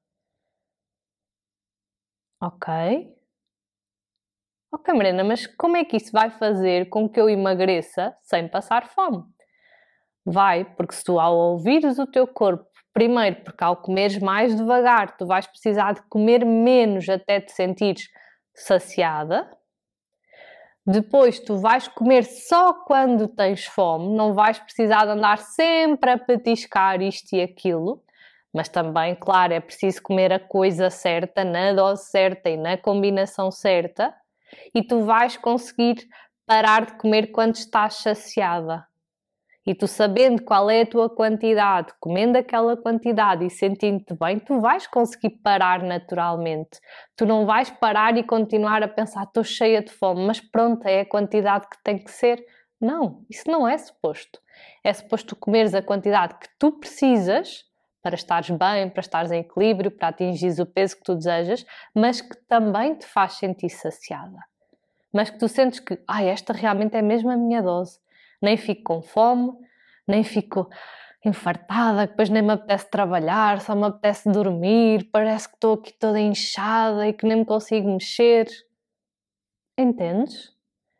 Ok? 2.40 3.14
Ok, 4.75 4.95
Marina, 4.95 5.23
mas 5.23 5.47
como 5.47 5.77
é 5.77 5.85
que 5.85 5.99
isso 5.99 6.11
vai 6.11 6.31
fazer 6.31 6.88
com 6.88 7.07
que 7.09 7.21
eu 7.21 7.29
emagreça 7.29 8.16
sem 8.23 8.49
passar 8.49 8.87
fome? 8.88 9.23
Vai, 10.25 10.64
porque 10.64 10.95
se 10.95 11.05
tu 11.05 11.21
ao 11.21 11.37
ouvires 11.37 11.99
o 11.99 12.07
teu 12.07 12.27
corpo, 12.27 12.64
primeiro 12.92 13.37
porque 13.45 13.62
ao 13.62 13.77
comeres 13.77 14.18
mais 14.18 14.57
devagar, 14.57 15.16
tu 15.16 15.27
vais 15.27 15.47
precisar 15.47 15.92
de 15.92 16.03
comer 16.09 16.45
menos 16.47 17.09
até 17.09 17.40
te 17.40 17.53
sentires 17.53 18.09
saciada. 18.55 19.51
Depois 20.85 21.38
tu 21.38 21.57
vais 21.59 21.87
comer 21.87 22.25
só 22.25 22.75
quando 22.75 23.29
tens 23.29 23.65
fome, 23.65 24.17
não 24.17 24.35
vais 24.35 24.59
precisar 24.59 25.05
de 25.05 25.12
andar 25.12 25.38
sempre 25.38 26.11
a 26.11 26.19
petiscar 26.19 27.01
isto 27.01 27.35
e 27.35 27.41
aquilo, 27.41 28.03
mas 28.53 28.69
também, 28.69 29.15
claro, 29.15 29.53
é 29.53 29.61
preciso 29.61 30.03
comer 30.03 30.33
a 30.33 30.41
coisa 30.41 30.91
certa, 30.91 31.45
na 31.45 31.73
dose 31.73 32.11
certa 32.11 32.51
e 32.51 32.57
na 32.57 32.77
combinação 32.77 33.51
certa, 33.51 34.12
e 34.75 34.83
tu 34.83 35.05
vais 35.05 35.37
conseguir 35.37 36.07
parar 36.45 36.85
de 36.85 36.93
comer 36.99 37.29
quando 37.29 37.55
estás 37.55 37.95
saciada. 37.95 38.85
E 39.64 39.77
tu 39.77 39.87
sabendo 39.87 40.42
qual 40.42 40.68
é 40.68 40.81
a 40.81 40.87
tua 40.87 41.09
quantidade, 41.09 41.92
comendo 42.01 42.37
aquela 42.37 42.77
quantidade 42.77 43.46
e 43.46 43.51
sentindo-te 43.51 44.12
bem, 44.14 44.40
tu 44.40 44.61
vais 44.61 44.88
conseguir 44.88 45.31
parar 45.31 45.85
naturalmente. 45.85 46.81
Tu 47.16 47.25
não 47.25 47.46
vais 47.46 47.70
parar 47.70 48.16
e 48.16 48.25
continuar 48.25 48.83
a 48.83 48.88
pensar, 48.88 49.22
estou 49.22 49.44
cheia 49.44 49.81
de 49.81 49.92
fome, 49.92 50.27
mas 50.27 50.40
pronto, 50.40 50.85
é 50.85 51.03
a 51.03 51.07
quantidade 51.07 51.68
que 51.68 51.81
tem 51.85 51.96
que 51.96 52.11
ser. 52.11 52.44
Não, 52.81 53.25
isso 53.31 53.48
não 53.48 53.68
é 53.68 53.79
suposto. 53.79 54.40
É 54.83 54.92
suposto 54.92 55.37
comeres 55.37 55.75
a 55.75 55.83
quantidade 55.83 56.35
que 56.40 56.48
tu 56.59 56.72
precisas 56.72 57.64
para 58.03 58.16
estares 58.16 58.51
bem, 58.51 58.90
para 58.90 59.01
estares 59.01 59.31
em 59.31 59.38
equilíbrio, 59.38 59.92
para 59.92 60.09
atingires 60.09 60.59
o 60.59 60.66
peso 60.66 60.96
que 60.96 61.05
tu 61.05 61.14
desejas, 61.14 61.64
mas 61.94 62.20
que 62.20 62.37
também 62.48 62.96
te 62.96 63.07
faz 63.07 63.35
sentir 63.35 63.70
saciada. 63.70 64.38
Mas 65.12 65.31
que 65.31 65.38
tu 65.38 65.46
sentes 65.46 65.79
que, 65.79 65.96
ah, 66.09 66.25
esta 66.25 66.53
realmente 66.53 66.96
é 66.96 67.03
mesmo 67.03 67.31
a 67.31 67.37
minha 67.37 67.62
dose 67.62 68.03
nem 68.43 68.57
fico 68.57 68.83
com 68.83 69.03
fome, 69.03 69.53
nem 70.07 70.25
fico 70.25 70.69
infartada, 71.25 72.07
depois 72.07 72.29
nem 72.29 72.43
me 72.43 72.53
apetece 72.53 72.91
trabalhar, 72.91 73.61
só 73.61 73.75
me 73.75 73.87
apetece 73.87 74.29
dormir, 74.31 75.09
parece 75.13 75.49
que 75.49 75.55
estou 75.55 75.75
aqui 75.75 75.93
toda 75.93 76.19
inchada 76.19 77.07
e 77.07 77.13
que 77.13 77.25
nem 77.25 77.39
me 77.39 77.45
consigo 77.45 77.89
mexer. 77.89 78.49
Entendes? 79.79 80.53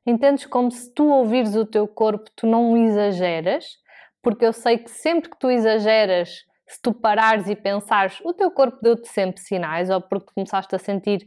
Entendes 0.07 0.47
como 0.47 0.71
se 0.71 0.93
tu 0.93 1.09
ouvires 1.09 1.57
o 1.57 1.67
teu 1.67 1.87
corpo, 1.89 2.31
tu 2.37 2.47
não 2.47 2.77
exageras, 2.77 3.79
porque 4.23 4.45
eu 4.45 4.53
sei 4.53 4.79
que 4.79 4.91
sempre 4.91 5.29
que 5.29 5.39
tu 5.39 5.51
exageras, 5.51 6.45
se 6.67 6.81
tu 6.81 6.93
parares 6.93 7.49
e 7.49 7.57
pensares, 7.57 8.21
o 8.25 8.33
teu 8.33 8.51
corpo 8.51 8.79
deu-te 8.81 9.09
sempre 9.09 9.41
sinais, 9.41 9.91
ou 9.91 10.01
porque 10.01 10.33
começaste 10.35 10.75
a 10.75 10.79
sentir 10.79 11.27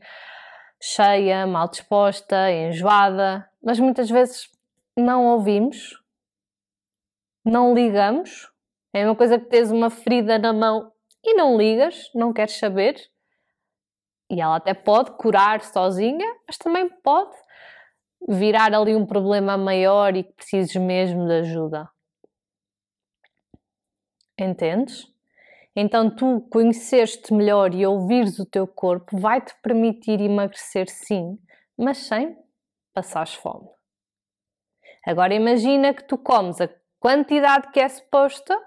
cheia, 0.81 1.45
mal 1.45 1.69
disposta, 1.69 2.49
enjoada, 2.51 3.47
mas 3.61 3.79
muitas 3.79 4.09
vezes 4.09 4.49
não 4.97 5.25
ouvimos 5.25 6.04
não 7.45 7.73
ligamos. 7.73 8.51
É 8.93 9.05
uma 9.05 9.15
coisa 9.15 9.39
que 9.39 9.45
tens 9.45 9.71
uma 9.71 9.89
ferida 9.89 10.39
na 10.39 10.51
mão 10.51 10.91
e 11.23 11.33
não 11.35 11.57
ligas, 11.57 12.09
não 12.13 12.33
queres 12.33 12.57
saber. 12.57 12.95
E 14.29 14.41
ela 14.41 14.55
até 14.55 14.73
pode 14.73 15.11
curar 15.11 15.61
sozinha, 15.61 16.25
mas 16.47 16.57
também 16.57 16.89
pode 16.89 17.35
virar 18.27 18.73
ali 18.73 18.95
um 18.95 19.05
problema 19.05 19.57
maior 19.57 20.15
e 20.15 20.23
que 20.23 20.33
precises 20.33 20.75
mesmo 20.75 21.27
de 21.27 21.33
ajuda. 21.33 21.89
Entendes? 24.37 25.07
Então, 25.75 26.09
tu 26.09 26.41
conheceres-te 26.49 27.33
melhor 27.33 27.73
e 27.73 27.85
ouvires 27.85 28.39
o 28.39 28.45
teu 28.45 28.65
corpo 28.65 29.17
vai-te 29.17 29.53
permitir 29.61 30.21
emagrecer, 30.21 30.89
sim, 30.89 31.37
mas 31.77 31.97
sem 31.97 32.37
passares 32.93 33.33
fome. 33.33 33.67
Agora, 35.05 35.33
imagina 35.33 35.93
que 35.93 36.03
tu 36.03 36.17
comes 36.17 36.59
a 36.61 36.69
quantidade 36.99 37.71
que 37.71 37.79
é 37.79 37.87
suposta, 37.87 38.57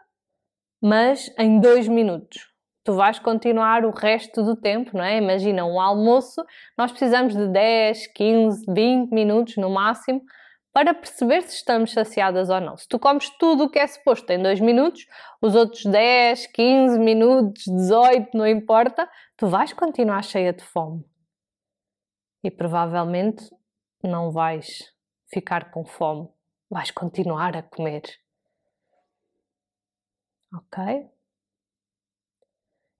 mas 0.82 1.32
em 1.38 1.60
dois 1.60 1.88
minutos. 1.88 2.52
Tu 2.84 2.94
vais 2.94 3.18
continuar 3.18 3.84
o 3.84 3.90
resto 3.90 4.42
do 4.42 4.56
tempo, 4.56 4.96
não 4.96 5.04
é? 5.04 5.18
Imagina 5.18 5.64
um 5.64 5.80
almoço, 5.80 6.42
nós 6.76 6.90
precisamos 6.90 7.34
de 7.36 7.46
10, 7.48 8.06
15, 8.14 8.64
20 8.72 9.10
minutos 9.10 9.56
no 9.56 9.68
máximo 9.68 10.22
para 10.72 10.94
perceber 10.94 11.42
se 11.42 11.56
estamos 11.56 11.92
saciadas 11.92 12.48
ou 12.48 12.60
não. 12.60 12.76
Se 12.76 12.86
tu 12.88 12.98
comes 12.98 13.28
tudo 13.38 13.64
o 13.64 13.70
que 13.70 13.78
é 13.78 13.86
suposto 13.86 14.30
em 14.32 14.42
2 14.42 14.60
minutos, 14.60 15.06
os 15.42 15.54
outros 15.54 15.84
10, 15.84 16.46
15 16.46 16.98
minutos, 16.98 17.64
18, 17.66 18.30
não 18.36 18.46
importa, 18.46 19.08
tu 19.36 19.48
vais 19.48 19.72
continuar 19.72 20.22
cheia 20.22 20.52
de 20.52 20.62
fome. 20.62 21.04
E 22.44 22.50
provavelmente 22.50 23.44
não 24.02 24.30
vais 24.30 24.66
ficar 25.30 25.70
com 25.70 25.84
fome, 25.84 26.28
vais 26.70 26.90
continuar 26.90 27.56
a 27.56 27.62
comer. 27.62 28.02
Ok? 30.52 30.78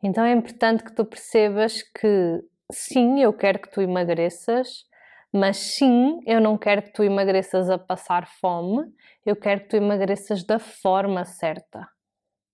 Então 0.02 0.24
é 0.24 0.32
importante 0.32 0.84
que 0.84 0.92
tu 0.94 1.04
percebas 1.04 1.82
que 1.82 2.42
sim, 2.72 3.20
eu 3.20 3.32
quero 3.32 3.60
que 3.60 3.70
tu 3.70 3.80
emagreças, 3.80 4.86
mas 5.32 5.56
sim, 5.56 6.20
eu 6.26 6.40
não 6.40 6.56
quero 6.56 6.82
que 6.82 6.92
tu 6.92 7.02
emagreças 7.02 7.68
a 7.68 7.78
passar 7.78 8.26
fome, 8.40 8.84
eu 9.26 9.34
quero 9.36 9.62
que 9.62 9.68
tu 9.68 9.76
emagreças 9.76 10.44
da 10.44 10.58
forma 10.58 11.24
certa, 11.24 11.88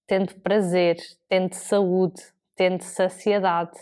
tendo 0.07 0.35
prazer, 0.41 0.97
tendo 1.29 1.55
saúde, 1.55 2.23
tendo 2.57 2.83
saciedade. 2.83 3.79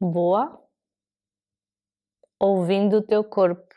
Boa? 0.00 0.62
Ouvindo 2.44 2.96
o 2.96 3.06
teu 3.06 3.22
corpo 3.22 3.72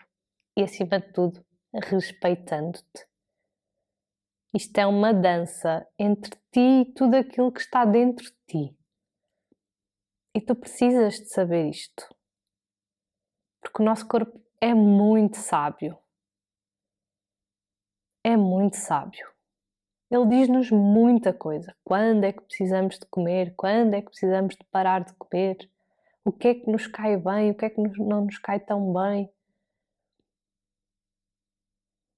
e, 0.57 0.63
acima 0.63 0.99
de 0.99 1.13
tudo, 1.13 1.45
respeitando-te. 1.71 3.07
Isto 4.55 4.75
é 4.79 4.87
uma 4.87 5.13
dança 5.13 5.87
entre 5.99 6.31
ti 6.51 6.81
e 6.81 6.93
tudo 6.95 7.13
aquilo 7.15 7.51
que 7.51 7.59
está 7.59 7.85
dentro 7.85 8.25
de 8.25 8.35
ti. 8.47 8.77
E 10.33 10.41
tu 10.41 10.55
precisas 10.55 11.19
de 11.19 11.29
saber 11.29 11.69
isto. 11.69 12.09
Porque 13.61 13.83
o 13.83 13.85
nosso 13.85 14.07
corpo 14.07 14.41
é 14.59 14.73
muito 14.73 15.37
sábio. 15.37 15.95
É 18.23 18.35
muito 18.35 18.77
sábio. 18.77 19.31
Ele 20.09 20.25
diz-nos 20.25 20.71
muita 20.71 21.31
coisa. 21.31 21.77
Quando 21.83 22.23
é 22.23 22.33
que 22.33 22.41
precisamos 22.41 22.97
de 22.97 23.05
comer? 23.11 23.53
Quando 23.55 23.93
é 23.93 24.01
que 24.01 24.09
precisamos 24.09 24.55
de 24.55 24.63
parar 24.71 25.03
de 25.03 25.13
comer? 25.13 25.55
O 26.27 26.31
que 26.31 26.47
é 26.47 26.55
que 26.55 26.71
nos 26.71 26.87
cai 26.87 27.15
bem? 27.17 27.51
O 27.51 27.55
que 27.55 27.65
é 27.65 27.69
que 27.69 27.79
não 27.79 28.25
nos 28.25 28.39
cai 28.39 28.59
tão 28.59 28.91
bem? 28.91 29.31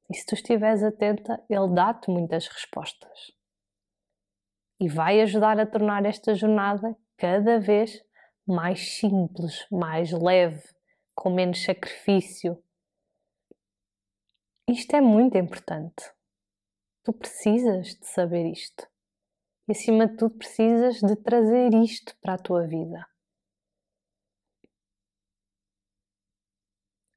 E 0.10 0.16
se 0.16 0.26
tu 0.26 0.34
estiveres 0.34 0.82
atenta, 0.82 1.44
ele 1.50 1.74
dá-te 1.76 2.10
muitas 2.10 2.48
respostas. 2.48 3.36
E 4.80 4.88
vai 4.88 5.20
ajudar 5.20 5.60
a 5.60 5.66
tornar 5.66 6.06
esta 6.06 6.34
jornada 6.34 6.96
cada 7.18 7.60
vez 7.60 8.02
mais 8.48 8.98
simples, 8.98 9.68
mais 9.70 10.14
leve, 10.14 10.64
com 11.14 11.30
menos 11.30 11.62
sacrifício. 11.62 12.64
Isto 14.70 14.96
é 14.96 15.02
muito 15.02 15.38
importante. 15.38 16.14
Tu 17.04 17.12
precisas 17.12 17.88
de 17.88 18.06
saber 18.06 18.50
isto. 18.50 18.88
E 19.68 19.74
acima 19.74 20.08
de 20.08 20.16
tudo, 20.16 20.38
precisas 20.38 21.02
de 21.02 21.16
trazer 21.18 21.74
isto 21.74 22.16
para 22.22 22.36
a 22.36 22.38
tua 22.38 22.66
vida. 22.66 23.06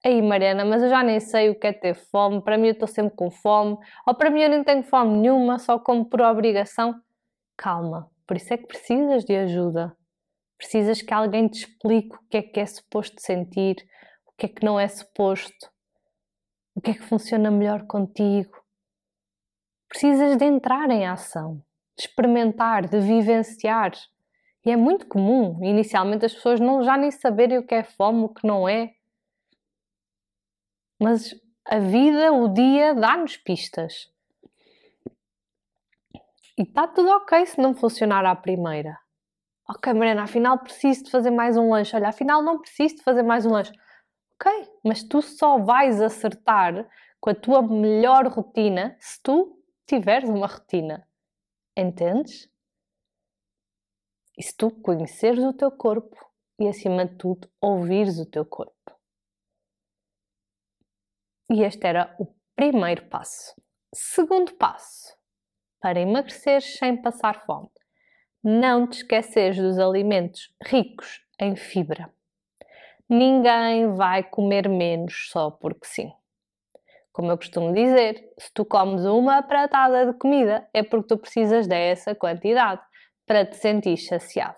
Aí, 0.02 0.22
Mariana, 0.22 0.64
mas 0.64 0.82
eu 0.82 0.88
já 0.88 1.02
nem 1.02 1.20
sei 1.20 1.50
o 1.50 1.58
que 1.58 1.66
é 1.66 1.72
ter 1.74 1.94
fome. 1.94 2.42
Para 2.42 2.56
mim, 2.56 2.68
eu 2.68 2.72
estou 2.72 2.88
sempre 2.88 3.14
com 3.14 3.30
fome. 3.30 3.76
Ou 4.06 4.14
para 4.14 4.30
mim, 4.30 4.40
eu 4.40 4.48
nem 4.48 4.64
tenho 4.64 4.82
fome 4.82 5.18
nenhuma, 5.18 5.58
só 5.58 5.78
como 5.78 6.06
por 6.06 6.22
obrigação. 6.22 6.94
Calma, 7.56 8.10
por 8.26 8.36
isso 8.38 8.54
é 8.54 8.56
que 8.56 8.66
precisas 8.66 9.24
de 9.24 9.36
ajuda. 9.36 9.94
Precisas 10.56 11.02
que 11.02 11.12
alguém 11.12 11.48
te 11.48 11.66
explique 11.66 12.16
o 12.16 12.28
que 12.30 12.38
é 12.38 12.42
que 12.42 12.60
é 12.60 12.66
suposto 12.66 13.20
sentir, 13.20 13.76
o 14.26 14.32
que 14.38 14.46
é 14.46 14.48
que 14.48 14.64
não 14.64 14.80
é 14.80 14.88
suposto, 14.88 15.70
o 16.74 16.80
que 16.80 16.92
é 16.92 16.94
que 16.94 17.02
funciona 17.02 17.50
melhor 17.50 17.86
contigo. 17.86 18.56
Precisas 19.86 20.36
de 20.36 20.44
entrar 20.46 20.90
em 20.90 21.06
ação, 21.06 21.62
de 21.96 22.04
experimentar, 22.06 22.88
de 22.88 23.00
vivenciar. 23.00 23.92
E 24.64 24.70
é 24.70 24.76
muito 24.76 25.06
comum, 25.06 25.62
inicialmente, 25.62 26.24
as 26.24 26.34
pessoas 26.34 26.58
não 26.58 26.82
já 26.82 26.96
nem 26.96 27.10
saberem 27.10 27.58
o 27.58 27.66
que 27.66 27.74
é 27.74 27.82
fome, 27.82 28.24
o 28.24 28.28
que 28.30 28.46
não 28.46 28.66
é 28.66 28.92
mas 31.00 31.34
a 31.64 31.78
vida, 31.78 32.32
o 32.32 32.48
dia, 32.48 32.94
dá-nos 32.94 33.36
pistas. 33.36 34.12
E 36.58 36.62
está 36.62 36.86
tudo 36.86 37.08
ok 37.08 37.46
se 37.46 37.60
não 37.60 37.74
funcionar 37.74 38.26
à 38.26 38.36
primeira. 38.36 38.98
Ok, 39.66 39.92
Mariana, 39.94 40.24
afinal 40.24 40.58
preciso 40.58 41.04
de 41.04 41.10
fazer 41.10 41.30
mais 41.30 41.56
um 41.56 41.70
lanche. 41.70 41.96
Olha, 41.96 42.08
afinal 42.08 42.42
não 42.42 42.58
preciso 42.60 42.96
de 42.96 43.02
fazer 43.02 43.22
mais 43.22 43.46
um 43.46 43.50
lanche. 43.50 43.72
Ok, 44.34 44.68
mas 44.84 45.02
tu 45.02 45.22
só 45.22 45.58
vais 45.58 46.02
acertar 46.02 46.88
com 47.20 47.30
a 47.30 47.34
tua 47.34 47.62
melhor 47.62 48.26
rotina 48.26 48.96
se 48.98 49.22
tu 49.22 49.58
tiveres 49.86 50.28
uma 50.28 50.46
rotina. 50.46 51.06
Entendes? 51.76 52.50
E 54.36 54.42
se 54.42 54.56
tu 54.56 54.70
conheceres 54.70 55.44
o 55.44 55.52
teu 55.52 55.70
corpo 55.70 56.16
e, 56.58 56.68
acima 56.68 57.06
de 57.06 57.14
tudo, 57.16 57.48
ouvires 57.60 58.18
o 58.18 58.26
teu 58.26 58.44
corpo. 58.44 58.99
E 61.52 61.64
este 61.64 61.84
era 61.84 62.14
o 62.16 62.28
primeiro 62.54 63.06
passo. 63.06 63.60
Segundo 63.92 64.54
passo, 64.54 65.16
para 65.80 65.98
emagrecer 65.98 66.62
sem 66.62 66.96
passar 66.96 67.44
fome, 67.44 67.68
não 68.40 68.86
te 68.86 68.98
esqueces 68.98 69.56
dos 69.56 69.76
alimentos 69.76 70.54
ricos 70.62 71.26
em 71.40 71.56
fibra. 71.56 72.08
Ninguém 73.08 73.92
vai 73.94 74.22
comer 74.22 74.68
menos 74.68 75.28
só 75.28 75.50
porque 75.50 75.86
sim. 75.86 76.12
Como 77.12 77.32
eu 77.32 77.36
costumo 77.36 77.74
dizer, 77.74 78.32
se 78.38 78.52
tu 78.54 78.64
comes 78.64 79.04
uma 79.04 79.42
pratada 79.42 80.06
de 80.06 80.16
comida 80.16 80.68
é 80.72 80.84
porque 80.84 81.08
tu 81.08 81.18
precisas 81.18 81.66
dessa 81.66 82.14
quantidade 82.14 82.80
para 83.26 83.44
te 83.44 83.56
sentir 83.56 83.96
saciada. 83.96 84.56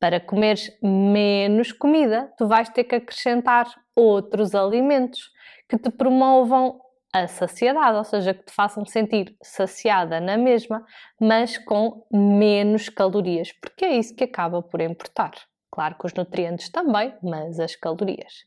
Para 0.00 0.18
comeres 0.18 0.74
menos 0.82 1.72
comida, 1.72 2.32
tu 2.38 2.48
vais 2.48 2.70
ter 2.70 2.84
que 2.84 2.94
acrescentar 2.94 3.66
outros 3.94 4.54
alimentos 4.54 5.34
que 5.68 5.78
te 5.78 5.90
promovam 5.90 6.80
a 7.12 7.28
saciedade, 7.28 7.96
ou 7.96 8.04
seja, 8.04 8.34
que 8.34 8.44
te 8.44 8.52
façam 8.52 8.84
sentir 8.84 9.36
saciada 9.40 10.20
na 10.20 10.36
mesma, 10.36 10.84
mas 11.20 11.56
com 11.56 12.04
menos 12.12 12.88
calorias, 12.88 13.52
porque 13.52 13.84
é 13.84 13.96
isso 13.96 14.16
que 14.16 14.24
acaba 14.24 14.60
por 14.60 14.80
importar. 14.80 15.30
Claro 15.70 15.96
que 15.96 16.06
os 16.06 16.14
nutrientes 16.14 16.68
também, 16.70 17.14
mas 17.22 17.60
as 17.60 17.76
calorias. 17.76 18.44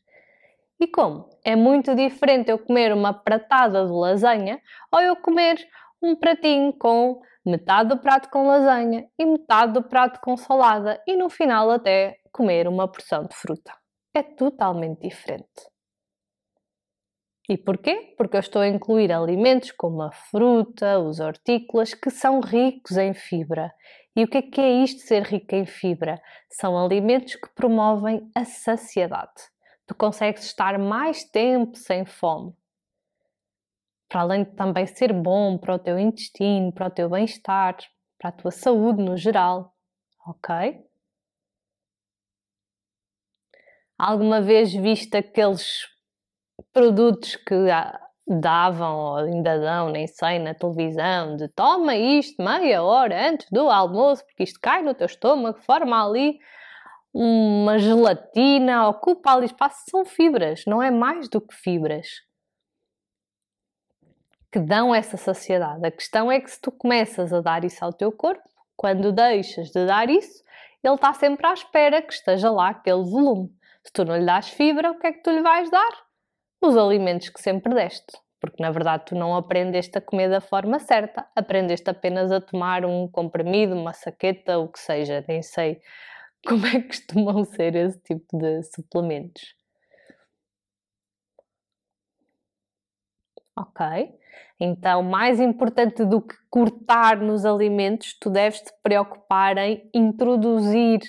E 0.78 0.86
como? 0.86 1.28
É 1.44 1.56
muito 1.56 1.94
diferente 1.94 2.50
eu 2.50 2.58
comer 2.58 2.92
uma 2.92 3.12
pratada 3.12 3.84
de 3.84 3.92
lasanha 3.92 4.60
ou 4.92 5.00
eu 5.00 5.16
comer 5.16 5.56
um 6.00 6.14
pratinho 6.14 6.72
com 6.72 7.20
metade 7.44 7.88
do 7.88 7.98
prato 7.98 8.28
com 8.30 8.46
lasanha 8.46 9.08
e 9.18 9.24
metade 9.24 9.72
do 9.72 9.82
prato 9.82 10.20
com 10.20 10.36
salada 10.36 11.02
e 11.06 11.16
no 11.16 11.28
final 11.28 11.70
até 11.70 12.18
comer 12.30 12.68
uma 12.68 12.86
porção 12.86 13.24
de 13.24 13.34
fruta. 13.34 13.72
É 14.14 14.22
totalmente 14.22 15.00
diferente. 15.00 15.68
E 17.48 17.56
porquê? 17.56 18.14
Porque 18.18 18.36
eu 18.36 18.40
estou 18.40 18.60
a 18.60 18.68
incluir 18.68 19.10
alimentos 19.10 19.72
como 19.72 20.02
a 20.02 20.12
fruta, 20.12 20.98
os 20.98 21.18
hortícolas, 21.18 21.94
que 21.94 22.10
são 22.10 22.40
ricos 22.40 22.98
em 22.98 23.14
fibra. 23.14 23.72
E 24.14 24.22
o 24.22 24.28
que 24.28 24.38
é 24.38 24.42
que 24.42 24.60
é 24.60 24.70
isto 24.84 25.00
ser 25.00 25.22
rico 25.22 25.54
em 25.54 25.64
fibra? 25.64 26.20
São 26.50 26.78
alimentos 26.78 27.36
que 27.36 27.48
promovem 27.54 28.30
a 28.34 28.44
saciedade. 28.44 29.48
Tu 29.86 29.94
consegues 29.94 30.44
estar 30.44 30.78
mais 30.78 31.24
tempo 31.24 31.74
sem 31.78 32.04
fome. 32.04 32.52
Para 34.08 34.20
além 34.20 34.44
de 34.44 34.50
também 34.50 34.86
ser 34.86 35.14
bom 35.14 35.56
para 35.56 35.74
o 35.74 35.78
teu 35.78 35.98
intestino, 35.98 36.70
para 36.70 36.88
o 36.88 36.90
teu 36.90 37.08
bem-estar, 37.08 37.78
para 38.18 38.28
a 38.28 38.32
tua 38.32 38.50
saúde 38.50 39.02
no 39.02 39.16
geral. 39.16 39.74
Ok? 40.26 40.84
Alguma 43.96 44.42
vez 44.42 44.74
viste 44.74 45.16
aqueles 45.16 45.86
produtos 46.72 47.36
que 47.36 47.54
davam 48.26 48.96
ou 48.96 49.16
ainda 49.16 49.58
dão, 49.58 49.90
nem 49.90 50.06
sei, 50.06 50.38
na 50.38 50.54
televisão, 50.54 51.36
de 51.36 51.48
toma 51.48 51.96
isto 51.96 52.42
meia 52.42 52.82
hora 52.82 53.30
antes 53.30 53.46
do 53.50 53.70
almoço, 53.70 54.24
porque 54.26 54.42
isto 54.42 54.60
cai 54.60 54.82
no 54.82 54.94
teu 54.94 55.06
estômago, 55.06 55.58
forma 55.62 56.06
ali 56.06 56.38
uma 57.12 57.78
gelatina, 57.78 58.88
ocupa 58.88 59.32
ali 59.32 59.46
espaço, 59.46 59.84
são 59.90 60.04
fibras, 60.04 60.64
não 60.66 60.82
é 60.82 60.90
mais 60.90 61.28
do 61.28 61.40
que 61.40 61.54
fibras 61.54 62.06
que 64.50 64.58
dão 64.58 64.94
essa 64.94 65.16
saciedade. 65.16 65.86
A 65.86 65.90
questão 65.90 66.30
é 66.30 66.40
que 66.40 66.50
se 66.50 66.60
tu 66.60 66.72
começas 66.72 67.32
a 67.32 67.40
dar 67.40 67.64
isso 67.64 67.84
ao 67.84 67.92
teu 67.92 68.10
corpo, 68.10 68.48
quando 68.76 69.12
deixas 69.12 69.70
de 69.70 69.84
dar 69.86 70.08
isso, 70.08 70.42
ele 70.82 70.94
está 70.94 71.12
sempre 71.12 71.46
à 71.46 71.52
espera 71.52 72.00
que 72.00 72.12
esteja 72.12 72.50
lá 72.50 72.68
aquele 72.70 73.02
volume. 73.02 73.50
Se 73.84 73.92
tu 73.92 74.04
não 74.04 74.16
lhe 74.16 74.24
das 74.24 74.48
fibra, 74.50 74.90
o 74.90 74.98
que 74.98 75.06
é 75.06 75.12
que 75.12 75.22
tu 75.22 75.30
lhe 75.30 75.42
vais 75.42 75.70
dar? 75.70 76.07
Os 76.60 76.76
alimentos 76.76 77.28
que 77.28 77.40
sempre 77.40 77.74
deste. 77.74 78.12
Porque 78.40 78.62
na 78.62 78.70
verdade 78.70 79.06
tu 79.06 79.14
não 79.14 79.34
aprendeste 79.36 79.98
a 79.98 80.00
comer 80.00 80.28
da 80.30 80.40
forma 80.40 80.78
certa, 80.78 81.26
aprendeste 81.34 81.90
apenas 81.90 82.30
a 82.30 82.40
tomar 82.40 82.84
um 82.84 83.08
comprimido, 83.08 83.74
uma 83.74 83.92
saqueta, 83.92 84.58
o 84.58 84.68
que 84.68 84.78
seja, 84.78 85.24
nem 85.26 85.42
sei 85.42 85.80
como 86.46 86.66
é 86.66 86.80
que 86.80 86.88
costumam 86.88 87.44
ser 87.44 87.74
esse 87.74 87.98
tipo 88.00 88.38
de 88.38 88.62
suplementos. 88.62 89.54
Ok? 93.56 94.14
Então, 94.60 95.02
mais 95.02 95.40
importante 95.40 96.04
do 96.04 96.22
que 96.22 96.34
cortar 96.48 97.16
nos 97.16 97.44
alimentos, 97.44 98.16
tu 98.20 98.30
deves 98.30 98.60
te 98.60 98.72
preocupar 98.84 99.58
em 99.58 99.88
introduzir 99.92 101.00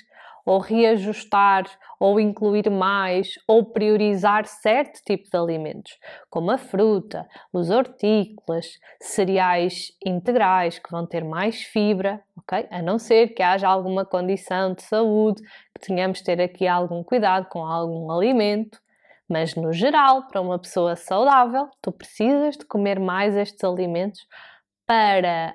ou 0.49 0.57
reajustar, 0.57 1.65
ou 1.99 2.19
incluir 2.19 2.71
mais, 2.71 3.35
ou 3.47 3.63
priorizar 3.63 4.47
certo 4.47 4.99
tipo 5.05 5.29
de 5.29 5.37
alimentos, 5.37 5.99
como 6.27 6.49
a 6.49 6.57
fruta, 6.57 7.27
os 7.53 7.69
hortícolas, 7.69 8.65
cereais 8.99 9.91
integrais 10.03 10.79
que 10.79 10.89
vão 10.89 11.05
ter 11.05 11.23
mais 11.23 11.61
fibra, 11.61 12.19
ok? 12.35 12.67
A 12.71 12.81
não 12.81 12.97
ser 12.97 13.27
que 13.35 13.43
haja 13.43 13.67
alguma 13.67 14.03
condição 14.03 14.73
de 14.73 14.81
saúde, 14.81 15.39
que 15.71 15.85
tenhamos 15.85 16.17
de 16.17 16.23
ter 16.23 16.41
aqui 16.41 16.67
algum 16.67 17.03
cuidado 17.03 17.47
com 17.47 17.63
algum 17.63 18.11
alimento. 18.11 18.81
Mas 19.29 19.53
no 19.53 19.71
geral, 19.71 20.25
para 20.29 20.41
uma 20.41 20.57
pessoa 20.57 20.95
saudável, 20.95 21.69
tu 21.79 21.91
precisas 21.91 22.57
de 22.57 22.65
comer 22.65 22.99
mais 22.99 23.35
estes 23.35 23.63
alimentos 23.63 24.25
para 24.87 25.53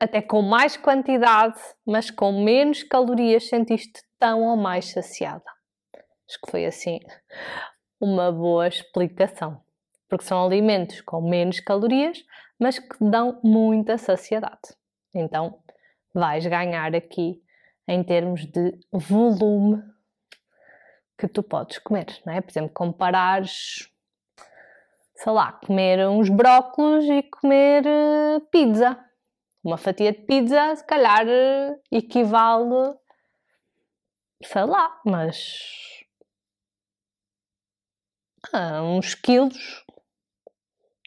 até 0.00 0.20
com 0.20 0.42
mais 0.42 0.76
quantidade, 0.76 1.58
mas 1.86 2.10
com 2.10 2.44
menos 2.44 2.82
calorias, 2.82 3.48
sentiste 3.48 4.02
tão 4.18 4.42
ou 4.42 4.56
mais 4.56 4.86
saciada. 4.90 5.44
Acho 6.28 6.40
que 6.44 6.50
foi 6.50 6.64
assim 6.66 6.98
uma 8.00 8.30
boa 8.32 8.68
explicação. 8.68 9.62
Porque 10.08 10.24
são 10.24 10.44
alimentos 10.44 11.00
com 11.00 11.20
menos 11.20 11.60
calorias, 11.60 12.22
mas 12.58 12.78
que 12.78 12.96
dão 13.00 13.40
muita 13.42 13.96
saciedade. 13.98 14.74
Então, 15.14 15.58
vais 16.12 16.46
ganhar 16.46 16.94
aqui 16.94 17.42
em 17.88 18.02
termos 18.02 18.46
de 18.46 18.78
volume 18.92 19.82
que 21.18 21.28
tu 21.28 21.42
podes 21.42 21.78
comer, 21.78 22.06
não 22.26 22.32
é? 22.32 22.40
Por 22.40 22.50
exemplo, 22.50 22.70
comparares, 22.72 23.88
sei 25.16 25.32
lá, 25.32 25.52
comer 25.52 26.06
uns 26.08 26.28
brócolos 26.28 27.04
e 27.04 27.22
comer 27.22 27.84
uh, 27.86 28.40
pizza. 28.50 28.98
Uma 29.64 29.78
fatia 29.78 30.12
de 30.12 30.20
pizza, 30.20 30.76
se 30.76 30.84
calhar, 30.84 31.26
uh, 31.26 31.80
equivale, 31.90 32.94
sei 34.42 34.64
lá, 34.64 35.00
mas 35.06 36.04
a 38.52 38.82
uns 38.82 39.14
quilos. 39.14 39.84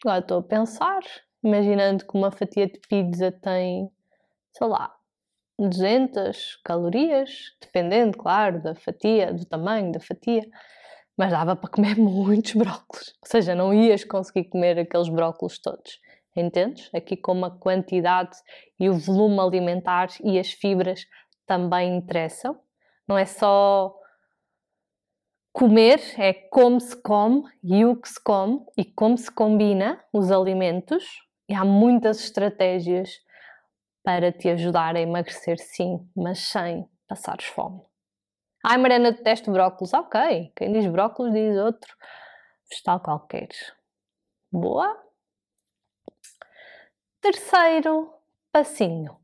Agora 0.04 0.20
estou 0.20 0.38
a 0.38 0.42
pensar, 0.42 1.00
imaginando 1.42 2.04
que 2.04 2.16
uma 2.16 2.32
fatia 2.32 2.66
de 2.66 2.80
pizza 2.88 3.30
tem, 3.30 3.88
sei 4.52 4.66
lá, 4.66 4.92
200 5.58 6.56
calorias, 6.64 7.56
dependendo, 7.60 8.18
claro, 8.18 8.62
da 8.62 8.74
fatia, 8.74 9.32
do 9.32 9.44
tamanho 9.44 9.92
da 9.92 10.00
fatia, 10.00 10.42
mas 11.16 11.30
dava 11.30 11.56
para 11.56 11.70
comer 11.70 11.94
muitos 11.98 12.54
brócolos. 12.54 13.14
Ou 13.22 13.28
seja, 13.28 13.54
não 13.54 13.72
ias 13.72 14.04
conseguir 14.04 14.48
comer 14.48 14.78
aqueles 14.78 15.08
brócolos 15.08 15.58
todos. 15.58 16.00
Entendes? 16.40 16.90
Aqui 16.94 17.16
como 17.16 17.44
a 17.44 17.50
quantidade 17.50 18.36
e 18.78 18.88
o 18.88 18.98
volume 18.98 19.40
alimentar 19.40 20.08
e 20.22 20.38
as 20.38 20.52
fibras 20.52 21.06
também 21.46 21.96
interessam. 21.96 22.58
Não 23.06 23.16
é 23.16 23.24
só 23.24 23.94
comer, 25.52 26.00
é 26.16 26.32
como 26.32 26.80
se 26.80 26.94
come 27.02 27.42
e 27.64 27.84
o 27.84 27.96
que 27.96 28.08
se 28.08 28.22
come 28.22 28.64
e 28.76 28.84
como 28.84 29.18
se 29.18 29.30
combina 29.30 30.02
os 30.12 30.30
alimentos. 30.30 31.04
E 31.48 31.54
há 31.54 31.64
muitas 31.64 32.20
estratégias 32.20 33.10
para 34.04 34.30
te 34.30 34.48
ajudar 34.50 34.94
a 34.96 35.00
emagrecer, 35.00 35.58
sim, 35.58 35.98
mas 36.14 36.38
sem 36.38 36.88
passares 37.08 37.46
fome. 37.46 37.80
Ai, 38.64 38.76
Mariana, 38.76 39.12
detesto 39.12 39.50
brócolis. 39.50 39.94
Ok, 39.94 40.52
quem 40.54 40.72
diz 40.72 40.86
brócolis 40.86 41.32
diz 41.32 41.56
outro 41.58 41.94
vegetal 42.70 43.00
qualquer. 43.00 43.48
Boa. 44.52 45.07
Terceiro 47.30 48.10
passinho. 48.50 49.14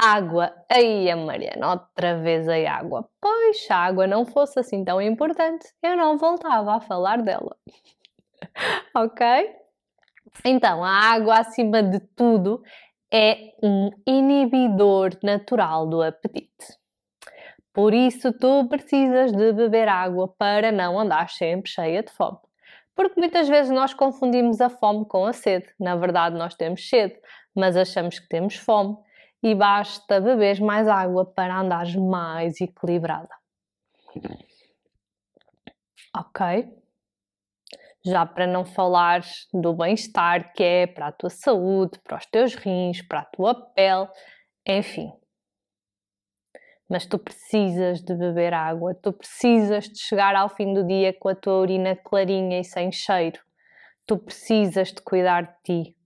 Água. 0.00 0.54
Aí, 0.70 1.10
a 1.10 1.16
Mariana, 1.16 1.70
outra 1.72 2.16
vez 2.20 2.48
a 2.48 2.54
água. 2.72 3.10
Pois, 3.20 3.64
se 3.64 3.72
a 3.72 3.76
água 3.76 4.06
não 4.06 4.24
fosse 4.24 4.60
assim 4.60 4.84
tão 4.84 5.02
importante, 5.02 5.66
eu 5.82 5.96
não 5.96 6.16
voltava 6.16 6.76
a 6.76 6.80
falar 6.80 7.20
dela. 7.20 7.56
ok? 8.94 9.26
Então, 10.44 10.84
a 10.84 10.90
água, 10.90 11.40
acima 11.40 11.82
de 11.82 11.98
tudo, 12.14 12.62
é 13.12 13.52
um 13.60 13.90
inibidor 14.06 15.18
natural 15.20 15.88
do 15.88 16.00
apetite. 16.02 16.78
Por 17.72 17.92
isso, 17.92 18.32
tu 18.32 18.68
precisas 18.68 19.32
de 19.32 19.52
beber 19.52 19.88
água 19.88 20.28
para 20.38 20.70
não 20.70 21.00
andar 21.00 21.28
sempre 21.30 21.68
cheia 21.68 22.00
de 22.00 22.12
fome. 22.12 22.38
Porque 22.94 23.18
muitas 23.18 23.48
vezes 23.48 23.72
nós 23.72 23.94
confundimos 23.94 24.60
a 24.60 24.68
fome 24.68 25.06
com 25.06 25.24
a 25.24 25.32
sede. 25.32 25.66
Na 25.80 25.96
verdade, 25.96 26.36
nós 26.36 26.54
temos 26.54 26.86
sede, 26.86 27.18
mas 27.54 27.76
achamos 27.76 28.18
que 28.18 28.28
temos 28.28 28.56
fome 28.56 28.96
e 29.42 29.54
basta 29.54 30.20
beber 30.20 30.60
mais 30.60 30.86
água 30.88 31.24
para 31.24 31.60
andares 31.60 31.94
mais 31.96 32.60
equilibrada. 32.60 33.34
Ok? 36.16 36.80
já 38.04 38.24
para 38.24 38.46
não 38.46 38.64
falar 38.64 39.20
do 39.52 39.74
bem-estar 39.74 40.52
que 40.54 40.62
é 40.62 40.86
para 40.86 41.08
a 41.08 41.12
tua 41.12 41.30
saúde, 41.30 41.98
para 42.02 42.16
os 42.16 42.26
teus 42.26 42.54
rins, 42.54 43.02
para 43.02 43.20
a 43.20 43.24
tua 43.24 43.54
pele, 43.54 44.08
enfim. 44.66 45.12
Mas 46.88 47.06
tu 47.06 47.18
precisas 47.18 48.00
de 48.00 48.14
beber 48.14 48.52
água, 48.52 48.94
tu 48.94 49.12
precisas 49.12 49.84
de 49.84 49.98
chegar 49.98 50.34
ao 50.34 50.48
fim 50.48 50.72
do 50.74 50.84
dia 50.84 51.12
com 51.12 51.28
a 51.28 51.34
tua 51.34 51.60
urina 51.60 51.94
clarinha 51.94 52.60
e 52.60 52.64
sem 52.64 52.90
cheiro. 52.90 53.38
Tu 54.06 54.18
precisas 54.18 54.88
de 54.88 55.00
cuidar 55.02 55.42
de 55.42 55.62
ti. 55.62 55.96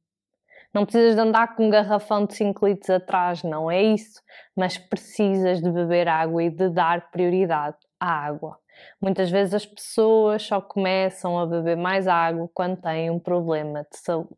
Não 0.74 0.84
precisas 0.84 1.14
de 1.14 1.20
andar 1.20 1.54
com 1.54 1.66
um 1.66 1.70
garrafão 1.70 2.26
de 2.26 2.34
5 2.34 2.66
litros 2.66 2.90
atrás, 2.90 3.44
não 3.44 3.70
é 3.70 3.80
isso, 3.80 4.20
mas 4.56 4.76
precisas 4.76 5.62
de 5.62 5.70
beber 5.70 6.08
água 6.08 6.42
e 6.42 6.50
de 6.50 6.68
dar 6.68 7.12
prioridade 7.12 7.76
à 8.00 8.26
água. 8.26 8.58
Muitas 9.00 9.30
vezes 9.30 9.54
as 9.54 9.64
pessoas 9.64 10.42
só 10.42 10.60
começam 10.60 11.38
a 11.38 11.46
beber 11.46 11.76
mais 11.76 12.08
água 12.08 12.50
quando 12.52 12.82
têm 12.82 13.08
um 13.08 13.20
problema 13.20 13.86
de 13.88 13.96
saúde. 13.98 14.34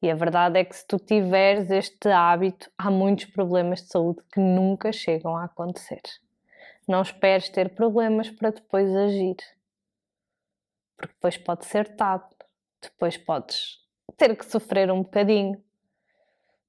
E 0.00 0.10
a 0.10 0.14
verdade 0.14 0.58
é 0.58 0.64
que 0.64 0.74
se 0.74 0.86
tu 0.86 0.98
tiveres 0.98 1.70
este 1.70 2.08
hábito, 2.08 2.70
há 2.78 2.90
muitos 2.90 3.26
problemas 3.26 3.82
de 3.82 3.88
saúde 3.88 4.22
que 4.32 4.40
nunca 4.40 4.90
chegam 4.90 5.36
a 5.36 5.44
acontecer. 5.44 6.00
Não 6.88 7.02
esperes 7.02 7.50
ter 7.50 7.74
problemas 7.74 8.30
para 8.30 8.52
depois 8.52 8.88
agir. 8.96 9.36
Porque 10.96 11.12
depois 11.12 11.36
pode 11.36 11.66
ser 11.66 11.94
tarde, 11.94 12.24
depois 12.80 13.18
podes 13.18 13.81
ter 14.22 14.36
que 14.36 14.46
sofrer 14.46 14.88
um 14.92 15.02
bocadinho. 15.02 15.60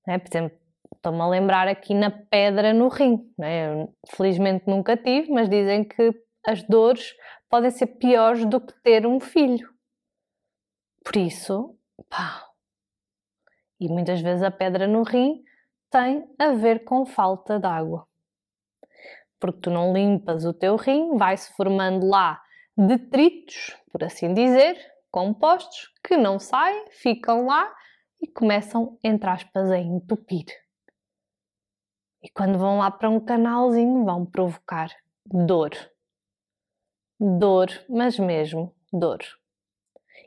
É? 0.07 0.17
Por 0.17 0.27
exemplo, 0.27 0.57
estou-me 0.95 1.21
a 1.21 1.27
lembrar 1.27 1.67
aqui 1.67 1.93
na 1.93 2.09
pedra 2.09 2.73
no 2.73 2.87
rim. 2.87 3.31
É? 3.39 3.87
Felizmente 4.15 4.67
nunca 4.67 4.97
tive, 4.97 5.31
mas 5.31 5.47
dizem 5.47 5.83
que 5.83 6.11
as 6.43 6.63
dores 6.63 7.13
podem 7.47 7.69
ser 7.69 7.85
piores 7.85 8.43
do 8.45 8.59
que 8.59 8.73
ter 8.81 9.05
um 9.05 9.19
filho. 9.19 9.71
Por 11.05 11.15
isso, 11.15 11.77
pá. 12.09 12.43
E 13.79 13.87
muitas 13.87 14.19
vezes 14.19 14.41
a 14.41 14.49
pedra 14.49 14.87
no 14.87 15.03
rim 15.03 15.43
tem 15.91 16.27
a 16.39 16.53
ver 16.53 16.83
com 16.83 17.05
falta 17.05 17.59
de 17.59 17.67
água. 17.67 18.07
Porque 19.39 19.59
tu 19.59 19.69
não 19.69 19.93
limpas 19.93 20.43
o 20.43 20.53
teu 20.53 20.75
rim, 20.75 21.17
vai-se 21.17 21.53
formando 21.53 22.07
lá 22.07 22.41
detritos, 22.75 23.77
por 23.91 24.03
assim 24.03 24.33
dizer, 24.33 24.75
compostos, 25.13 25.93
que 26.03 26.17
não 26.17 26.39
saem, 26.39 26.89
ficam 26.89 27.45
lá 27.45 27.73
e 28.21 28.27
começam, 28.27 28.99
entre 29.01 29.29
aspas, 29.29 29.71
a 29.71 29.77
entupir. 29.77 30.45
E 32.21 32.29
quando 32.29 32.57
vão 32.57 32.79
lá 32.79 32.91
para 32.91 33.09
um 33.09 33.19
canalzinho, 33.19 34.03
vão 34.03 34.25
provocar 34.25 34.89
dor 35.25 35.71
dor, 37.23 37.67
mas 37.89 38.19
mesmo 38.19 38.75
dor. 38.91 39.19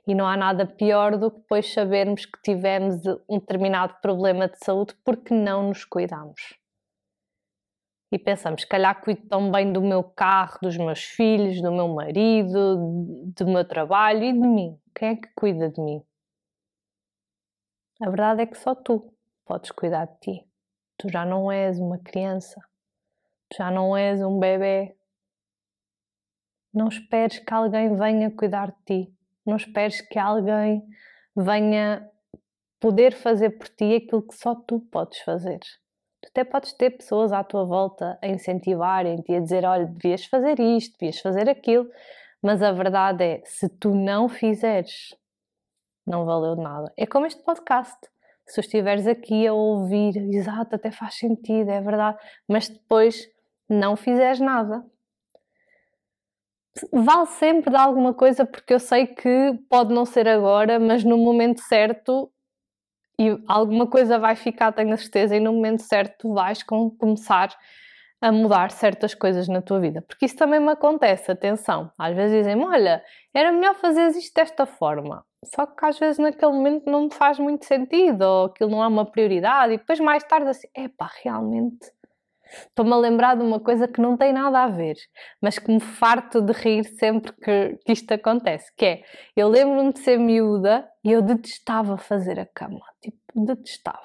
E 0.06 0.14
não 0.14 0.26
há 0.26 0.36
nada 0.36 0.66
pior 0.66 1.16
do 1.18 1.30
que 1.30 1.40
depois 1.40 1.72
sabermos 1.72 2.24
que 2.24 2.40
tivemos 2.42 3.04
um 3.28 3.38
determinado 3.38 3.94
problema 4.00 4.48
de 4.48 4.58
saúde 4.64 4.94
porque 5.04 5.34
não 5.34 5.68
nos 5.68 5.84
cuidamos. 5.84 6.40
E 8.10 8.18
pensamos, 8.18 8.62
se 8.62 8.68
calhar 8.68 9.00
cuido 9.02 9.26
tão 9.28 9.50
bem 9.50 9.72
do 9.72 9.80
meu 9.80 10.02
carro, 10.02 10.58
dos 10.62 10.76
meus 10.76 11.02
filhos, 11.02 11.60
do 11.60 11.72
meu 11.72 11.88
marido, 11.88 12.76
do 13.36 13.46
meu 13.46 13.66
trabalho 13.66 14.22
e 14.22 14.32
de 14.32 14.38
mim. 14.38 14.78
Quem 14.94 15.08
é 15.10 15.16
que 15.16 15.28
cuida 15.34 15.68
de 15.68 15.80
mim? 15.80 16.02
A 18.00 18.08
verdade 18.08 18.42
é 18.42 18.46
que 18.46 18.56
só 18.58 18.74
tu 18.74 19.12
podes 19.44 19.70
cuidar 19.70 20.06
de 20.06 20.18
ti. 20.20 20.48
Tu 20.96 21.10
já 21.10 21.24
não 21.24 21.50
és 21.50 21.78
uma 21.78 21.98
criança, 21.98 22.60
tu 23.48 23.56
já 23.58 23.70
não 23.70 23.96
és 23.96 24.22
um 24.22 24.38
bebê, 24.38 24.96
não 26.76 26.88
esperes 26.88 27.38
que 27.38 27.54
alguém 27.54 27.96
venha 27.96 28.30
cuidar 28.30 28.70
de 28.70 28.76
ti. 28.84 29.16
Não 29.46 29.56
esperes 29.56 30.02
que 30.02 30.18
alguém 30.18 30.86
venha 31.34 32.06
poder 32.78 33.14
fazer 33.14 33.50
por 33.50 33.66
ti 33.68 33.94
aquilo 33.94 34.26
que 34.26 34.36
só 34.36 34.54
tu 34.54 34.80
podes 34.80 35.18
fazer. 35.20 35.58
Até 36.36 36.44
podes 36.44 36.74
ter 36.74 36.90
pessoas 36.90 37.32
à 37.32 37.42
tua 37.42 37.64
volta 37.64 38.18
a 38.20 38.28
incentivarem-te 38.28 39.32
e 39.32 39.36
a 39.36 39.40
dizer: 39.40 39.64
olha, 39.64 39.86
devias 39.86 40.26
fazer 40.26 40.60
isto, 40.60 40.98
devias 40.98 41.18
fazer 41.18 41.48
aquilo, 41.48 41.88
mas 42.42 42.62
a 42.62 42.72
verdade 42.72 43.24
é: 43.24 43.42
se 43.46 43.70
tu 43.70 43.94
não 43.94 44.28
fizeres, 44.28 45.16
não 46.06 46.26
valeu 46.26 46.54
nada. 46.54 46.92
É 46.94 47.06
como 47.06 47.24
este 47.24 47.42
podcast. 47.42 47.96
Se 48.44 48.60
estiveres 48.60 49.06
aqui 49.06 49.46
a 49.46 49.54
ouvir, 49.54 50.14
exato, 50.30 50.76
até 50.76 50.90
faz 50.90 51.14
sentido, 51.14 51.70
é 51.70 51.80
verdade, 51.80 52.18
mas 52.46 52.68
depois 52.68 53.26
não 53.66 53.96
fizeres 53.96 54.38
nada. 54.38 54.84
Vale 56.92 57.26
sempre 57.28 57.70
de 57.70 57.76
alguma 57.76 58.12
coisa, 58.12 58.44
porque 58.44 58.74
eu 58.74 58.78
sei 58.78 59.06
que 59.06 59.58
pode 59.70 59.90
não 59.94 60.04
ser 60.04 60.28
agora, 60.28 60.78
mas 60.78 61.02
no 61.02 61.16
momento 61.16 61.62
certo 61.62 62.30
e 63.18 63.38
alguma 63.48 63.86
coisa 63.86 64.18
vai 64.18 64.36
ficar, 64.36 64.72
tenho 64.72 64.92
a 64.92 64.96
certeza, 64.96 65.36
e 65.36 65.40
no 65.40 65.52
momento 65.52 65.82
certo 65.82 66.16
tu 66.18 66.34
vais 66.34 66.62
com, 66.62 66.90
começar 66.90 67.48
a 68.20 68.32
mudar 68.32 68.70
certas 68.70 69.14
coisas 69.14 69.48
na 69.48 69.62
tua 69.62 69.80
vida. 69.80 70.02
Porque 70.02 70.26
isso 70.26 70.36
também 70.36 70.60
me 70.60 70.70
acontece, 70.70 71.30
atenção. 71.30 71.90
Às 71.98 72.14
vezes 72.16 72.38
dizem-me, 72.38 72.64
olha, 72.64 73.02
era 73.34 73.52
melhor 73.52 73.74
fazer 73.74 74.08
isto 74.08 74.34
desta 74.34 74.66
forma. 74.66 75.24
Só 75.44 75.66
que 75.66 75.84
às 75.84 75.98
vezes 75.98 76.18
naquele 76.18 76.52
momento 76.52 76.90
não 76.90 77.04
me 77.04 77.14
faz 77.14 77.38
muito 77.38 77.64
sentido, 77.66 78.22
ou 78.22 78.46
aquilo 78.46 78.70
não 78.70 78.82
é 78.82 78.86
uma 78.86 79.04
prioridade, 79.04 79.74
e 79.74 79.78
depois 79.78 80.00
mais 80.00 80.24
tarde 80.24 80.48
assim, 80.48 80.68
epá, 80.74 81.10
realmente 81.22 81.96
Estou-me 82.68 82.92
a 82.92 82.96
lembrar 82.96 83.36
de 83.36 83.42
uma 83.42 83.60
coisa 83.60 83.88
que 83.88 84.00
não 84.00 84.16
tem 84.16 84.32
nada 84.32 84.62
a 84.62 84.68
ver, 84.68 84.96
mas 85.40 85.58
que 85.58 85.70
me 85.70 85.80
farto 85.80 86.40
de 86.40 86.52
rir 86.52 86.84
sempre 86.84 87.32
que, 87.32 87.78
que 87.84 87.92
isto 87.92 88.12
acontece, 88.12 88.72
que 88.76 88.84
é, 88.84 89.02
eu 89.36 89.48
lembro-me 89.48 89.92
de 89.92 90.00
ser 90.00 90.18
miúda 90.18 90.88
e 91.06 91.12
eu 91.12 91.22
detestava 91.22 91.96
fazer 91.96 92.40
a 92.40 92.44
cama, 92.44 92.80
tipo, 93.00 93.16
detestava. 93.36 94.00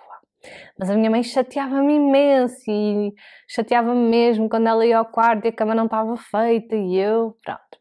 Mas 0.77 0.87
a 0.87 0.95
minha 0.95 1.09
mãe 1.09 1.23
chateava-me 1.23 1.95
imenso 1.95 2.63
e 2.69 3.11
chateava-me 3.47 4.07
mesmo 4.07 4.47
quando 4.47 4.67
ela 4.67 4.85
ia 4.85 4.99
ao 4.99 5.05
quarto 5.05 5.45
e 5.45 5.47
a 5.47 5.51
cama 5.51 5.73
não 5.73 5.85
estava 5.85 6.15
feita 6.15 6.75
e 6.75 6.95
eu, 6.95 7.35
pronto. 7.43 7.79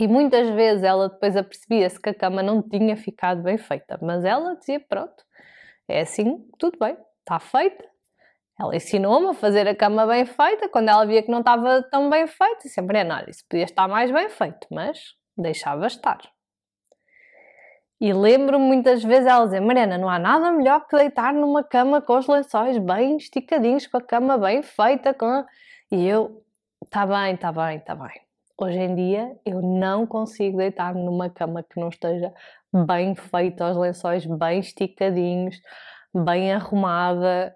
E 0.00 0.08
muitas 0.08 0.48
vezes 0.50 0.82
ela 0.82 1.08
depois 1.08 1.36
apercebia-se 1.36 2.00
que 2.00 2.08
a 2.08 2.14
cama 2.14 2.42
não 2.42 2.60
tinha 2.60 2.96
ficado 2.96 3.44
bem 3.44 3.58
feita, 3.58 3.96
mas 4.02 4.24
ela 4.24 4.56
dizia, 4.56 4.80
pronto, 4.80 5.24
é 5.86 6.00
assim, 6.00 6.44
tudo 6.58 6.78
bem, 6.80 6.96
está 7.20 7.38
feita, 7.38 7.84
ela 8.58 8.74
ensinou-me 8.74 9.28
a 9.28 9.34
fazer 9.34 9.68
a 9.68 9.74
cama 9.74 10.04
bem 10.04 10.26
feita, 10.26 10.68
quando 10.68 10.88
ela 10.88 11.06
via 11.06 11.22
que 11.22 11.30
não 11.30 11.40
estava 11.40 11.80
tão 11.84 12.10
bem 12.10 12.26
feita, 12.26 12.68
sempre 12.68 12.98
é, 12.98 13.04
nada, 13.04 13.30
isso 13.30 13.44
podia 13.48 13.64
estar 13.64 13.86
mais 13.86 14.10
bem 14.10 14.28
feito, 14.28 14.66
mas 14.68 15.14
deixava 15.36 15.86
estar. 15.86 16.18
E 18.00 18.12
lembro-me 18.12 18.64
muitas 18.64 19.02
vezes 19.02 19.26
ela 19.26 19.44
dizer, 19.44 19.60
Mariana, 19.60 19.98
não 19.98 20.08
há 20.08 20.18
nada 20.18 20.52
melhor 20.52 20.86
que 20.86 20.96
deitar 20.96 21.34
numa 21.34 21.64
cama 21.64 22.00
com 22.00 22.16
os 22.16 22.28
lençóis 22.28 22.78
bem 22.78 23.16
esticadinhos, 23.16 23.86
com 23.86 23.96
a 23.96 24.02
cama 24.02 24.38
bem 24.38 24.62
feita, 24.62 25.12
com... 25.12 25.44
E 25.90 26.06
eu, 26.06 26.42
está 26.84 27.04
bem, 27.04 27.34
está 27.34 27.50
bem, 27.50 27.78
está 27.78 27.96
bem. 27.96 28.20
Hoje 28.56 28.78
em 28.78 28.94
dia 28.94 29.36
eu 29.44 29.60
não 29.60 30.06
consigo 30.06 30.58
deitar 30.58 30.94
numa 30.94 31.28
cama 31.28 31.62
que 31.62 31.80
não 31.80 31.88
esteja 31.88 32.32
bem 32.72 33.14
feita, 33.16 33.70
os 33.70 33.76
lençóis 33.76 34.26
bem 34.26 34.60
esticadinhos, 34.60 35.60
bem 36.14 36.52
arrumada, 36.52 37.54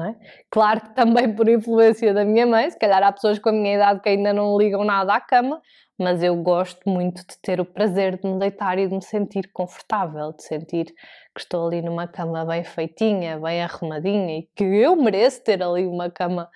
é? 0.00 0.14
Claro 0.50 0.80
que 0.80 0.94
também 0.94 1.34
por 1.34 1.48
influência 1.48 2.14
da 2.14 2.24
minha 2.24 2.46
mãe, 2.46 2.70
se 2.70 2.78
calhar 2.78 3.02
há 3.02 3.12
pessoas 3.12 3.38
com 3.38 3.50
a 3.50 3.52
minha 3.52 3.74
idade 3.74 4.00
que 4.00 4.08
ainda 4.08 4.32
não 4.32 4.56
ligam 4.56 4.84
nada 4.84 5.14
à 5.14 5.20
cama, 5.20 5.60
mas 5.98 6.22
eu 6.22 6.34
gosto 6.36 6.88
muito 6.88 7.18
de 7.26 7.38
ter 7.42 7.60
o 7.60 7.64
prazer 7.64 8.18
de 8.18 8.26
me 8.26 8.38
deitar 8.38 8.78
e 8.78 8.88
de 8.88 8.94
me 8.94 9.02
sentir 9.02 9.50
confortável, 9.52 10.32
de 10.32 10.42
sentir 10.44 10.86
que 11.34 11.40
estou 11.40 11.66
ali 11.66 11.82
numa 11.82 12.08
cama 12.08 12.44
bem 12.46 12.64
feitinha, 12.64 13.38
bem 13.38 13.62
arrumadinha 13.62 14.38
e 14.38 14.48
que 14.56 14.64
eu 14.64 14.96
mereço 14.96 15.44
ter 15.44 15.62
ali 15.62 15.86
uma 15.86 16.10
cama 16.10 16.48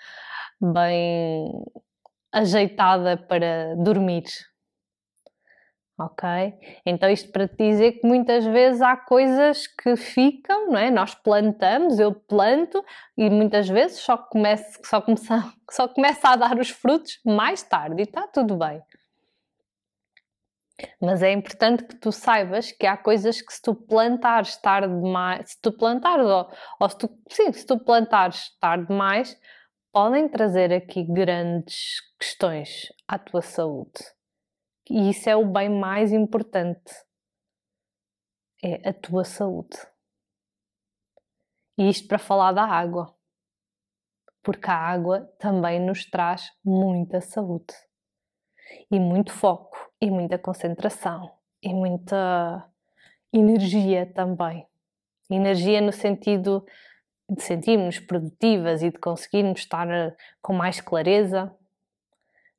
bem 0.61 1.53
ajeitada 2.33 3.17
para 3.17 3.75
dormir, 3.77 4.25
ok? 5.99 6.29
Então 6.85 7.09
isto 7.09 7.31
para 7.33 7.49
te 7.49 7.57
dizer 7.57 7.93
que 7.93 8.07
muitas 8.07 8.45
vezes 8.45 8.83
há 8.83 8.97
coisas 8.97 9.67
que 9.67 9.97
ficam, 9.97 10.69
não 10.71 10.79
é? 10.79 10.91
Nós 10.91 11.15
plantamos, 11.15 11.99
eu 11.99 12.15
planto 12.15 12.85
e 13.17 13.31
muitas 13.31 13.69
vezes 13.69 13.99
só 14.01 14.17
começa, 14.17 14.79
só 14.85 15.01
começa, 15.01 15.53
só 15.71 15.89
começa 15.89 16.29
a 16.29 16.37
dar 16.37 16.59
os 16.59 16.71
frutos 16.71 17.19
mais 17.25 17.63
tarde 17.63 18.03
e 18.03 18.05
está 18.05 18.27
tudo 18.29 18.57
bem. 18.57 18.83
Mas 21.01 21.23
é 21.23 21.33
importante 21.33 21.85
que 21.85 21.97
tu 21.97 22.13
saibas 22.13 22.71
que 22.71 22.87
há 22.87 22.99
coisas 22.99 23.41
que 23.41 23.51
se 23.51 23.63
tu 23.63 23.75
plantares 23.75 24.57
tarde 24.59 24.95
demais, 24.95 25.53
se 25.53 25.63
tu 25.63 25.73
plantares, 25.73 26.27
ou, 26.27 26.51
ou 26.79 26.89
se 26.91 26.99
tu, 26.99 27.19
sim, 27.31 27.51
se 27.51 27.67
tu 27.67 27.79
plantares 27.79 28.51
tarde 28.61 28.87
demais, 28.87 29.41
podem 29.91 30.29
trazer 30.29 30.75
aqui 30.75 31.03
grandes 31.03 32.03
questões 32.21 32.93
à 33.09 33.19
tua 33.19 33.41
saúde 33.41 34.16
e 34.89 35.11
isso 35.11 35.29
é 35.29 35.37
o 35.37 35.45
bem 35.45 35.69
mais 35.69 36.13
importante. 36.13 36.93
É 38.63 38.89
a 38.89 38.93
tua 38.93 39.25
saúde. 39.25 39.77
E 41.79 41.89
isto 41.89 42.09
para 42.09 42.19
falar 42.19 42.53
da 42.53 42.65
água. 42.65 43.15
Porque 44.43 44.71
a 44.71 44.77
água 44.77 45.23
também 45.39 45.81
nos 45.81 46.05
traz 46.07 46.51
muita 46.65 47.21
saúde. 47.21 47.75
E 48.91 48.99
muito 48.99 49.33
foco, 49.33 49.77
e 50.01 50.11
muita 50.11 50.39
concentração, 50.39 51.31
e 51.63 51.73
muita 51.73 52.69
energia 53.33 54.07
também. 54.13 54.67
Energia 55.31 55.81
no 55.81 55.93
sentido 55.93 56.65
de 57.29 57.43
sentirmos 57.43 57.99
produtivas 57.99 58.83
e 58.83 58.91
de 58.91 58.99
conseguirmos 58.99 59.61
estar 59.61 59.89
eh, 59.91 60.17
com 60.41 60.53
mais 60.53 60.81
clareza, 60.81 61.53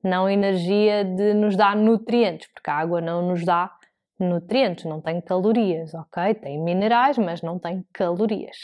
não 0.04 0.30
energia 0.30 1.04
de 1.04 1.34
nos 1.34 1.56
dar 1.56 1.76
nutrientes, 1.76 2.48
porque 2.54 2.70
a 2.70 2.76
água 2.76 3.02
não 3.02 3.28
nos 3.28 3.43
dá 3.43 3.72
nutrientes, 4.20 4.86
não 4.86 5.02
tem 5.02 5.22
calorias, 5.22 5.93
ok? 5.93 6.34
Tem 6.36 6.60
minerais, 6.60 7.18
mas 7.18 7.41
não 7.41 7.60
tem 7.60 7.86
calorias. 7.93 8.58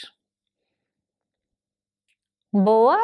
Boa? 2.51 2.97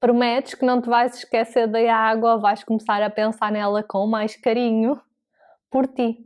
Prometes 0.00 0.54
que 0.54 0.64
não 0.64 0.80
te 0.82 0.88
vais 0.88 1.16
esquecer 1.16 1.68
da 1.68 1.94
água, 1.94 2.38
vais 2.38 2.64
começar 2.64 3.02
a 3.02 3.10
pensar 3.10 3.52
nela 3.52 3.82
com 3.84 4.06
mais 4.06 4.36
carinho 4.36 5.00
por 5.70 5.86
ti, 5.86 6.18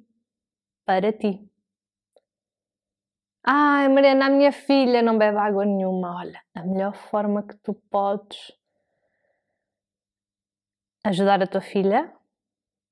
para 0.87 1.13
ti. 1.13 1.47
Ai, 3.45 3.89
Mariana, 3.89 4.27
a 4.27 4.31
minha 4.31 4.51
filha 4.51 5.03
não 5.03 5.17
bebe 5.17 5.39
água 5.39 5.65
nenhuma. 5.65 6.17
Olha, 6.19 6.41
a 6.55 6.65
melhor 6.65 6.95
forma 6.95 7.43
que 7.43 7.55
tu 7.59 7.75
podes 7.91 8.53
Ajudar 11.07 11.41
a 11.41 11.47
tua 11.47 11.61
filha 11.61 12.13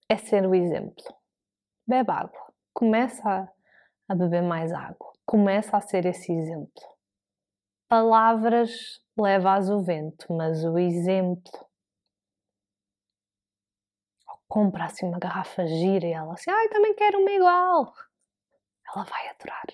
é 0.09 0.17
ser 0.17 0.47
o 0.47 0.55
exemplo. 0.55 1.05
Bebe 1.85 2.13
água. 2.13 2.55
Começa 2.73 3.53
a, 4.09 4.15
beber 4.15 4.41
mais 4.41 4.73
água. 4.73 5.13
Começa 5.27 5.77
a 5.77 5.81
ser 5.81 6.07
esse 6.07 6.33
exemplo. 6.33 6.81
Palavras 7.89 9.03
levas 9.19 9.69
o 9.69 9.83
vento, 9.83 10.33
mas 10.33 10.65
o 10.65 10.79
exemplo. 10.79 11.51
Compra 14.47 14.85
assim 14.85 15.07
uma 15.07 15.19
garrafa 15.19 15.67
gira 15.67 16.07
e 16.07 16.13
ela 16.13 16.35
assim, 16.35 16.53
ai, 16.53 16.69
também 16.69 16.95
quero 16.95 17.19
uma 17.19 17.33
igual. 17.33 17.93
Ela 18.95 19.05
vai 19.07 19.29
adorar. 19.31 19.67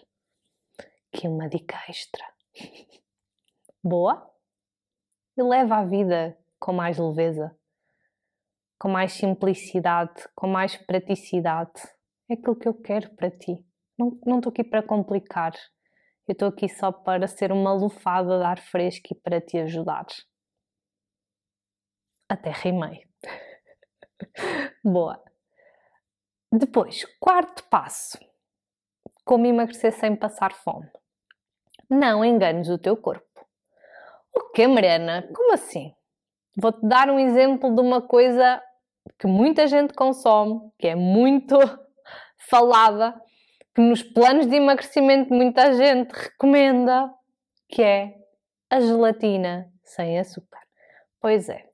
Que 1.12 1.28
uma 1.28 1.46
dica 1.46 1.76
extra. 1.90 2.24
Boa? 3.84 4.34
E 5.36 5.42
leva 5.42 5.76
a 5.76 5.84
vida 5.84 6.38
com 6.58 6.72
mais 6.72 6.96
leveza 6.96 7.54
com 8.80 8.88
mais 8.88 9.12
simplicidade, 9.12 10.26
com 10.34 10.46
mais 10.46 10.74
praticidade. 10.74 11.82
É 12.30 12.32
aquilo 12.32 12.56
que 12.56 12.66
eu 12.66 12.72
quero 12.72 13.14
para 13.14 13.30
ti. 13.30 13.62
Não, 13.98 14.38
estou 14.38 14.50
aqui 14.50 14.64
para 14.64 14.82
complicar. 14.82 15.52
Eu 16.26 16.32
estou 16.32 16.48
aqui 16.48 16.66
só 16.66 16.90
para 16.90 17.28
ser 17.28 17.52
uma 17.52 17.74
lufada 17.74 18.38
de 18.38 18.44
ar 18.44 18.58
fresco 18.58 19.08
e 19.10 19.14
para 19.14 19.38
te 19.38 19.58
ajudar. 19.58 20.06
Até 22.26 22.50
rimei. 22.52 23.04
Boa. 24.82 25.22
Depois, 26.50 27.04
quarto 27.20 27.62
passo. 27.64 28.18
Como 29.26 29.44
emagrecer 29.44 29.92
sem 29.92 30.16
passar 30.16 30.54
fome. 30.54 30.90
Não 31.90 32.24
enganes 32.24 32.70
o 32.70 32.78
teu 32.78 32.96
corpo. 32.96 33.46
O 34.34 34.50
que, 34.52 34.66
Mariana? 34.66 35.28
Como 35.34 35.52
assim? 35.52 35.94
Vou-te 36.56 36.86
dar 36.86 37.10
um 37.10 37.18
exemplo 37.18 37.74
de 37.74 37.80
uma 37.80 38.00
coisa 38.00 38.62
que 39.18 39.26
muita 39.26 39.66
gente 39.66 39.94
consome, 39.94 40.60
que 40.78 40.88
é 40.88 40.94
muito 40.94 41.58
falada, 42.48 43.14
que 43.74 43.80
nos 43.80 44.02
planos 44.02 44.46
de 44.46 44.56
emagrecimento 44.56 45.32
muita 45.32 45.72
gente 45.72 46.10
recomenda, 46.12 47.10
que 47.68 47.82
é 47.82 48.14
a 48.68 48.80
gelatina 48.80 49.70
sem 49.82 50.18
açúcar. 50.18 50.60
Pois 51.20 51.48
é, 51.48 51.64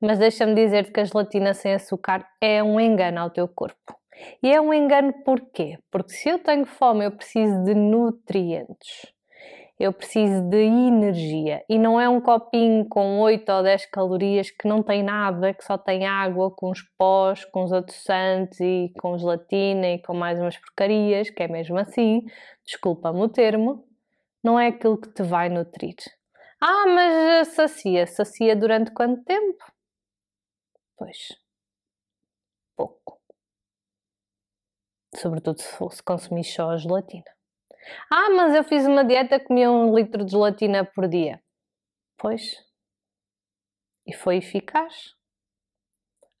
mas 0.00 0.18
deixa-me 0.18 0.54
dizer-te 0.54 0.92
que 0.92 1.00
a 1.00 1.04
gelatina 1.04 1.54
sem 1.54 1.74
açúcar 1.74 2.26
é 2.40 2.62
um 2.62 2.80
engano 2.80 3.20
ao 3.20 3.30
teu 3.30 3.48
corpo. 3.48 3.96
E 4.42 4.52
é 4.52 4.60
um 4.60 4.74
engano 4.74 5.12
porquê? 5.24 5.78
Porque 5.90 6.12
se 6.12 6.28
eu 6.28 6.38
tenho 6.38 6.66
fome, 6.66 7.04
eu 7.04 7.12
preciso 7.12 7.64
de 7.64 7.74
nutrientes 7.74 9.17
eu 9.78 9.92
preciso 9.92 10.42
de 10.48 10.56
energia 10.56 11.64
e 11.68 11.78
não 11.78 12.00
é 12.00 12.08
um 12.08 12.20
copinho 12.20 12.84
com 12.88 13.20
8 13.20 13.48
ou 13.50 13.62
10 13.62 13.86
calorias 13.86 14.50
que 14.50 14.66
não 14.66 14.82
tem 14.82 15.02
nada, 15.02 15.54
que 15.54 15.64
só 15.64 15.78
tem 15.78 16.06
água 16.06 16.50
com 16.50 16.70
os 16.70 16.82
pós, 16.98 17.44
com 17.44 17.62
os 17.64 17.72
adoçantes 17.72 18.58
e 18.60 18.92
com 19.00 19.16
gelatina 19.16 19.88
e 19.90 20.02
com 20.02 20.14
mais 20.14 20.38
umas 20.40 20.56
porcarias, 20.58 21.30
que 21.30 21.42
é 21.42 21.48
mesmo 21.48 21.78
assim, 21.78 22.26
desculpa-me 22.64 23.20
o 23.20 23.28
termo, 23.28 23.84
não 24.42 24.58
é 24.58 24.68
aquilo 24.68 25.00
que 25.00 25.08
te 25.10 25.22
vai 25.22 25.48
nutrir. 25.48 25.94
Ah, 26.60 26.86
mas 26.86 27.48
sacia. 27.48 28.06
Sacia 28.06 28.56
durante 28.56 28.90
quanto 28.92 29.22
tempo? 29.24 29.64
Pois, 30.96 31.28
pouco. 32.76 33.20
Sobretudo 35.14 35.60
se 35.60 36.02
consumir 36.02 36.44
só 36.44 36.70
a 36.70 36.76
gelatina. 36.76 37.37
Ah, 38.10 38.30
mas 38.30 38.54
eu 38.54 38.64
fiz 38.64 38.86
uma 38.86 39.04
dieta, 39.04 39.40
comia 39.40 39.70
um 39.70 39.94
litro 39.94 40.24
de 40.24 40.32
gelatina 40.32 40.84
por 40.84 41.08
dia. 41.08 41.42
Pois. 42.16 42.56
E 44.06 44.12
foi 44.12 44.36
eficaz? 44.36 45.14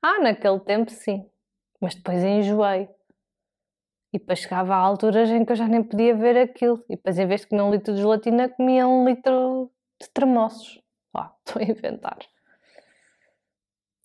Ah, 0.02 0.20
naquele 0.20 0.60
tempo 0.60 0.90
sim. 0.90 1.28
Mas 1.80 1.94
depois 1.94 2.22
enjoei. 2.22 2.88
E 4.12 4.18
depois 4.18 4.38
chegava 4.38 4.74
a 4.74 4.78
alturas 4.78 5.28
em 5.30 5.44
que 5.44 5.52
eu 5.52 5.56
já 5.56 5.68
nem 5.68 5.82
podia 5.82 6.14
ver 6.14 6.36
aquilo. 6.38 6.82
E 6.88 6.96
depois, 6.96 7.18
em 7.18 7.26
vez 7.26 7.42
de 7.42 7.48
comer 7.48 7.62
um 7.62 7.70
litro 7.70 7.94
de 7.94 8.00
gelatina, 8.00 8.48
comia 8.48 8.86
um 8.88 9.06
litro 9.06 9.70
de 10.00 10.08
termossos. 10.10 10.80
Ó, 11.14 11.28
estou 11.44 11.62
a 11.62 11.64
inventar. 11.64 12.18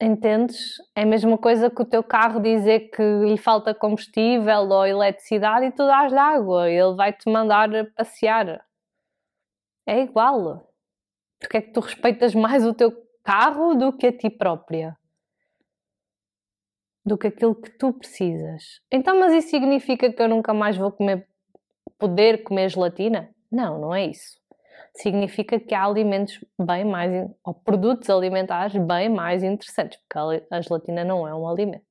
Entendes? 0.06 0.82
É 0.94 1.04
a 1.04 1.06
mesma 1.06 1.38
coisa 1.38 1.70
que 1.70 1.82
o 1.82 1.86
teu 1.86 2.04
carro 2.04 2.42
dizer 2.42 2.90
que 2.90 3.02
lhe 3.02 3.38
falta 3.38 3.74
combustível 3.74 4.68
ou 4.68 4.86
eletricidade 4.86 5.68
e 5.68 5.72
tu 5.72 5.78
dás-lhe 5.78 6.20
água 6.20 6.70
ele 6.70 6.94
vai-te 6.94 7.32
mandar 7.32 7.70
passear. 7.96 8.66
É 9.88 10.02
igual. 10.02 10.70
Porque 11.40 11.56
é 11.56 11.62
que 11.62 11.72
tu 11.72 11.80
respeitas 11.80 12.36
mais 12.36 12.66
o 12.66 12.74
teu 12.74 12.92
carro 13.24 13.76
do 13.76 13.94
que 13.94 14.08
a 14.08 14.12
ti 14.12 14.30
própria? 14.30 14.98
Do 17.06 17.18
que 17.18 17.28
aquilo 17.28 17.56
que 17.56 17.70
tu 17.70 17.94
precisas. 17.94 18.82
Então, 18.92 19.18
mas 19.18 19.32
isso 19.32 19.52
significa 19.52 20.12
que 20.12 20.22
eu 20.22 20.28
nunca 20.28 20.54
mais 20.54 20.76
vou 20.76 20.92
comer, 20.92 21.26
poder 21.98 22.44
comer 22.44 22.68
gelatina? 22.68 23.34
Não, 23.50 23.80
não 23.80 23.96
é 23.96 24.08
isso 24.08 24.43
significa 24.96 25.60
que 25.60 25.74
há 25.74 25.86
alimentos 25.86 26.40
bem 26.60 26.86
mais, 26.86 27.30
ou 27.44 27.54
produtos 27.54 28.10
alimentares 28.10 28.76
bem 28.86 29.10
mais 29.10 29.44
interessantes, 29.44 30.00
porque 30.00 30.46
a 30.52 30.62
gelatina 30.62 31.04
não 31.04 31.28
é 31.28 31.34
um 31.34 31.48
alimento. 31.48 31.84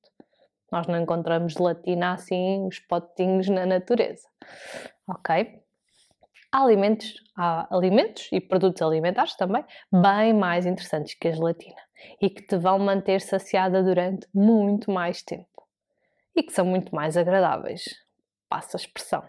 Nós 0.70 0.86
não 0.86 1.00
encontramos 1.00 1.52
gelatina 1.52 2.14
assim, 2.14 2.66
os 2.66 2.78
potinhos 2.78 3.48
na 3.48 3.66
natureza. 3.66 4.26
Ok? 5.06 5.60
Há 6.50 6.62
alimentos, 6.62 7.14
há 7.36 7.74
alimentos 7.74 8.28
e 8.30 8.40
produtos 8.40 8.82
alimentares 8.82 9.34
também 9.36 9.64
bem 9.90 10.32
mais 10.34 10.66
interessantes 10.66 11.14
que 11.14 11.28
a 11.28 11.32
gelatina 11.32 11.80
e 12.20 12.28
que 12.28 12.42
te 12.42 12.56
vão 12.56 12.78
manter 12.78 13.20
saciada 13.20 13.82
durante 13.82 14.26
muito 14.34 14.90
mais 14.90 15.22
tempo 15.22 15.48
e 16.36 16.42
que 16.42 16.52
são 16.52 16.64
muito 16.64 16.94
mais 16.94 17.16
agradáveis. 17.16 17.84
Passa 18.48 18.76
a 18.76 18.80
expressão. 18.80 19.22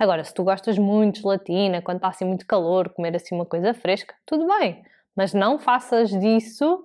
Agora, 0.00 0.24
se 0.24 0.32
tu 0.32 0.42
gostas 0.42 0.78
muito 0.78 1.16
de 1.16 1.20
gelatina, 1.20 1.82
quando 1.82 1.98
está 1.98 2.08
assim 2.08 2.24
muito 2.24 2.46
calor, 2.46 2.88
comer 2.88 3.14
assim 3.14 3.34
uma 3.34 3.44
coisa 3.44 3.74
fresca, 3.74 4.14
tudo 4.24 4.46
bem, 4.46 4.82
mas 5.14 5.34
não 5.34 5.58
faças 5.58 6.08
disso 6.08 6.82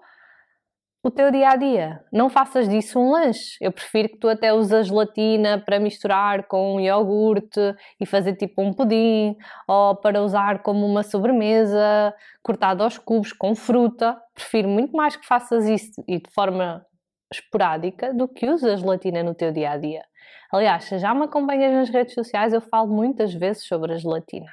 o 1.02 1.10
teu 1.10 1.32
dia 1.32 1.48
a 1.52 1.56
dia. 1.56 2.04
Não 2.12 2.30
faças 2.30 2.68
disso 2.68 3.00
um 3.00 3.12
lanche. 3.12 3.56
Eu 3.62 3.72
prefiro 3.72 4.10
que 4.10 4.18
tu 4.18 4.28
até 4.28 4.52
uses 4.52 4.88
gelatina 4.88 5.64
para 5.66 5.80
misturar 5.80 6.46
com 6.48 6.76
um 6.76 6.80
iogurte 6.82 7.62
e 8.02 8.06
fazer 8.06 8.36
tipo 8.36 8.62
um 8.62 8.74
pudim, 8.74 9.38
ou 9.66 9.96
para 9.96 10.22
usar 10.22 10.62
como 10.62 10.86
uma 10.86 11.02
sobremesa 11.02 12.14
cortada 12.44 12.84
aos 12.84 12.98
cubos 12.98 13.32
com 13.32 13.56
fruta. 13.56 14.22
Prefiro 14.34 14.68
muito 14.68 14.94
mais 14.94 15.16
que 15.16 15.26
faças 15.26 15.66
isso 15.70 16.04
e 16.06 16.20
de 16.20 16.30
forma 16.32 16.86
esporádica 17.32 18.14
do 18.14 18.28
que 18.28 18.50
uses 18.50 18.66
a 18.66 18.76
gelatina 18.76 19.24
no 19.24 19.34
teu 19.34 19.54
dia 19.54 19.72
a 19.72 19.78
dia. 19.78 20.04
Aliás, 20.52 20.86
se 20.86 20.98
já 21.00 21.14
me 21.14 21.26
acompanhas 21.26 21.74
nas 21.74 21.90
redes 21.90 22.14
sociais, 22.14 22.54
eu 22.54 22.62
falo 22.62 22.88
muitas 22.88 23.34
vezes 23.34 23.66
sobre 23.68 23.94
a 23.94 23.98
gelatina, 23.98 24.52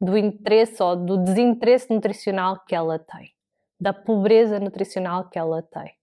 do 0.00 0.16
interesse 0.16 0.82
ou 0.82 0.96
do 0.96 1.16
desinteresse 1.18 1.92
nutricional 1.92 2.64
que 2.64 2.74
ela 2.74 2.98
tem, 2.98 3.32
da 3.80 3.92
pobreza 3.92 4.58
nutricional 4.60 5.28
que 5.28 5.38
ela 5.38 5.62
tem. 5.62 5.94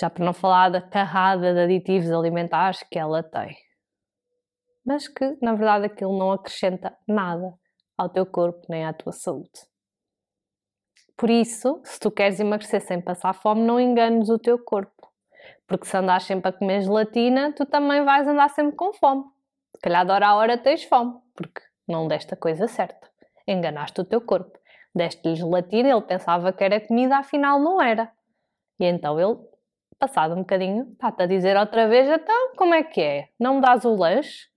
Já 0.00 0.08
para 0.08 0.24
não 0.24 0.32
falar 0.32 0.70
da 0.70 0.80
carrada 0.80 1.52
de 1.52 1.60
aditivos 1.60 2.10
alimentares 2.10 2.82
que 2.82 2.98
ela 2.98 3.22
tem. 3.22 3.56
Mas 4.84 5.06
que, 5.06 5.36
na 5.40 5.54
verdade, 5.54 5.86
aquilo 5.86 6.18
não 6.18 6.32
acrescenta 6.32 6.96
nada 7.06 7.54
ao 7.96 8.08
teu 8.08 8.26
corpo 8.26 8.66
nem 8.68 8.84
à 8.84 8.92
tua 8.92 9.12
saúde. 9.12 9.50
Por 11.16 11.30
isso, 11.30 11.80
se 11.84 12.00
tu 12.00 12.10
queres 12.10 12.40
emagrecer 12.40 12.80
sem 12.80 13.00
passar 13.00 13.32
fome, 13.32 13.62
não 13.62 13.78
enganes 13.78 14.28
o 14.28 14.38
teu 14.38 14.58
corpo. 14.58 15.01
Porque 15.72 15.86
se 15.86 15.96
andas 15.96 16.24
sempre 16.24 16.50
a 16.50 16.52
comer 16.52 16.82
gelatina, 16.82 17.50
tu 17.50 17.64
também 17.64 18.04
vais 18.04 18.28
andar 18.28 18.50
sempre 18.50 18.76
com 18.76 18.92
fome. 18.92 19.24
Se 19.74 19.80
calhar 19.80 20.04
de 20.04 20.12
hora 20.12 20.26
a 20.26 20.34
hora 20.34 20.58
tens 20.58 20.84
fome, 20.84 21.14
porque 21.34 21.62
não 21.88 22.06
deste 22.06 22.34
a 22.34 22.36
coisa 22.36 22.68
certa. 22.68 23.08
Enganaste 23.48 23.98
o 23.98 24.04
teu 24.04 24.20
corpo. 24.20 24.58
Deste-lhe 24.94 25.34
gelatina, 25.34 25.88
ele 25.88 26.02
pensava 26.02 26.52
que 26.52 26.62
era 26.62 26.78
comida, 26.78 27.16
afinal 27.16 27.58
não 27.58 27.80
era. 27.80 28.12
E 28.78 28.84
então 28.84 29.18
ele, 29.18 29.38
passado 29.98 30.34
um 30.34 30.40
bocadinho, 30.40 30.92
está-te 30.92 31.22
a 31.22 31.26
dizer 31.26 31.56
outra 31.56 31.88
vez: 31.88 32.06
então, 32.06 32.54
como 32.54 32.74
é 32.74 32.82
que 32.82 33.00
é? 33.00 33.28
Não 33.40 33.54
me 33.54 33.62
dás 33.62 33.86
o 33.86 33.94
lanche? 33.94 34.50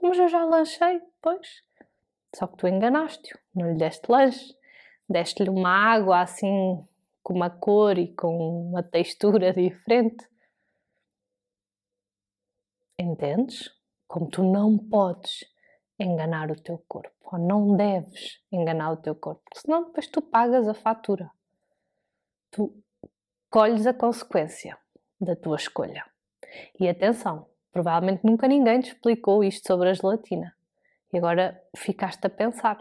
Mas 0.00 0.18
eu 0.18 0.26
já 0.26 0.42
lanchei, 0.42 1.02
pois. 1.20 1.62
Só 2.34 2.46
que 2.46 2.56
tu 2.56 2.66
enganaste-o, 2.66 3.38
não 3.54 3.72
lhe 3.72 3.76
deste 3.76 4.10
lanche. 4.10 4.54
Deste-lhe 5.06 5.50
uma 5.50 5.68
água 5.68 6.22
assim, 6.22 6.82
com 7.22 7.34
uma 7.34 7.50
cor 7.50 7.98
e 7.98 8.08
com 8.14 8.70
uma 8.70 8.82
textura 8.82 9.52
diferente. 9.52 10.31
Entendes? 13.02 13.68
Como 14.06 14.28
tu 14.28 14.44
não 14.44 14.78
podes 14.78 15.44
enganar 15.98 16.52
o 16.52 16.54
teu 16.54 16.78
corpo, 16.86 17.10
ou 17.24 17.36
não 17.36 17.76
deves 17.76 18.40
enganar 18.50 18.92
o 18.92 18.96
teu 18.96 19.14
corpo, 19.16 19.42
senão 19.54 19.86
depois 19.86 20.06
tu 20.06 20.22
pagas 20.22 20.68
a 20.68 20.74
fatura. 20.74 21.28
Tu 22.52 22.72
colhes 23.50 23.88
a 23.88 23.94
consequência 23.94 24.78
da 25.20 25.34
tua 25.34 25.56
escolha. 25.56 26.04
E 26.78 26.88
atenção, 26.88 27.48
provavelmente 27.72 28.24
nunca 28.24 28.46
ninguém 28.46 28.80
te 28.80 28.92
explicou 28.92 29.42
isto 29.42 29.66
sobre 29.66 29.88
a 29.88 29.94
gelatina. 29.94 30.54
E 31.12 31.18
agora 31.18 31.60
ficaste 31.76 32.24
a 32.24 32.30
pensar. 32.30 32.78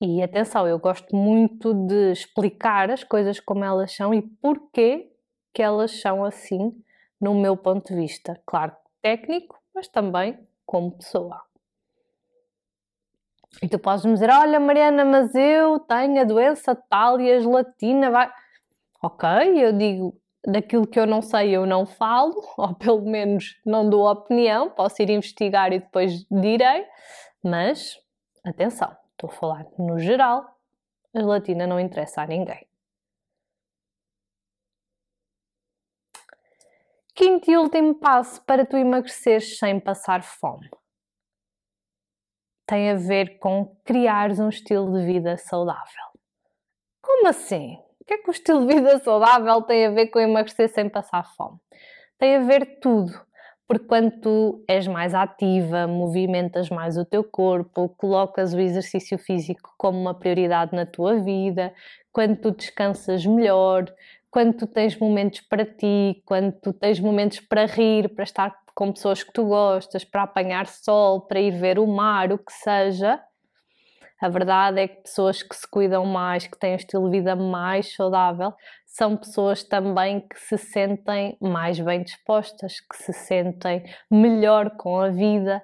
E 0.00 0.20
atenção, 0.20 0.66
eu 0.66 0.80
gosto 0.80 1.14
muito 1.14 1.72
de 1.72 2.10
explicar 2.10 2.90
as 2.90 3.04
coisas 3.04 3.38
como 3.38 3.62
elas 3.64 3.94
são 3.94 4.12
e 4.12 4.22
porquê 4.22 5.12
que 5.54 5.62
elas 5.62 6.00
são 6.00 6.24
assim 6.24 6.82
no 7.22 7.34
meu 7.34 7.56
ponto 7.56 7.94
de 7.94 8.00
vista. 8.00 8.38
Claro, 8.44 8.76
técnico, 9.00 9.56
mas 9.72 9.86
também 9.86 10.36
como 10.66 10.90
pessoa. 10.90 11.40
E 13.62 13.68
tu 13.68 13.78
podes 13.78 14.04
me 14.04 14.12
dizer: 14.14 14.30
Olha, 14.30 14.58
Mariana, 14.58 15.04
mas 15.04 15.32
eu 15.34 15.78
tenho 15.78 16.20
a 16.20 16.24
doença 16.24 16.74
tal 16.74 17.20
e 17.20 17.30
a 17.30 17.38
gelatina 17.38 18.10
vai. 18.10 18.30
Ok, 19.00 19.28
eu 19.56 19.72
digo 19.72 20.20
daquilo 20.44 20.86
que 20.86 20.98
eu 20.98 21.06
não 21.06 21.22
sei, 21.22 21.50
eu 21.50 21.64
não 21.64 21.86
falo, 21.86 22.34
ou 22.58 22.74
pelo 22.74 23.02
menos 23.02 23.60
não 23.64 23.88
dou 23.88 24.10
opinião. 24.10 24.70
Posso 24.70 25.00
ir 25.02 25.10
investigar 25.10 25.72
e 25.72 25.78
depois 25.78 26.26
direi, 26.28 26.86
mas 27.42 27.98
atenção, 28.44 28.96
estou 29.12 29.30
a 29.30 29.32
falar 29.32 29.66
no 29.78 29.98
geral, 29.98 30.56
a 31.14 31.20
gelatina 31.20 31.66
não 31.66 31.78
interessa 31.78 32.22
a 32.22 32.26
ninguém. 32.26 32.66
Quinto 37.22 37.48
e 37.52 37.56
último 37.56 37.94
passo 37.94 38.42
para 38.42 38.66
tu 38.66 38.76
emagreceres 38.76 39.56
sem 39.56 39.78
passar 39.78 40.24
fome 40.24 40.68
tem 42.66 42.90
a 42.90 42.96
ver 42.96 43.38
com 43.38 43.76
criares 43.84 44.40
um 44.40 44.48
estilo 44.48 44.92
de 44.92 45.06
vida 45.06 45.36
saudável. 45.36 46.02
Como 47.00 47.28
assim? 47.28 47.78
O 48.00 48.04
que 48.04 48.14
é 48.14 48.18
que 48.18 48.28
o 48.28 48.32
estilo 48.32 48.66
de 48.66 48.74
vida 48.74 48.98
saudável 48.98 49.62
tem 49.62 49.86
a 49.86 49.90
ver 49.90 50.08
com 50.08 50.18
emagrecer 50.18 50.68
sem 50.68 50.88
passar 50.88 51.24
fome? 51.36 51.60
Tem 52.18 52.34
a 52.34 52.40
ver 52.40 52.80
tudo, 52.80 53.12
porque 53.68 53.86
quando 53.86 54.20
tu 54.20 54.64
és 54.66 54.88
mais 54.88 55.14
ativa, 55.14 55.86
movimentas 55.86 56.70
mais 56.70 56.96
o 56.96 57.04
teu 57.04 57.22
corpo, 57.22 57.88
colocas 57.90 58.52
o 58.52 58.58
exercício 58.58 59.16
físico 59.16 59.72
como 59.78 59.96
uma 59.96 60.18
prioridade 60.18 60.74
na 60.74 60.86
tua 60.86 61.20
vida, 61.20 61.72
quando 62.10 62.36
tu 62.36 62.50
descansas 62.50 63.24
melhor, 63.24 63.84
quando 64.32 64.54
tu 64.54 64.66
tens 64.66 64.98
momentos 64.98 65.42
para 65.42 65.66
ti, 65.66 66.22
quando 66.24 66.52
tu 66.52 66.72
tens 66.72 66.98
momentos 66.98 67.38
para 67.38 67.66
rir, 67.66 68.08
para 68.14 68.24
estar 68.24 68.56
com 68.74 68.90
pessoas 68.90 69.22
que 69.22 69.30
tu 69.30 69.44
gostas, 69.44 70.06
para 70.06 70.22
apanhar 70.22 70.66
sol, 70.66 71.20
para 71.20 71.38
ir 71.38 71.50
ver 71.50 71.78
o 71.78 71.86
mar, 71.86 72.32
o 72.32 72.38
que 72.38 72.50
seja. 72.50 73.20
A 74.18 74.28
verdade 74.30 74.80
é 74.80 74.88
que 74.88 75.02
pessoas 75.02 75.42
que 75.42 75.54
se 75.54 75.68
cuidam 75.70 76.06
mais, 76.06 76.46
que 76.46 76.58
têm 76.58 76.72
um 76.72 76.76
estilo 76.76 77.10
de 77.10 77.18
vida 77.18 77.36
mais 77.36 77.94
saudável, 77.94 78.54
são 78.86 79.18
pessoas 79.18 79.62
também 79.62 80.20
que 80.20 80.40
se 80.40 80.56
sentem 80.56 81.36
mais 81.38 81.78
bem 81.78 82.02
dispostas, 82.02 82.80
que 82.80 82.96
se 82.96 83.12
sentem 83.12 83.84
melhor 84.10 84.70
com 84.78 84.98
a 84.98 85.10
vida, 85.10 85.62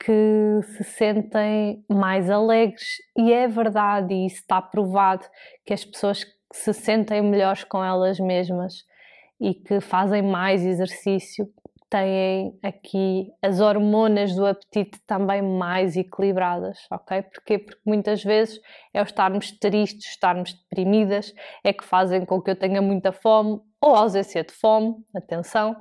que 0.00 0.60
se 0.62 0.84
sentem 0.84 1.84
mais 1.90 2.30
alegres. 2.30 3.02
E 3.14 3.34
é 3.34 3.46
verdade, 3.46 4.14
e 4.14 4.26
isso 4.26 4.36
está 4.36 4.62
provado, 4.62 5.26
que 5.66 5.74
as 5.74 5.84
pessoas 5.84 6.24
que 6.50 6.56
se 6.56 6.72
sentem 6.72 7.22
melhores 7.22 7.64
com 7.64 7.82
elas 7.82 8.18
mesmas 8.18 8.84
e 9.40 9.54
que 9.54 9.80
fazem 9.80 10.22
mais 10.22 10.64
exercício 10.64 11.48
têm 11.90 12.58
aqui 12.62 13.32
as 13.42 13.60
hormonas 13.60 14.34
do 14.34 14.46
apetite 14.46 15.00
também 15.06 15.40
mais 15.42 15.96
equilibradas, 15.96 16.78
ok? 16.90 17.22
Porquê? 17.22 17.58
Porque 17.58 17.80
muitas 17.84 18.22
vezes 18.22 18.60
é 18.92 19.00
o 19.00 19.04
estarmos 19.04 19.52
tristes, 19.52 20.10
estarmos 20.10 20.52
deprimidas, 20.52 21.34
é 21.64 21.72
que 21.72 21.84
fazem 21.84 22.24
com 22.24 22.40
que 22.42 22.50
eu 22.50 22.56
tenha 22.56 22.82
muita 22.82 23.10
fome 23.10 23.60
ou 23.80 23.94
ausência 23.94 24.44
de 24.44 24.52
fome, 24.52 24.96
atenção. 25.14 25.76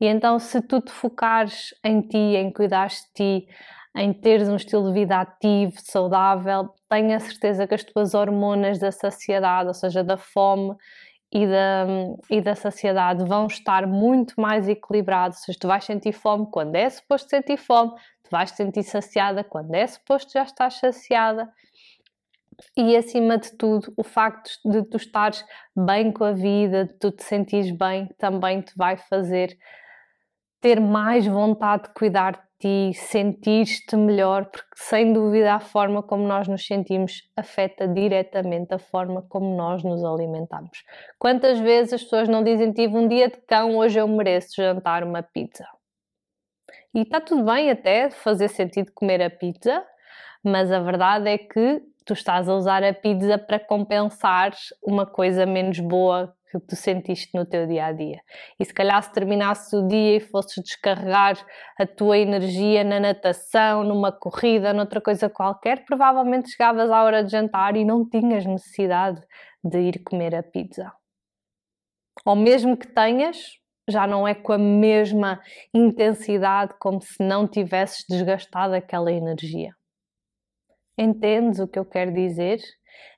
E 0.00 0.06
então, 0.06 0.38
se 0.38 0.62
tu 0.62 0.80
te 0.80 0.90
focares 0.90 1.74
em 1.84 2.00
ti, 2.00 2.16
em 2.16 2.50
cuidares 2.52 3.02
de 3.02 3.12
ti, 3.14 3.48
em 3.96 4.12
teres 4.12 4.48
um 4.48 4.56
estilo 4.56 4.86
de 4.88 4.92
vida 4.92 5.20
ativo, 5.20 5.74
saudável, 5.78 6.72
tenha 6.88 7.18
certeza 7.18 7.66
que 7.66 7.74
as 7.74 7.84
tuas 7.84 8.14
hormonas 8.14 8.78
da 8.78 8.92
saciedade, 8.92 9.68
ou 9.68 9.74
seja, 9.74 10.04
da 10.04 10.16
fome 10.16 10.76
e 11.32 11.46
da, 11.46 11.86
e 12.28 12.40
da 12.40 12.54
saciedade 12.54 13.24
vão 13.24 13.46
estar 13.46 13.86
muito 13.86 14.40
mais 14.40 14.68
equilibrados. 14.68 15.38
Ou 15.38 15.44
seja, 15.44 15.58
tu 15.60 15.68
vais 15.68 15.84
sentir 15.84 16.12
fome 16.12 16.46
quando 16.50 16.74
é 16.76 16.88
suposto 16.88 17.30
sentir 17.30 17.56
fome, 17.56 17.92
tu 18.22 18.30
vais 18.30 18.50
sentir 18.50 18.82
saciada 18.82 19.42
quando 19.42 19.74
é 19.74 19.86
suposto 19.86 20.32
já 20.32 20.42
estás 20.42 20.74
saciada. 20.74 21.50
E 22.76 22.96
acima 22.96 23.38
de 23.38 23.56
tudo, 23.56 23.92
o 23.96 24.04
facto 24.04 24.50
de 24.64 24.82
tu 24.82 24.98
estares 24.98 25.44
bem 25.74 26.12
com 26.12 26.24
a 26.24 26.32
vida, 26.32 26.84
de 26.84 26.94
tu 26.94 27.10
te 27.10 27.24
sentires 27.24 27.70
bem, 27.70 28.08
também 28.18 28.60
te 28.60 28.76
vai 28.76 28.96
fazer 28.96 29.56
ter 30.60 30.80
mais 30.80 31.26
vontade 31.26 31.84
de 31.84 31.94
cuidar 31.94 32.32
de 32.32 32.92
ti, 32.92 32.98
sentir-te 32.98 33.96
melhor, 33.96 34.44
porque 34.46 34.68
sem 34.76 35.12
dúvida 35.12 35.54
a 35.54 35.60
forma 35.60 36.02
como 36.02 36.26
nós 36.26 36.46
nos 36.46 36.66
sentimos 36.66 37.22
afeta 37.34 37.88
diretamente 37.88 38.74
a 38.74 38.78
forma 38.78 39.22
como 39.22 39.56
nós 39.56 39.82
nos 39.82 40.04
alimentamos. 40.04 40.84
Quantas 41.18 41.58
vezes 41.58 41.94
as 41.94 42.02
pessoas 42.02 42.28
não 42.28 42.44
dizem 42.44 42.72
tive 42.72 42.96
um 42.96 43.08
dia 43.08 43.28
de 43.28 43.38
cão, 43.46 43.76
hoje 43.78 43.98
eu 43.98 44.06
mereço 44.06 44.56
jantar 44.56 45.02
uma 45.02 45.22
pizza? 45.22 45.66
E 46.94 47.00
está 47.02 47.20
tudo 47.20 47.44
bem 47.44 47.70
até 47.70 48.10
fazer 48.10 48.48
sentido 48.48 48.92
comer 48.92 49.22
a 49.22 49.30
pizza, 49.30 49.82
mas 50.44 50.70
a 50.70 50.80
verdade 50.80 51.28
é 51.28 51.38
que 51.38 51.82
tu 52.04 52.12
estás 52.12 52.48
a 52.48 52.54
usar 52.54 52.82
a 52.84 52.92
pizza 52.92 53.38
para 53.38 53.58
compensar 53.58 54.52
uma 54.82 55.06
coisa 55.06 55.46
menos 55.46 55.78
boa 55.78 56.34
que 56.50 56.58
tu 56.58 56.74
sentiste 56.74 57.30
no 57.34 57.46
teu 57.46 57.66
dia 57.66 57.86
a 57.86 57.92
dia. 57.92 58.20
E 58.58 58.64
se 58.64 58.74
calhar 58.74 59.00
se 59.02 59.12
terminasse 59.12 59.74
o 59.76 59.86
dia 59.86 60.16
e 60.16 60.20
fosses 60.20 60.62
descarregar 60.62 61.38
a 61.78 61.86
tua 61.86 62.18
energia 62.18 62.82
na 62.82 62.98
natação, 62.98 63.84
numa 63.84 64.10
corrida, 64.10 64.72
noutra 64.72 65.00
coisa 65.00 65.30
qualquer, 65.30 65.84
provavelmente 65.84 66.50
chegavas 66.50 66.90
à 66.90 67.02
hora 67.02 67.22
de 67.22 67.30
jantar 67.30 67.76
e 67.76 67.84
não 67.84 68.08
tinhas 68.08 68.44
necessidade 68.44 69.20
de 69.62 69.78
ir 69.78 70.02
comer 70.02 70.34
a 70.34 70.42
pizza. 70.42 70.92
Ou 72.24 72.34
mesmo 72.34 72.76
que 72.76 72.88
tenhas, 72.88 73.60
já 73.88 74.06
não 74.06 74.26
é 74.26 74.34
com 74.34 74.52
a 74.52 74.58
mesma 74.58 75.40
intensidade 75.72 76.74
como 76.78 77.00
se 77.00 77.22
não 77.22 77.46
tivesses 77.46 78.04
desgastado 78.08 78.74
aquela 78.74 79.12
energia. 79.12 79.74
Entendes 80.98 81.60
o 81.60 81.68
que 81.68 81.78
eu 81.78 81.84
quero 81.84 82.12
dizer? 82.12 82.60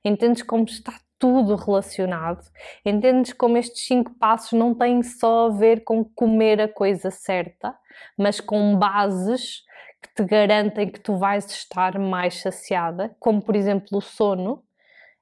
Entendes 0.04 0.42
como 0.42 0.64
está 0.64 0.92
tudo 1.22 1.54
relacionado. 1.54 2.44
Entendes 2.84 3.32
como 3.32 3.56
estes 3.56 3.86
cinco 3.86 4.12
passos 4.18 4.58
não 4.58 4.74
têm 4.74 5.04
só 5.04 5.46
a 5.46 5.50
ver 5.50 5.84
com 5.84 6.04
comer 6.04 6.60
a 6.60 6.66
coisa 6.66 7.12
certa, 7.12 7.72
mas 8.18 8.40
com 8.40 8.76
bases 8.76 9.62
que 10.02 10.12
te 10.16 10.24
garantem 10.24 10.90
que 10.90 10.98
tu 10.98 11.14
vais 11.16 11.48
estar 11.48 11.96
mais 11.96 12.40
saciada, 12.40 13.14
como 13.20 13.40
por 13.40 13.54
exemplo 13.54 13.98
o 13.98 14.00
sono. 14.00 14.64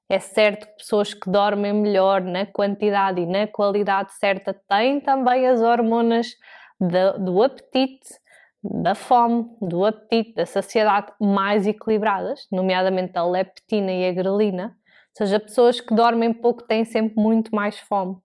É 0.08 0.18
certo 0.18 0.66
que 0.68 0.78
pessoas 0.78 1.12
que 1.12 1.30
dormem 1.30 1.74
melhor 1.74 2.22
na 2.22 2.46
quantidade 2.46 3.20
e 3.20 3.26
na 3.26 3.46
qualidade 3.46 4.14
certa 4.14 4.54
têm 4.54 5.00
também 5.02 5.46
as 5.46 5.60
hormonas 5.60 6.28
do, 6.80 7.24
do 7.26 7.42
apetite, 7.42 8.08
da 8.64 8.94
fome, 8.94 9.54
do 9.60 9.84
apetite, 9.84 10.32
da 10.34 10.46
saciedade 10.46 11.12
mais 11.20 11.66
equilibradas, 11.66 12.48
nomeadamente 12.50 13.18
a 13.18 13.24
leptina 13.24 13.92
e 13.92 14.08
a 14.08 14.12
grelina, 14.12 14.80
ou 15.10 15.26
seja, 15.26 15.40
pessoas 15.40 15.80
que 15.80 15.94
dormem 15.94 16.32
pouco 16.32 16.62
têm 16.62 16.84
sempre 16.84 17.20
muito 17.20 17.54
mais 17.54 17.78
fome, 17.78 18.16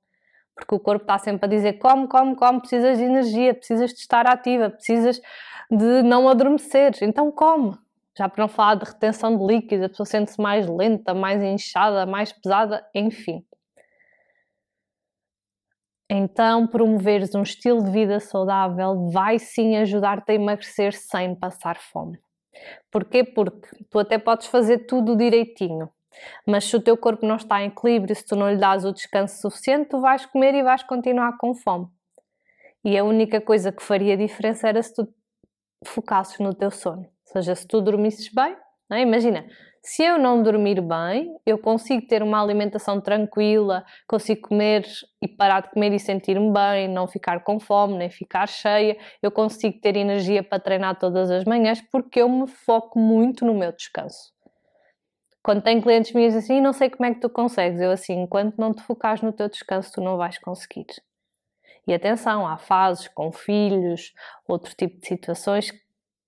porque 0.56 0.76
o 0.76 0.80
corpo 0.80 1.04
está 1.04 1.18
sempre 1.18 1.46
a 1.46 1.50
dizer: 1.50 1.74
come, 1.74 2.08
come, 2.08 2.36
come, 2.36 2.60
precisas 2.60 2.98
de 2.98 3.04
energia, 3.04 3.54
precisas 3.54 3.92
de 3.92 4.00
estar 4.00 4.28
ativa, 4.28 4.70
precisas 4.70 5.20
de 5.70 6.04
não 6.04 6.30
adormecer, 6.30 6.98
então 7.02 7.32
come. 7.32 7.78
Já 8.18 8.30
para 8.30 8.44
não 8.44 8.48
falar 8.48 8.76
de 8.76 8.86
retenção 8.86 9.38
de 9.38 9.46
líquidos, 9.46 9.86
a 9.86 9.90
pessoa 9.90 10.06
sente-se 10.06 10.42
mais 10.42 10.68
lenta, 10.68 11.14
mais 11.14 11.44
inchada, 11.44 12.06
mais 12.06 12.32
pesada, 12.32 12.88
enfim. 12.96 13.46
Então, 16.10 16.68
promoveres 16.68 17.34
um 17.36 17.42
estilo 17.42 17.84
de 17.84 17.92
vida 17.92 18.20
saudável 18.20 19.10
vai 19.10 19.40
sim 19.40 19.76
ajudar-te 19.78 20.32
a 20.32 20.36
emagrecer 20.36 20.94
sem 20.94 21.36
passar 21.36 21.78
fome. 21.78 22.20
Porquê? 22.92 23.24
Porque 23.24 23.68
tu 23.90 24.00
até 24.00 24.18
podes 24.18 24.48
fazer 24.48 24.86
tudo 24.86 25.18
direitinho, 25.18 25.90
mas 26.46 26.66
se 26.66 26.76
o 26.76 26.82
teu 26.82 26.98
corpo 26.98 27.26
não 27.26 27.36
está 27.36 27.62
em 27.62 27.68
equilíbrio, 27.68 28.16
se 28.16 28.26
tu 28.26 28.36
não 28.36 28.50
lhe 28.50 28.58
dás 28.58 28.86
o 28.86 28.92
descanso 28.92 29.42
suficiente, 29.42 29.90
tu 29.90 30.00
vais 30.00 30.26
comer 30.26 30.54
e 30.56 30.64
vais 30.64 30.84
continuar 30.84 31.38
com 31.38 31.54
fome. 31.54 31.88
E 32.84 32.98
a 32.98 33.04
única 33.04 33.42
coisa 33.42 33.72
que 33.72 33.82
faria 33.82 34.16
diferença 34.16 34.70
era 34.70 34.82
se 34.82 34.94
tu 34.94 35.08
focasses 35.86 36.40
no 36.40 36.54
teu 36.54 36.70
sono. 36.70 37.02
Ou 37.02 37.34
seja, 37.34 37.56
se 37.56 37.68
tu 37.68 37.82
dormisses 37.82 38.32
bem, 38.32 38.56
é? 38.92 39.02
imagina, 39.02 39.46
se 39.82 40.04
eu 40.04 40.20
não 40.20 40.44
dormir 40.44 40.82
bem, 40.82 41.36
eu 41.46 41.58
consigo 41.58 42.06
ter 42.08 42.22
uma 42.22 42.42
alimentação 42.42 43.02
tranquila, 43.02 43.84
consigo 44.08 44.50
comer 44.50 44.86
e 45.22 45.28
parar 45.28 45.62
de 45.62 45.72
comer 45.72 45.94
e 45.94 46.00
sentir-me 46.00 46.52
bem, 46.54 46.88
não 46.88 47.08
ficar 47.08 47.44
com 47.44 47.60
fome, 47.60 47.98
nem 47.98 48.10
ficar 48.10 48.48
cheia, 48.48 48.98
eu 49.22 49.32
consigo 49.32 49.80
ter 49.80 49.96
energia 49.96 50.44
para 50.44 50.60
treinar 50.60 51.00
todas 51.00 51.32
as 51.32 51.44
manhãs 51.44 51.82
porque 51.92 52.22
eu 52.22 52.30
me 52.30 52.48
foco 52.48 53.00
muito 53.00 53.46
no 53.46 53.54
meu 53.54 53.72
descanso 53.72 54.35
quando 55.46 55.62
tenho 55.62 55.80
clientes 55.80 56.12
meus 56.12 56.34
assim, 56.34 56.60
não 56.60 56.74
sei 56.74 56.90
como 56.90 57.06
é 57.06 57.14
que 57.14 57.20
tu 57.20 57.30
consegues. 57.30 57.80
Eu 57.80 57.92
assim, 57.92 58.14
enquanto 58.14 58.58
não 58.58 58.74
te 58.74 58.82
focares 58.82 59.22
no 59.22 59.32
teu 59.32 59.48
descanso, 59.48 59.92
tu 59.94 60.02
não 60.02 60.18
vais 60.18 60.40
conseguir. 60.40 60.88
E 61.88 61.94
atenção, 61.94 62.48
há 62.48 62.58
fases 62.58 63.08
com 63.10 63.32
filhos, 63.32 64.12
outro 64.48 64.74
tipo 64.76 65.00
de 65.00 65.08
situações, 65.08 65.72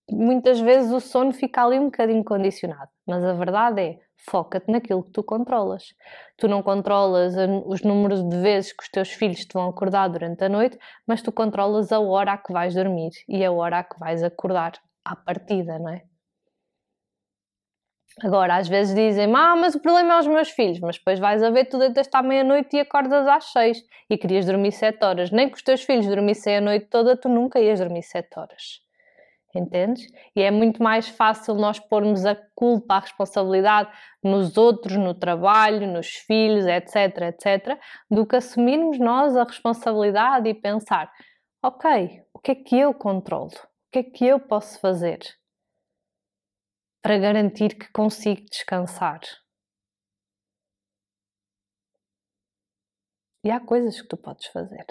muitas 0.08 0.60
vezes 0.60 0.92
o 0.92 1.00
sono 1.00 1.34
fica 1.34 1.66
ali 1.66 1.80
um 1.80 1.86
bocadinho 1.86 2.24
condicionado. 2.24 2.92
Mas 3.08 3.24
a 3.24 3.34
verdade 3.34 3.82
é, 3.82 4.00
foca-te 4.30 4.72
naquilo 4.72 5.02
que 5.02 5.10
tu 5.10 5.24
controlas. 5.24 5.96
Tu 6.38 6.48
não 6.48 6.62
controlas 6.62 7.34
os 7.66 7.82
números 7.82 8.24
de 8.24 8.38
vezes 8.38 8.72
que 8.72 8.84
os 8.84 8.90
teus 8.90 9.10
filhos 9.10 9.46
te 9.46 9.54
vão 9.54 9.68
acordar 9.68 10.10
durante 10.10 10.44
a 10.44 10.50
noite, 10.50 10.78
mas 11.08 11.24
tu 11.24 11.32
controlas 11.32 11.92
a 11.92 12.00
hora 12.00 12.34
a 12.34 12.38
que 12.38 12.54
vais 12.54 12.76
dormir 12.76 13.10
e 13.28 13.44
a 13.44 13.52
hora 13.52 13.80
a 13.80 13.84
que 13.84 14.00
vais 14.00 14.22
acordar 14.22 14.74
à 15.04 15.16
partida, 15.16 15.80
não 15.80 15.90
é? 15.90 16.04
Agora, 18.24 18.56
às 18.56 18.68
vezes 18.68 18.96
dizem 18.96 19.32
ah, 19.36 19.56
mas 19.56 19.76
o 19.76 19.80
problema 19.80 20.16
é 20.16 20.20
os 20.20 20.28
meus 20.28 20.50
filhos, 20.50 20.80
mas 20.80 20.98
depois 20.98 21.20
vais 21.20 21.44
a 21.44 21.52
ver, 21.52 21.66
tu 21.66 21.78
deitas 21.78 22.10
à 22.12 22.24
meia-noite 22.24 22.76
e 22.76 22.80
acordas 22.80 23.28
às 23.28 23.46
seis 23.52 23.84
e 24.10 24.18
querias 24.18 24.46
dormir 24.46 24.72
sete 24.72 25.06
horas. 25.06 25.30
Nem 25.30 25.48
que 25.48 25.56
os 25.56 25.62
teus 25.62 25.84
filhos 25.84 26.08
dormissem 26.08 26.58
a 26.58 26.62
noite 26.62 26.88
toda, 26.88 27.16
tu 27.16 27.30
nunca 27.30 27.60
ias 27.60 27.80
dormir 27.80 28.02
sete 28.02 28.40
horas. 28.40 28.82
Entendes? 29.56 30.08
E 30.36 30.42
é 30.42 30.50
muito 30.50 30.82
mais 30.82 31.08
fácil 31.08 31.56
nós 31.56 31.80
pormos 31.80 32.26
a 32.26 32.36
culpa, 32.56 32.96
a 32.96 33.00
responsabilidade 33.00 33.90
nos 34.24 34.58
outros, 34.58 34.98
no 34.98 35.14
trabalho, 35.14 35.88
nos 35.88 36.08
filhos, 36.08 36.66
etc, 36.66 37.22
etc, 37.22 37.80
do 38.10 38.26
que 38.26 38.36
assumirmos 38.36 39.00
nós 39.00 39.36
a 39.36 39.44
responsabilidade 39.44 40.50
e 40.50 40.54
pensar: 40.56 41.12
ok, 41.62 42.24
o 42.34 42.40
que 42.40 42.52
é 42.52 42.56
que 42.56 42.80
eu 42.80 42.94
controlo? 42.94 43.52
O 43.52 43.92
que 43.92 44.00
é 44.00 44.04
que 44.04 44.26
eu 44.26 44.40
posso 44.40 44.80
fazer? 44.80 45.20
Para 47.08 47.20
garantir 47.20 47.78
que 47.78 47.90
consigo 47.94 48.42
descansar. 48.52 49.22
E 53.46 53.50
há 53.50 53.62
coisas 53.62 54.02
que 54.02 54.10
tu 54.10 54.18
podes 54.18 54.48
fazer. 54.48 54.86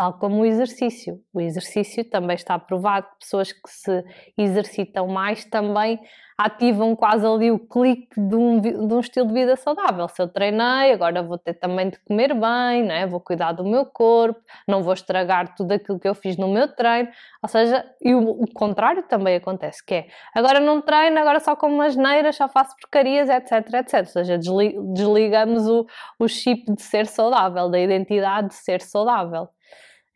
Tal 0.00 0.14
como 0.14 0.40
o 0.40 0.46
exercício. 0.46 1.20
O 1.30 1.42
exercício 1.42 2.02
também 2.02 2.34
está 2.34 2.58
provado 2.58 3.06
que 3.06 3.18
pessoas 3.18 3.52
que 3.52 3.68
se 3.68 4.02
exercitam 4.38 5.06
mais 5.06 5.44
também 5.44 6.00
ativam 6.38 6.96
quase 6.96 7.26
ali 7.26 7.50
o 7.50 7.58
clique 7.58 8.18
de 8.18 8.34
um, 8.34 8.58
de 8.62 8.94
um 8.94 9.00
estilo 9.00 9.26
de 9.26 9.34
vida 9.34 9.56
saudável. 9.56 10.08
Se 10.08 10.22
eu 10.22 10.26
treinei, 10.26 10.90
agora 10.90 11.22
vou 11.22 11.36
ter 11.36 11.52
também 11.52 11.90
de 11.90 11.98
comer 11.98 12.32
bem, 12.32 12.82
né? 12.82 13.06
vou 13.06 13.20
cuidar 13.20 13.52
do 13.52 13.62
meu 13.62 13.84
corpo, 13.84 14.40
não 14.66 14.82
vou 14.82 14.94
estragar 14.94 15.54
tudo 15.54 15.72
aquilo 15.72 16.00
que 16.00 16.08
eu 16.08 16.14
fiz 16.14 16.38
no 16.38 16.48
meu 16.48 16.66
treino. 16.74 17.10
Ou 17.42 17.48
seja, 17.50 17.84
e 18.00 18.14
o, 18.14 18.26
o 18.26 18.50
contrário 18.54 19.02
também 19.02 19.36
acontece, 19.36 19.84
que 19.84 19.92
é 19.92 20.06
agora 20.34 20.60
não 20.60 20.80
treino, 20.80 21.18
agora 21.18 21.40
só 21.40 21.54
como 21.54 21.74
umas 21.74 21.94
neiras, 21.94 22.36
só 22.36 22.48
faço 22.48 22.74
porcarias, 22.80 23.28
etc, 23.28 23.52
etc. 23.74 23.94
Ou 23.98 24.06
seja, 24.06 24.38
desligamos 24.38 25.68
o, 25.68 25.86
o 26.18 26.26
chip 26.26 26.72
de 26.74 26.80
ser 26.80 27.06
saudável, 27.06 27.68
da 27.68 27.78
identidade 27.78 28.48
de 28.48 28.54
ser 28.54 28.80
saudável. 28.80 29.50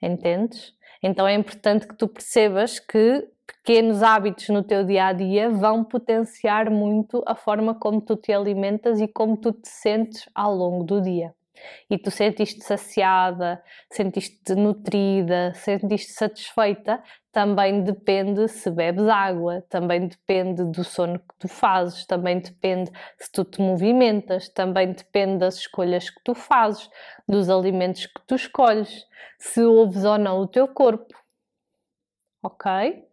Entendes? 0.05 0.75
Então 1.03 1.27
é 1.27 1.35
importante 1.35 1.89
que 1.89 1.97
tu 1.97 2.07
percebas 2.07 2.79
que 2.79 3.27
pequenos 3.47 4.03
hábitos 4.03 4.49
no 4.51 4.63
teu 4.63 4.85
dia 4.85 5.07
a 5.07 5.13
dia 5.13 5.51
vão 5.51 5.83
potenciar 5.83 6.71
muito 6.71 7.23
a 7.27 7.35
forma 7.35 7.75
como 7.75 8.01
tu 8.01 8.17
te 8.17 8.33
alimentas 8.33 9.01
e 9.01 9.09
como 9.09 9.37
tu 9.37 9.53
te 9.53 9.69
sentes 9.69 10.29
ao 10.35 10.55
longo 10.55 10.85
do 10.85 11.01
dia. 11.01 11.35
E 11.91 11.99
tu 11.99 12.11
sentiste 12.11 12.63
saciada, 12.65 13.63
sentiste 13.91 14.55
nutrida, 14.55 15.53
sentiste 15.55 16.13
satisfeita, 16.13 17.03
também 17.33 17.83
depende 17.83 18.49
se 18.49 18.71
bebes 18.71 19.09
água, 19.09 19.63
também 19.69 20.07
depende 20.07 20.65
do 20.65 20.85
sono 20.85 21.19
que 21.19 21.35
tu 21.39 21.49
fazes, 21.49 22.07
também 22.07 22.39
depende 22.39 22.91
se 23.19 23.31
tu 23.33 23.45
te 23.45 23.61
movimentas, 23.61 24.49
também 24.49 24.93
depende 24.93 25.39
das 25.39 25.57
escolhas 25.57 26.11
que 26.11 26.23
tu 26.25 26.35
fazes, 26.35 26.89
dos 27.29 27.51
alimentos 27.51 28.07
que 28.07 28.21
tu 28.27 28.35
escolhes, 28.35 29.07
se 29.39 29.63
ouves 29.63 30.05
ou 30.05 30.19
não 30.19 30.41
o 30.41 30.47
teu 30.47 30.69
corpo. 30.69 31.15
Ok? 32.43 33.05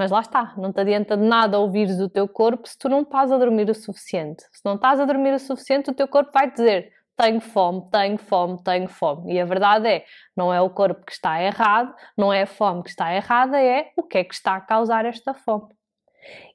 Mas 0.00 0.10
lá 0.10 0.20
está, 0.20 0.54
não 0.56 0.72
te 0.72 0.80
adianta 0.80 1.14
de 1.14 1.22
nada 1.22 1.58
ouvires 1.58 2.00
o 2.00 2.08
teu 2.08 2.26
corpo 2.26 2.66
se 2.66 2.78
tu 2.78 2.88
não 2.88 3.02
estás 3.02 3.30
a 3.30 3.36
dormir 3.36 3.68
o 3.68 3.74
suficiente. 3.74 4.44
Se 4.50 4.64
não 4.64 4.76
estás 4.76 4.98
a 4.98 5.04
dormir 5.04 5.34
o 5.34 5.38
suficiente, 5.38 5.90
o 5.90 5.94
teu 5.94 6.08
corpo 6.08 6.32
vai 6.32 6.50
dizer: 6.50 6.90
tenho 7.20 7.40
fome, 7.40 7.82
tenho 7.90 8.18
fome, 8.18 8.62
tenho 8.62 8.88
fome. 8.88 9.34
E 9.34 9.40
a 9.40 9.44
verdade 9.44 9.88
é, 9.88 10.04
não 10.36 10.52
é 10.52 10.60
o 10.60 10.70
corpo 10.70 11.04
que 11.04 11.12
está 11.12 11.42
errado, 11.42 11.94
não 12.16 12.32
é 12.32 12.42
a 12.42 12.46
fome 12.46 12.82
que 12.82 12.90
está 12.90 13.14
errada, 13.14 13.60
é 13.60 13.90
o 13.96 14.02
que 14.02 14.18
é 14.18 14.24
que 14.24 14.34
está 14.34 14.56
a 14.56 14.60
causar 14.60 15.04
esta 15.04 15.34
fome. 15.34 15.68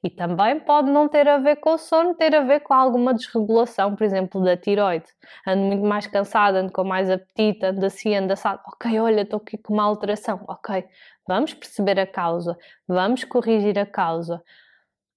E 0.02 0.08
também 0.08 0.60
pode 0.60 0.88
não 0.90 1.08
ter 1.08 1.28
a 1.28 1.38
ver 1.38 1.56
com 1.56 1.74
o 1.74 1.78
sono, 1.78 2.14
ter 2.14 2.34
a 2.36 2.40
ver 2.40 2.60
com 2.60 2.72
alguma 2.72 3.12
desregulação, 3.12 3.96
por 3.96 4.04
exemplo, 4.04 4.42
da 4.42 4.56
tiroide. 4.56 5.06
Ando 5.46 5.64
muito 5.64 5.84
mais 5.84 6.06
cansada, 6.06 6.60
ando 6.60 6.72
com 6.72 6.84
mais 6.84 7.10
apetite, 7.10 7.66
ando 7.66 7.84
assim, 7.84 8.14
ando 8.14 8.32
assado. 8.32 8.60
Ok, 8.66 8.98
olha, 9.00 9.22
estou 9.22 9.38
aqui 9.38 9.58
com 9.58 9.74
uma 9.74 9.82
alteração. 9.82 10.44
Ok, 10.48 10.84
Vamos 11.26 11.52
perceber 11.52 11.98
a 11.98 12.06
causa, 12.06 12.56
vamos 12.86 13.24
corrigir 13.24 13.76
a 13.78 13.84
causa. 13.84 14.40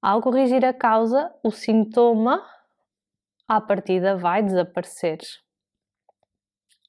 Ao 0.01 0.21
corrigir 0.21 0.65
a 0.65 0.73
causa, 0.73 1.31
o 1.43 1.51
sintoma 1.51 2.43
à 3.49 3.59
partida 3.59 4.15
vai 4.15 4.43
desaparecer. 4.43 5.17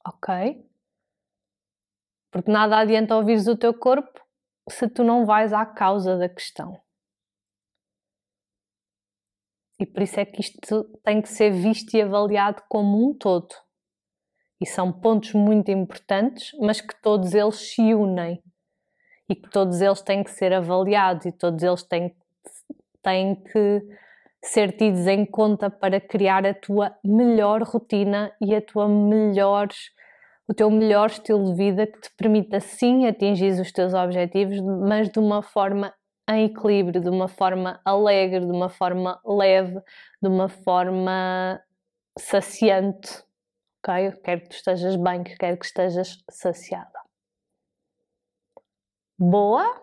Ok? 0.07 0.63
Porque 2.31 2.51
nada 2.51 2.79
adianta 2.79 3.17
ouvires 3.17 3.49
o 3.49 3.57
teu 3.57 3.73
corpo 3.73 4.21
se 4.69 4.87
tu 4.87 5.03
não 5.03 5.25
vais 5.25 5.55
à 5.55 5.65
causa 5.65 6.19
da 6.19 6.29
questão. 6.29 6.79
E 9.81 9.87
por 9.87 10.03
isso 10.03 10.21
é 10.21 10.27
que 10.27 10.43
isto 10.43 10.85
tem 11.03 11.23
que 11.23 11.29
ser 11.31 11.51
visto 11.51 11.95
e 11.95 12.03
avaliado 12.03 12.63
como 12.69 13.09
um 13.09 13.15
todo. 13.15 13.49
E 14.61 14.67
são 14.67 14.93
pontos 14.93 15.33
muito 15.33 15.71
importantes, 15.71 16.53
mas 16.61 16.83
que 16.83 16.95
todos 17.01 17.33
eles 17.33 17.57
se 17.57 17.95
unem 17.95 18.43
e 19.27 19.35
que 19.35 19.49
todos 19.49 19.81
eles 19.81 20.03
têm 20.03 20.23
que 20.23 20.31
ser 20.31 20.53
avaliados 20.53 21.25
e 21.25 21.33
todos 21.33 21.63
eles 21.63 21.83
têm, 21.83 22.15
têm 23.03 23.43
que 23.43 23.81
ser 24.43 24.73
tidos 24.77 25.07
em 25.07 25.25
conta 25.25 25.69
para 25.71 26.01
criar 26.01 26.47
a 26.47 26.55
tua 26.55 26.97
melhor 27.05 27.63
rotina 27.63 28.33
e 28.41 28.55
a 28.55 28.63
tua 28.63 28.89
melhor, 28.89 29.69
o 30.49 30.55
teu 30.55 30.71
melhor 30.71 31.11
estilo 31.11 31.53
de 31.53 31.55
vida 31.55 31.87
que 31.87 32.01
te 32.01 32.11
permita 32.17 32.61
sim 32.61 33.07
atingir 33.07 33.61
os 33.61 33.71
teus 33.73 33.93
objetivos, 33.95 34.61
mas 34.61 35.11
de 35.11 35.19
uma 35.19 35.43
forma 35.43 35.93
em 36.29 36.45
equilíbrio, 36.45 37.01
de 37.01 37.09
uma 37.09 37.29
forma 37.29 37.81
alegre, 37.85 38.41
de 38.41 38.53
uma 38.53 38.69
forma 38.69 39.21
leve, 39.25 39.81
de 40.23 40.29
uma 40.29 40.49
forma 40.49 41.61
saciante. 42.19 43.23
Ok? 43.83 44.09
Eu 44.09 44.17
quero 44.23 44.41
que 44.43 44.49
tu 44.49 44.57
estejas 44.57 44.97
bem, 44.97 45.23
que 45.25 45.37
quero 45.37 45.59
que 45.59 45.67
estejas 45.67 46.23
saciada 46.31 47.01
boa, 49.21 49.79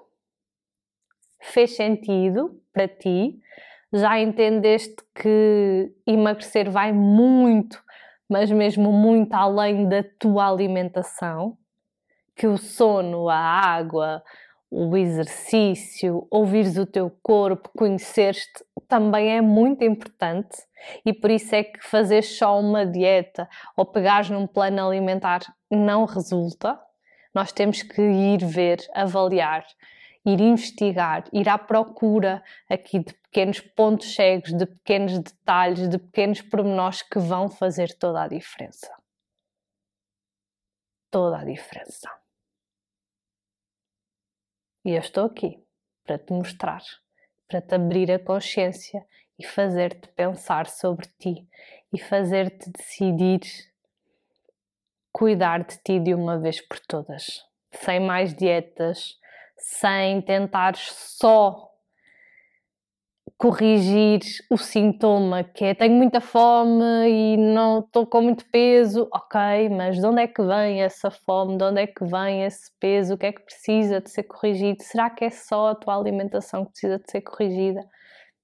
fez 1.40 1.76
sentido 1.76 2.60
para 2.74 2.88
ti, 2.88 3.40
já 3.98 4.20
entendeste 4.20 4.96
que 5.14 5.92
emagrecer 6.06 6.70
vai 6.70 6.92
muito, 6.92 7.84
mas 8.30 8.52
mesmo 8.52 8.92
muito 8.92 9.34
além 9.34 9.88
da 9.88 10.04
tua 10.20 10.50
alimentação, 10.50 11.58
que 12.36 12.48
o 12.48 12.58
sono, 12.58 13.30
a 13.30 13.38
água, 13.38 14.24
o 14.70 14.96
exercício, 14.98 16.28
ouvires 16.30 16.78
o 16.78 16.86
teu 16.86 17.12
corpo, 17.22 17.70
conheceres-te, 17.76 18.64
também 18.88 19.36
é 19.36 19.42
muito 19.42 19.84
importante. 19.84 20.58
E 21.06 21.14
por 21.14 21.32
isso 21.32 21.56
é 21.56 21.64
que 21.64 21.84
fazer 21.86 22.22
só 22.22 22.60
uma 22.60 22.86
dieta 22.86 23.50
ou 23.76 23.86
pegares 23.86 24.30
num 24.30 24.46
plano 24.46 24.88
alimentar 24.88 25.42
não 25.72 26.06
resulta, 26.06 26.80
nós 27.34 27.52
temos 27.52 27.82
que 27.82 28.02
ir 28.02 28.46
ver, 28.46 28.80
avaliar, 28.94 29.66
ir 30.28 30.42
investigar, 30.42 31.24
ir 31.32 31.48
à 31.48 31.58
procura 31.58 32.44
aqui 32.70 33.00
de 33.00 33.14
pequenos 33.14 33.62
pontos 33.62 34.14
cegos, 34.14 34.52
de 34.54 34.66
pequenos 34.66 35.18
detalhes, 35.20 35.88
de 35.88 35.98
pequenos 35.98 36.42
pormenores 36.42 37.02
que 37.02 37.18
vão 37.18 37.50
fazer 37.50 37.98
toda 37.98 38.24
a 38.24 38.28
diferença. 38.28 38.94
Toda 41.10 41.40
a 41.40 41.46
diferença. 41.46 42.12
E 44.84 44.92
eu 44.92 45.00
estou 45.00 45.26
aqui 45.26 45.64
para 46.04 46.18
te 46.18 46.34
mostrar, 46.34 46.84
para 47.48 47.62
te 47.62 47.76
abrir 47.76 48.12
a 48.12 48.20
consciência 48.20 49.06
e 49.40 49.46
fazer-te 49.46 50.10
pensar 50.10 50.68
sobre 50.68 51.08
ti 51.18 51.48
e 51.94 51.98
fazer-te 51.98 52.70
decidir 52.70 53.40
cuidar 55.14 55.64
de 55.64 55.78
ti 55.78 56.00
de 56.00 56.14
uma 56.14 56.38
vez 56.38 56.60
por 56.60 56.80
todas, 56.80 57.46
sem 57.72 58.00
mais 58.00 58.34
dietas, 58.34 59.18
sem 59.58 60.22
tentares 60.22 60.92
só 61.18 61.68
corrigir 63.38 64.20
o 64.50 64.58
sintoma 64.58 65.44
que 65.44 65.64
é 65.64 65.76
tenho 65.76 65.94
muita 65.94 66.20
fome 66.20 67.08
e 67.08 67.38
não 67.38 67.80
estou 67.80 68.06
com 68.08 68.22
muito 68.22 68.46
peso, 68.50 69.08
ok, 69.14 69.70
mas 69.70 69.98
de 69.98 70.06
onde 70.06 70.24
é 70.24 70.28
que 70.28 70.42
vem 70.42 70.82
essa 70.82 71.12
fome? 71.12 71.58
De 71.58 71.64
onde 71.64 71.82
é 71.82 71.88
que 71.88 72.04
vem 72.04 72.44
esse 72.44 72.72
peso? 72.80 73.14
O 73.14 73.18
que 73.18 73.28
é 73.28 73.32
que 73.32 73.42
precisa 73.44 74.02
de 74.02 74.10
ser 74.10 74.24
corrigido? 74.24 74.82
Será 74.82 75.10
que 75.10 75.26
é 75.26 75.30
só 75.30 75.70
a 75.70 75.76
tua 75.76 75.96
alimentação 75.96 76.66
que 76.66 76.72
precisa 76.72 76.98
de 76.98 77.12
ser 77.12 77.22
corrigida? 77.22 77.82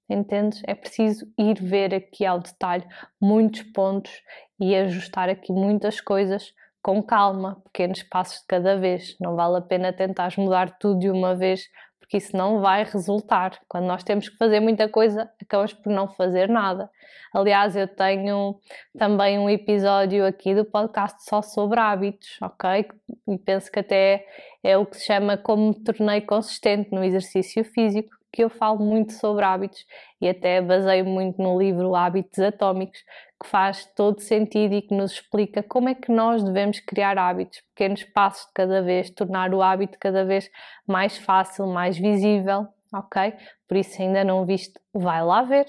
Entendes? 0.08 0.62
É 0.68 0.76
preciso 0.76 1.26
ir 1.40 1.56
ver 1.60 1.96
aqui 1.96 2.24
ao 2.26 2.40
detalhe 2.40 2.86
muitos 3.20 3.64
pontos 3.64 4.12
e 4.60 4.76
ajustar 4.76 5.28
aqui 5.28 5.52
muitas 5.52 6.00
coisas 6.00 6.54
com 6.84 7.02
calma, 7.02 7.62
pequenos 7.64 8.04
passos 8.04 8.42
de 8.42 8.48
cada 8.48 8.78
vez. 8.78 9.16
Não 9.20 9.36
vale 9.36 9.58
a 9.58 9.62
pena 9.62 9.94
tentar 9.94 10.34
mudar 10.38 10.78
tudo 10.78 11.00
de 11.00 11.10
uma 11.10 11.34
vez, 11.34 11.70
porque 11.98 12.18
isso 12.18 12.36
não 12.36 12.60
vai 12.60 12.84
resultar. 12.84 13.58
Quando 13.70 13.86
nós 13.86 14.04
temos 14.04 14.28
que 14.28 14.36
fazer 14.36 14.60
muita 14.60 14.90
coisa, 14.90 15.32
acabamos 15.42 15.74
por 15.74 15.92
não 15.92 16.10
fazer 16.10 16.50
nada. 16.50 16.90
Aliás, 17.34 17.76
eu 17.78 17.88
tenho 17.88 18.60
também 18.98 19.40
um 19.40 19.50
episódio 19.50 20.26
aqui 20.26 20.54
do 20.54 20.66
podcast 20.66 21.24
só 21.24 21.42
sobre 21.42 21.80
hábitos, 21.80 22.38
ok? 22.42 22.86
E 23.30 23.38
penso 23.40 23.72
que 23.72 23.80
até 23.80 24.26
é 24.62 24.78
o 24.78 24.86
que 24.86 24.98
se 24.98 25.06
chama 25.06 25.38
como 25.38 25.70
me 25.70 25.84
tornei 25.84 26.20
consistente 26.20 26.92
no 26.92 27.04
exercício 27.04 27.64
físico, 27.64 28.14
que 28.34 28.44
eu 28.44 28.50
falo 28.50 28.80
muito 28.80 29.14
sobre 29.14 29.46
hábitos 29.46 29.86
e 30.20 30.28
até 30.28 30.60
baseio 30.60 31.06
muito 31.06 31.40
no 31.40 31.58
livro 31.58 31.96
Hábitos 31.96 32.40
Atómicos, 32.40 33.00
que 33.40 33.48
faz 33.48 33.86
todo 33.96 34.20
sentido 34.22 34.74
e 34.74 34.82
que 34.82 34.96
nos 34.96 35.12
explica 35.12 35.62
como 35.62 35.88
é 35.88 35.94
que 35.94 36.12
nós 36.12 36.44
devemos 36.44 36.80
criar 36.80 37.16
hábitos, 37.20 37.62
pequenos 37.76 38.04
passos 38.06 38.48
de 38.48 38.54
cada 38.54 38.82
vez, 38.82 39.12
tornar 39.12 39.54
o 39.54 39.62
hábito 39.62 40.00
cada 40.00 40.26
vez 40.26 40.50
mais 40.88 41.16
fácil, 41.16 41.68
mais 41.68 41.96
visível, 41.96 42.68
ok? 42.92 43.36
Por 43.68 43.78
isso, 43.78 44.02
ainda 44.02 44.24
não 44.24 44.44
viste, 44.48 44.80
vai 44.92 45.24
lá 45.24 45.44
ver. 45.44 45.68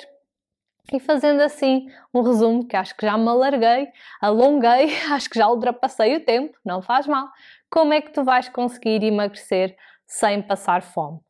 E 0.90 0.98
fazendo 0.98 1.42
assim 1.42 1.86
um 2.14 2.22
resumo, 2.22 2.66
que 2.66 2.76
acho 2.76 2.96
que 2.96 3.04
já 3.04 3.18
me 3.18 3.28
alarguei, 3.28 3.88
alonguei, 4.22 4.96
acho 5.12 5.28
que 5.28 5.38
já 5.38 5.48
ultrapassei 5.48 6.16
o 6.16 6.24
tempo, 6.24 6.56
não 6.64 6.80
faz 6.80 7.06
mal. 7.06 7.28
Como 7.68 7.92
é 7.92 8.00
que 8.00 8.10
tu 8.10 8.24
vais 8.24 8.48
conseguir 8.48 9.02
emagrecer 9.02 9.76
sem 10.06 10.40
passar 10.40 10.82
fome? 10.82 11.20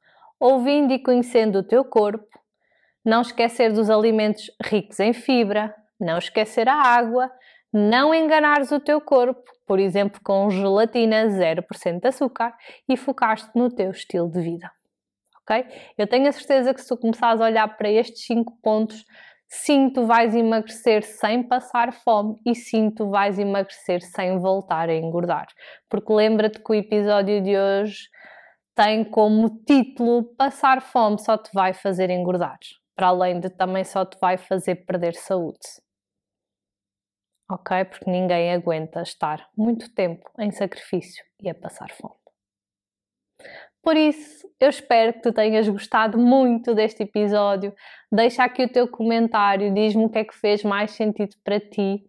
Ouvindo 0.45 0.93
e 0.93 0.99
conhecendo 0.99 1.61
o 1.61 1.63
teu 1.63 1.83
corpo, 1.83 2.29
não 3.03 3.23
esquecer 3.23 3.73
dos 3.73 3.89
alimentos 3.89 4.51
ricos 4.63 5.01
em 5.01 5.15
fibra, 5.15 5.75
não 5.99 6.19
esquecer 6.19 6.69
a 6.69 6.75
água, 6.75 7.31
não 7.73 8.15
enganares 8.15 8.71
o 8.71 8.79
teu 8.79 9.01
corpo, 9.01 9.43
por 9.67 9.79
exemplo, 9.79 10.21
com 10.23 10.51
gelatina 10.51 11.29
0% 11.29 11.99
de 11.99 12.09
açúcar 12.09 12.55
e 12.87 12.95
focar-te 12.95 13.49
no 13.55 13.71
teu 13.71 13.91
estilo 13.91 14.31
de 14.31 14.43
vida. 14.43 14.71
Ok? 15.41 15.65
Eu 15.97 16.07
tenho 16.07 16.29
a 16.29 16.33
certeza 16.33 16.75
que 16.75 16.83
se 16.83 16.89
tu 16.89 16.99
começares 16.99 17.41
a 17.41 17.47
olhar 17.47 17.79
para 17.79 17.91
estes 17.91 18.27
5 18.27 18.59
pontos, 18.63 19.03
sim, 19.49 19.89
tu 19.89 20.05
vais 20.05 20.35
emagrecer 20.35 21.05
sem 21.05 21.43
passar 21.43 21.91
fome 21.91 22.37
e 22.45 22.55
sim, 22.55 22.91
tu 22.91 23.09
vais 23.09 23.39
emagrecer 23.39 24.03
sem 24.03 24.39
voltar 24.39 24.91
a 24.91 24.95
engordar. 24.95 25.47
Porque 25.89 26.13
lembra-te 26.13 26.63
que 26.63 26.71
o 26.71 26.75
episódio 26.75 27.43
de 27.43 27.57
hoje 27.57 28.13
tem 28.75 29.05
como 29.05 29.63
título 29.65 30.25
Passar 30.37 30.83
fome 30.83 31.19
só 31.21 31.39
te 31.39 31.51
vai 31.53 31.73
fazer 31.73 32.11
engordar, 32.11 32.59
para 32.97 33.09
além 33.09 33.41
de 33.41 33.49
também 33.51 33.85
só 33.85 34.05
te 34.05 34.19
vai 34.21 34.37
fazer 34.37 34.85
perder 34.87 35.15
saúde. 35.15 35.59
Ok? 37.51 37.85
Porque 37.85 38.11
ninguém 38.11 38.53
aguenta 38.53 39.03
estar 39.03 39.49
muito 39.57 39.93
tempo 39.95 40.31
em 40.39 40.51
sacrifício 40.51 41.25
e 41.41 41.49
a 41.49 41.55
passar 41.55 41.91
fome. 41.93 42.15
Por 43.83 43.97
isso, 43.97 44.49
eu 44.59 44.71
espero 44.71 45.13
que 45.13 45.21
tu 45.21 45.33
tenhas 45.33 45.69
gostado 45.69 46.17
muito 46.19 46.75
deste 46.75 47.03
episódio. 47.03 47.75
Deixa 48.11 48.43
aqui 48.43 48.65
o 48.65 48.73
teu 48.73 48.89
comentário, 48.89 49.75
diz-me 49.75 50.07
o 50.07 50.09
que 50.09 50.19
é 50.19 50.25
que 50.25 50.35
fez 50.35 50.65
mais 50.65 50.93
sentido 50.93 51.37
para 51.45 51.61
ti 51.61 52.03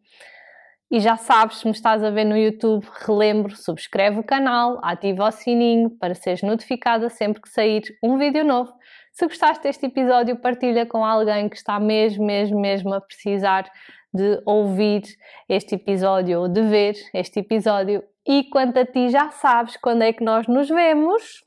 E 0.92 1.00
já 1.00 1.18
sabes, 1.18 1.58
se 1.58 1.66
me 1.66 1.72
estás 1.72 2.04
a 2.04 2.12
ver 2.12 2.26
no 2.26 2.38
YouTube, 2.38 2.86
relembro, 3.06 3.56
subscreve 3.56 4.20
o 4.20 4.24
canal, 4.24 4.80
ativa 4.84 5.28
o 5.28 5.32
sininho 5.32 5.90
para 5.90 6.14
seres 6.14 6.44
notificada 6.44 7.10
sempre 7.10 7.42
que 7.42 7.50
sair 7.50 7.84
um 8.04 8.18
vídeo 8.18 8.46
novo. 8.46 8.72
Se 9.12 9.26
gostaste 9.26 9.64
deste 9.64 9.86
episódio, 9.88 10.36
partilha 10.36 10.86
com 10.86 11.04
alguém 11.04 11.50
que 11.50 11.56
está 11.56 11.80
mesmo, 11.80 12.26
mesmo, 12.26 12.60
mesmo 12.60 12.94
a 12.94 13.02
precisar 13.02 13.70
de 14.14 14.42
ouvir 14.46 15.04
este 15.50 15.76
episódio 15.76 16.42
ou 16.42 16.48
de 16.48 16.62
ver 16.62 16.96
este 17.14 17.40
episódio. 17.40 18.04
E 18.26 18.44
quanto 18.46 18.78
a 18.78 18.86
ti, 18.86 19.10
já 19.10 19.32
sabes 19.32 19.78
quando 19.78 20.04
é 20.04 20.14
que 20.14 20.24
nós 20.24 20.48
nos 20.48 20.70
vemos? 20.70 21.44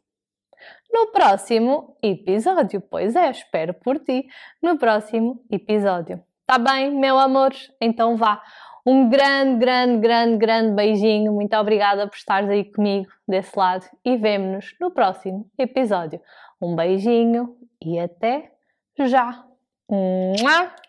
No 0.92 1.12
próximo 1.12 1.96
episódio. 2.02 2.80
Pois 2.80 3.14
é, 3.14 3.30
espero 3.30 3.74
por 3.74 3.98
ti 3.98 4.26
no 4.62 4.78
próximo 4.78 5.42
episódio. 5.50 6.22
Tá 6.46 6.58
bem, 6.58 6.90
meu 6.90 7.18
amor? 7.18 7.52
Então 7.80 8.16
vá. 8.16 8.42
Um 8.88 9.10
grande, 9.10 9.58
grande, 9.58 10.00
grande, 10.00 10.38
grande 10.38 10.74
beijinho. 10.74 11.30
Muito 11.30 11.54
obrigada 11.54 12.08
por 12.08 12.16
estares 12.16 12.48
aí 12.48 12.64
comigo 12.64 13.06
desse 13.28 13.54
lado 13.54 13.84
e 14.02 14.16
vemo-nos 14.16 14.74
no 14.80 14.90
próximo 14.90 15.46
episódio. 15.58 16.18
Um 16.58 16.74
beijinho 16.74 17.54
e 17.84 17.98
até 17.98 18.50
já. 18.98 19.44
Mua! 19.90 20.87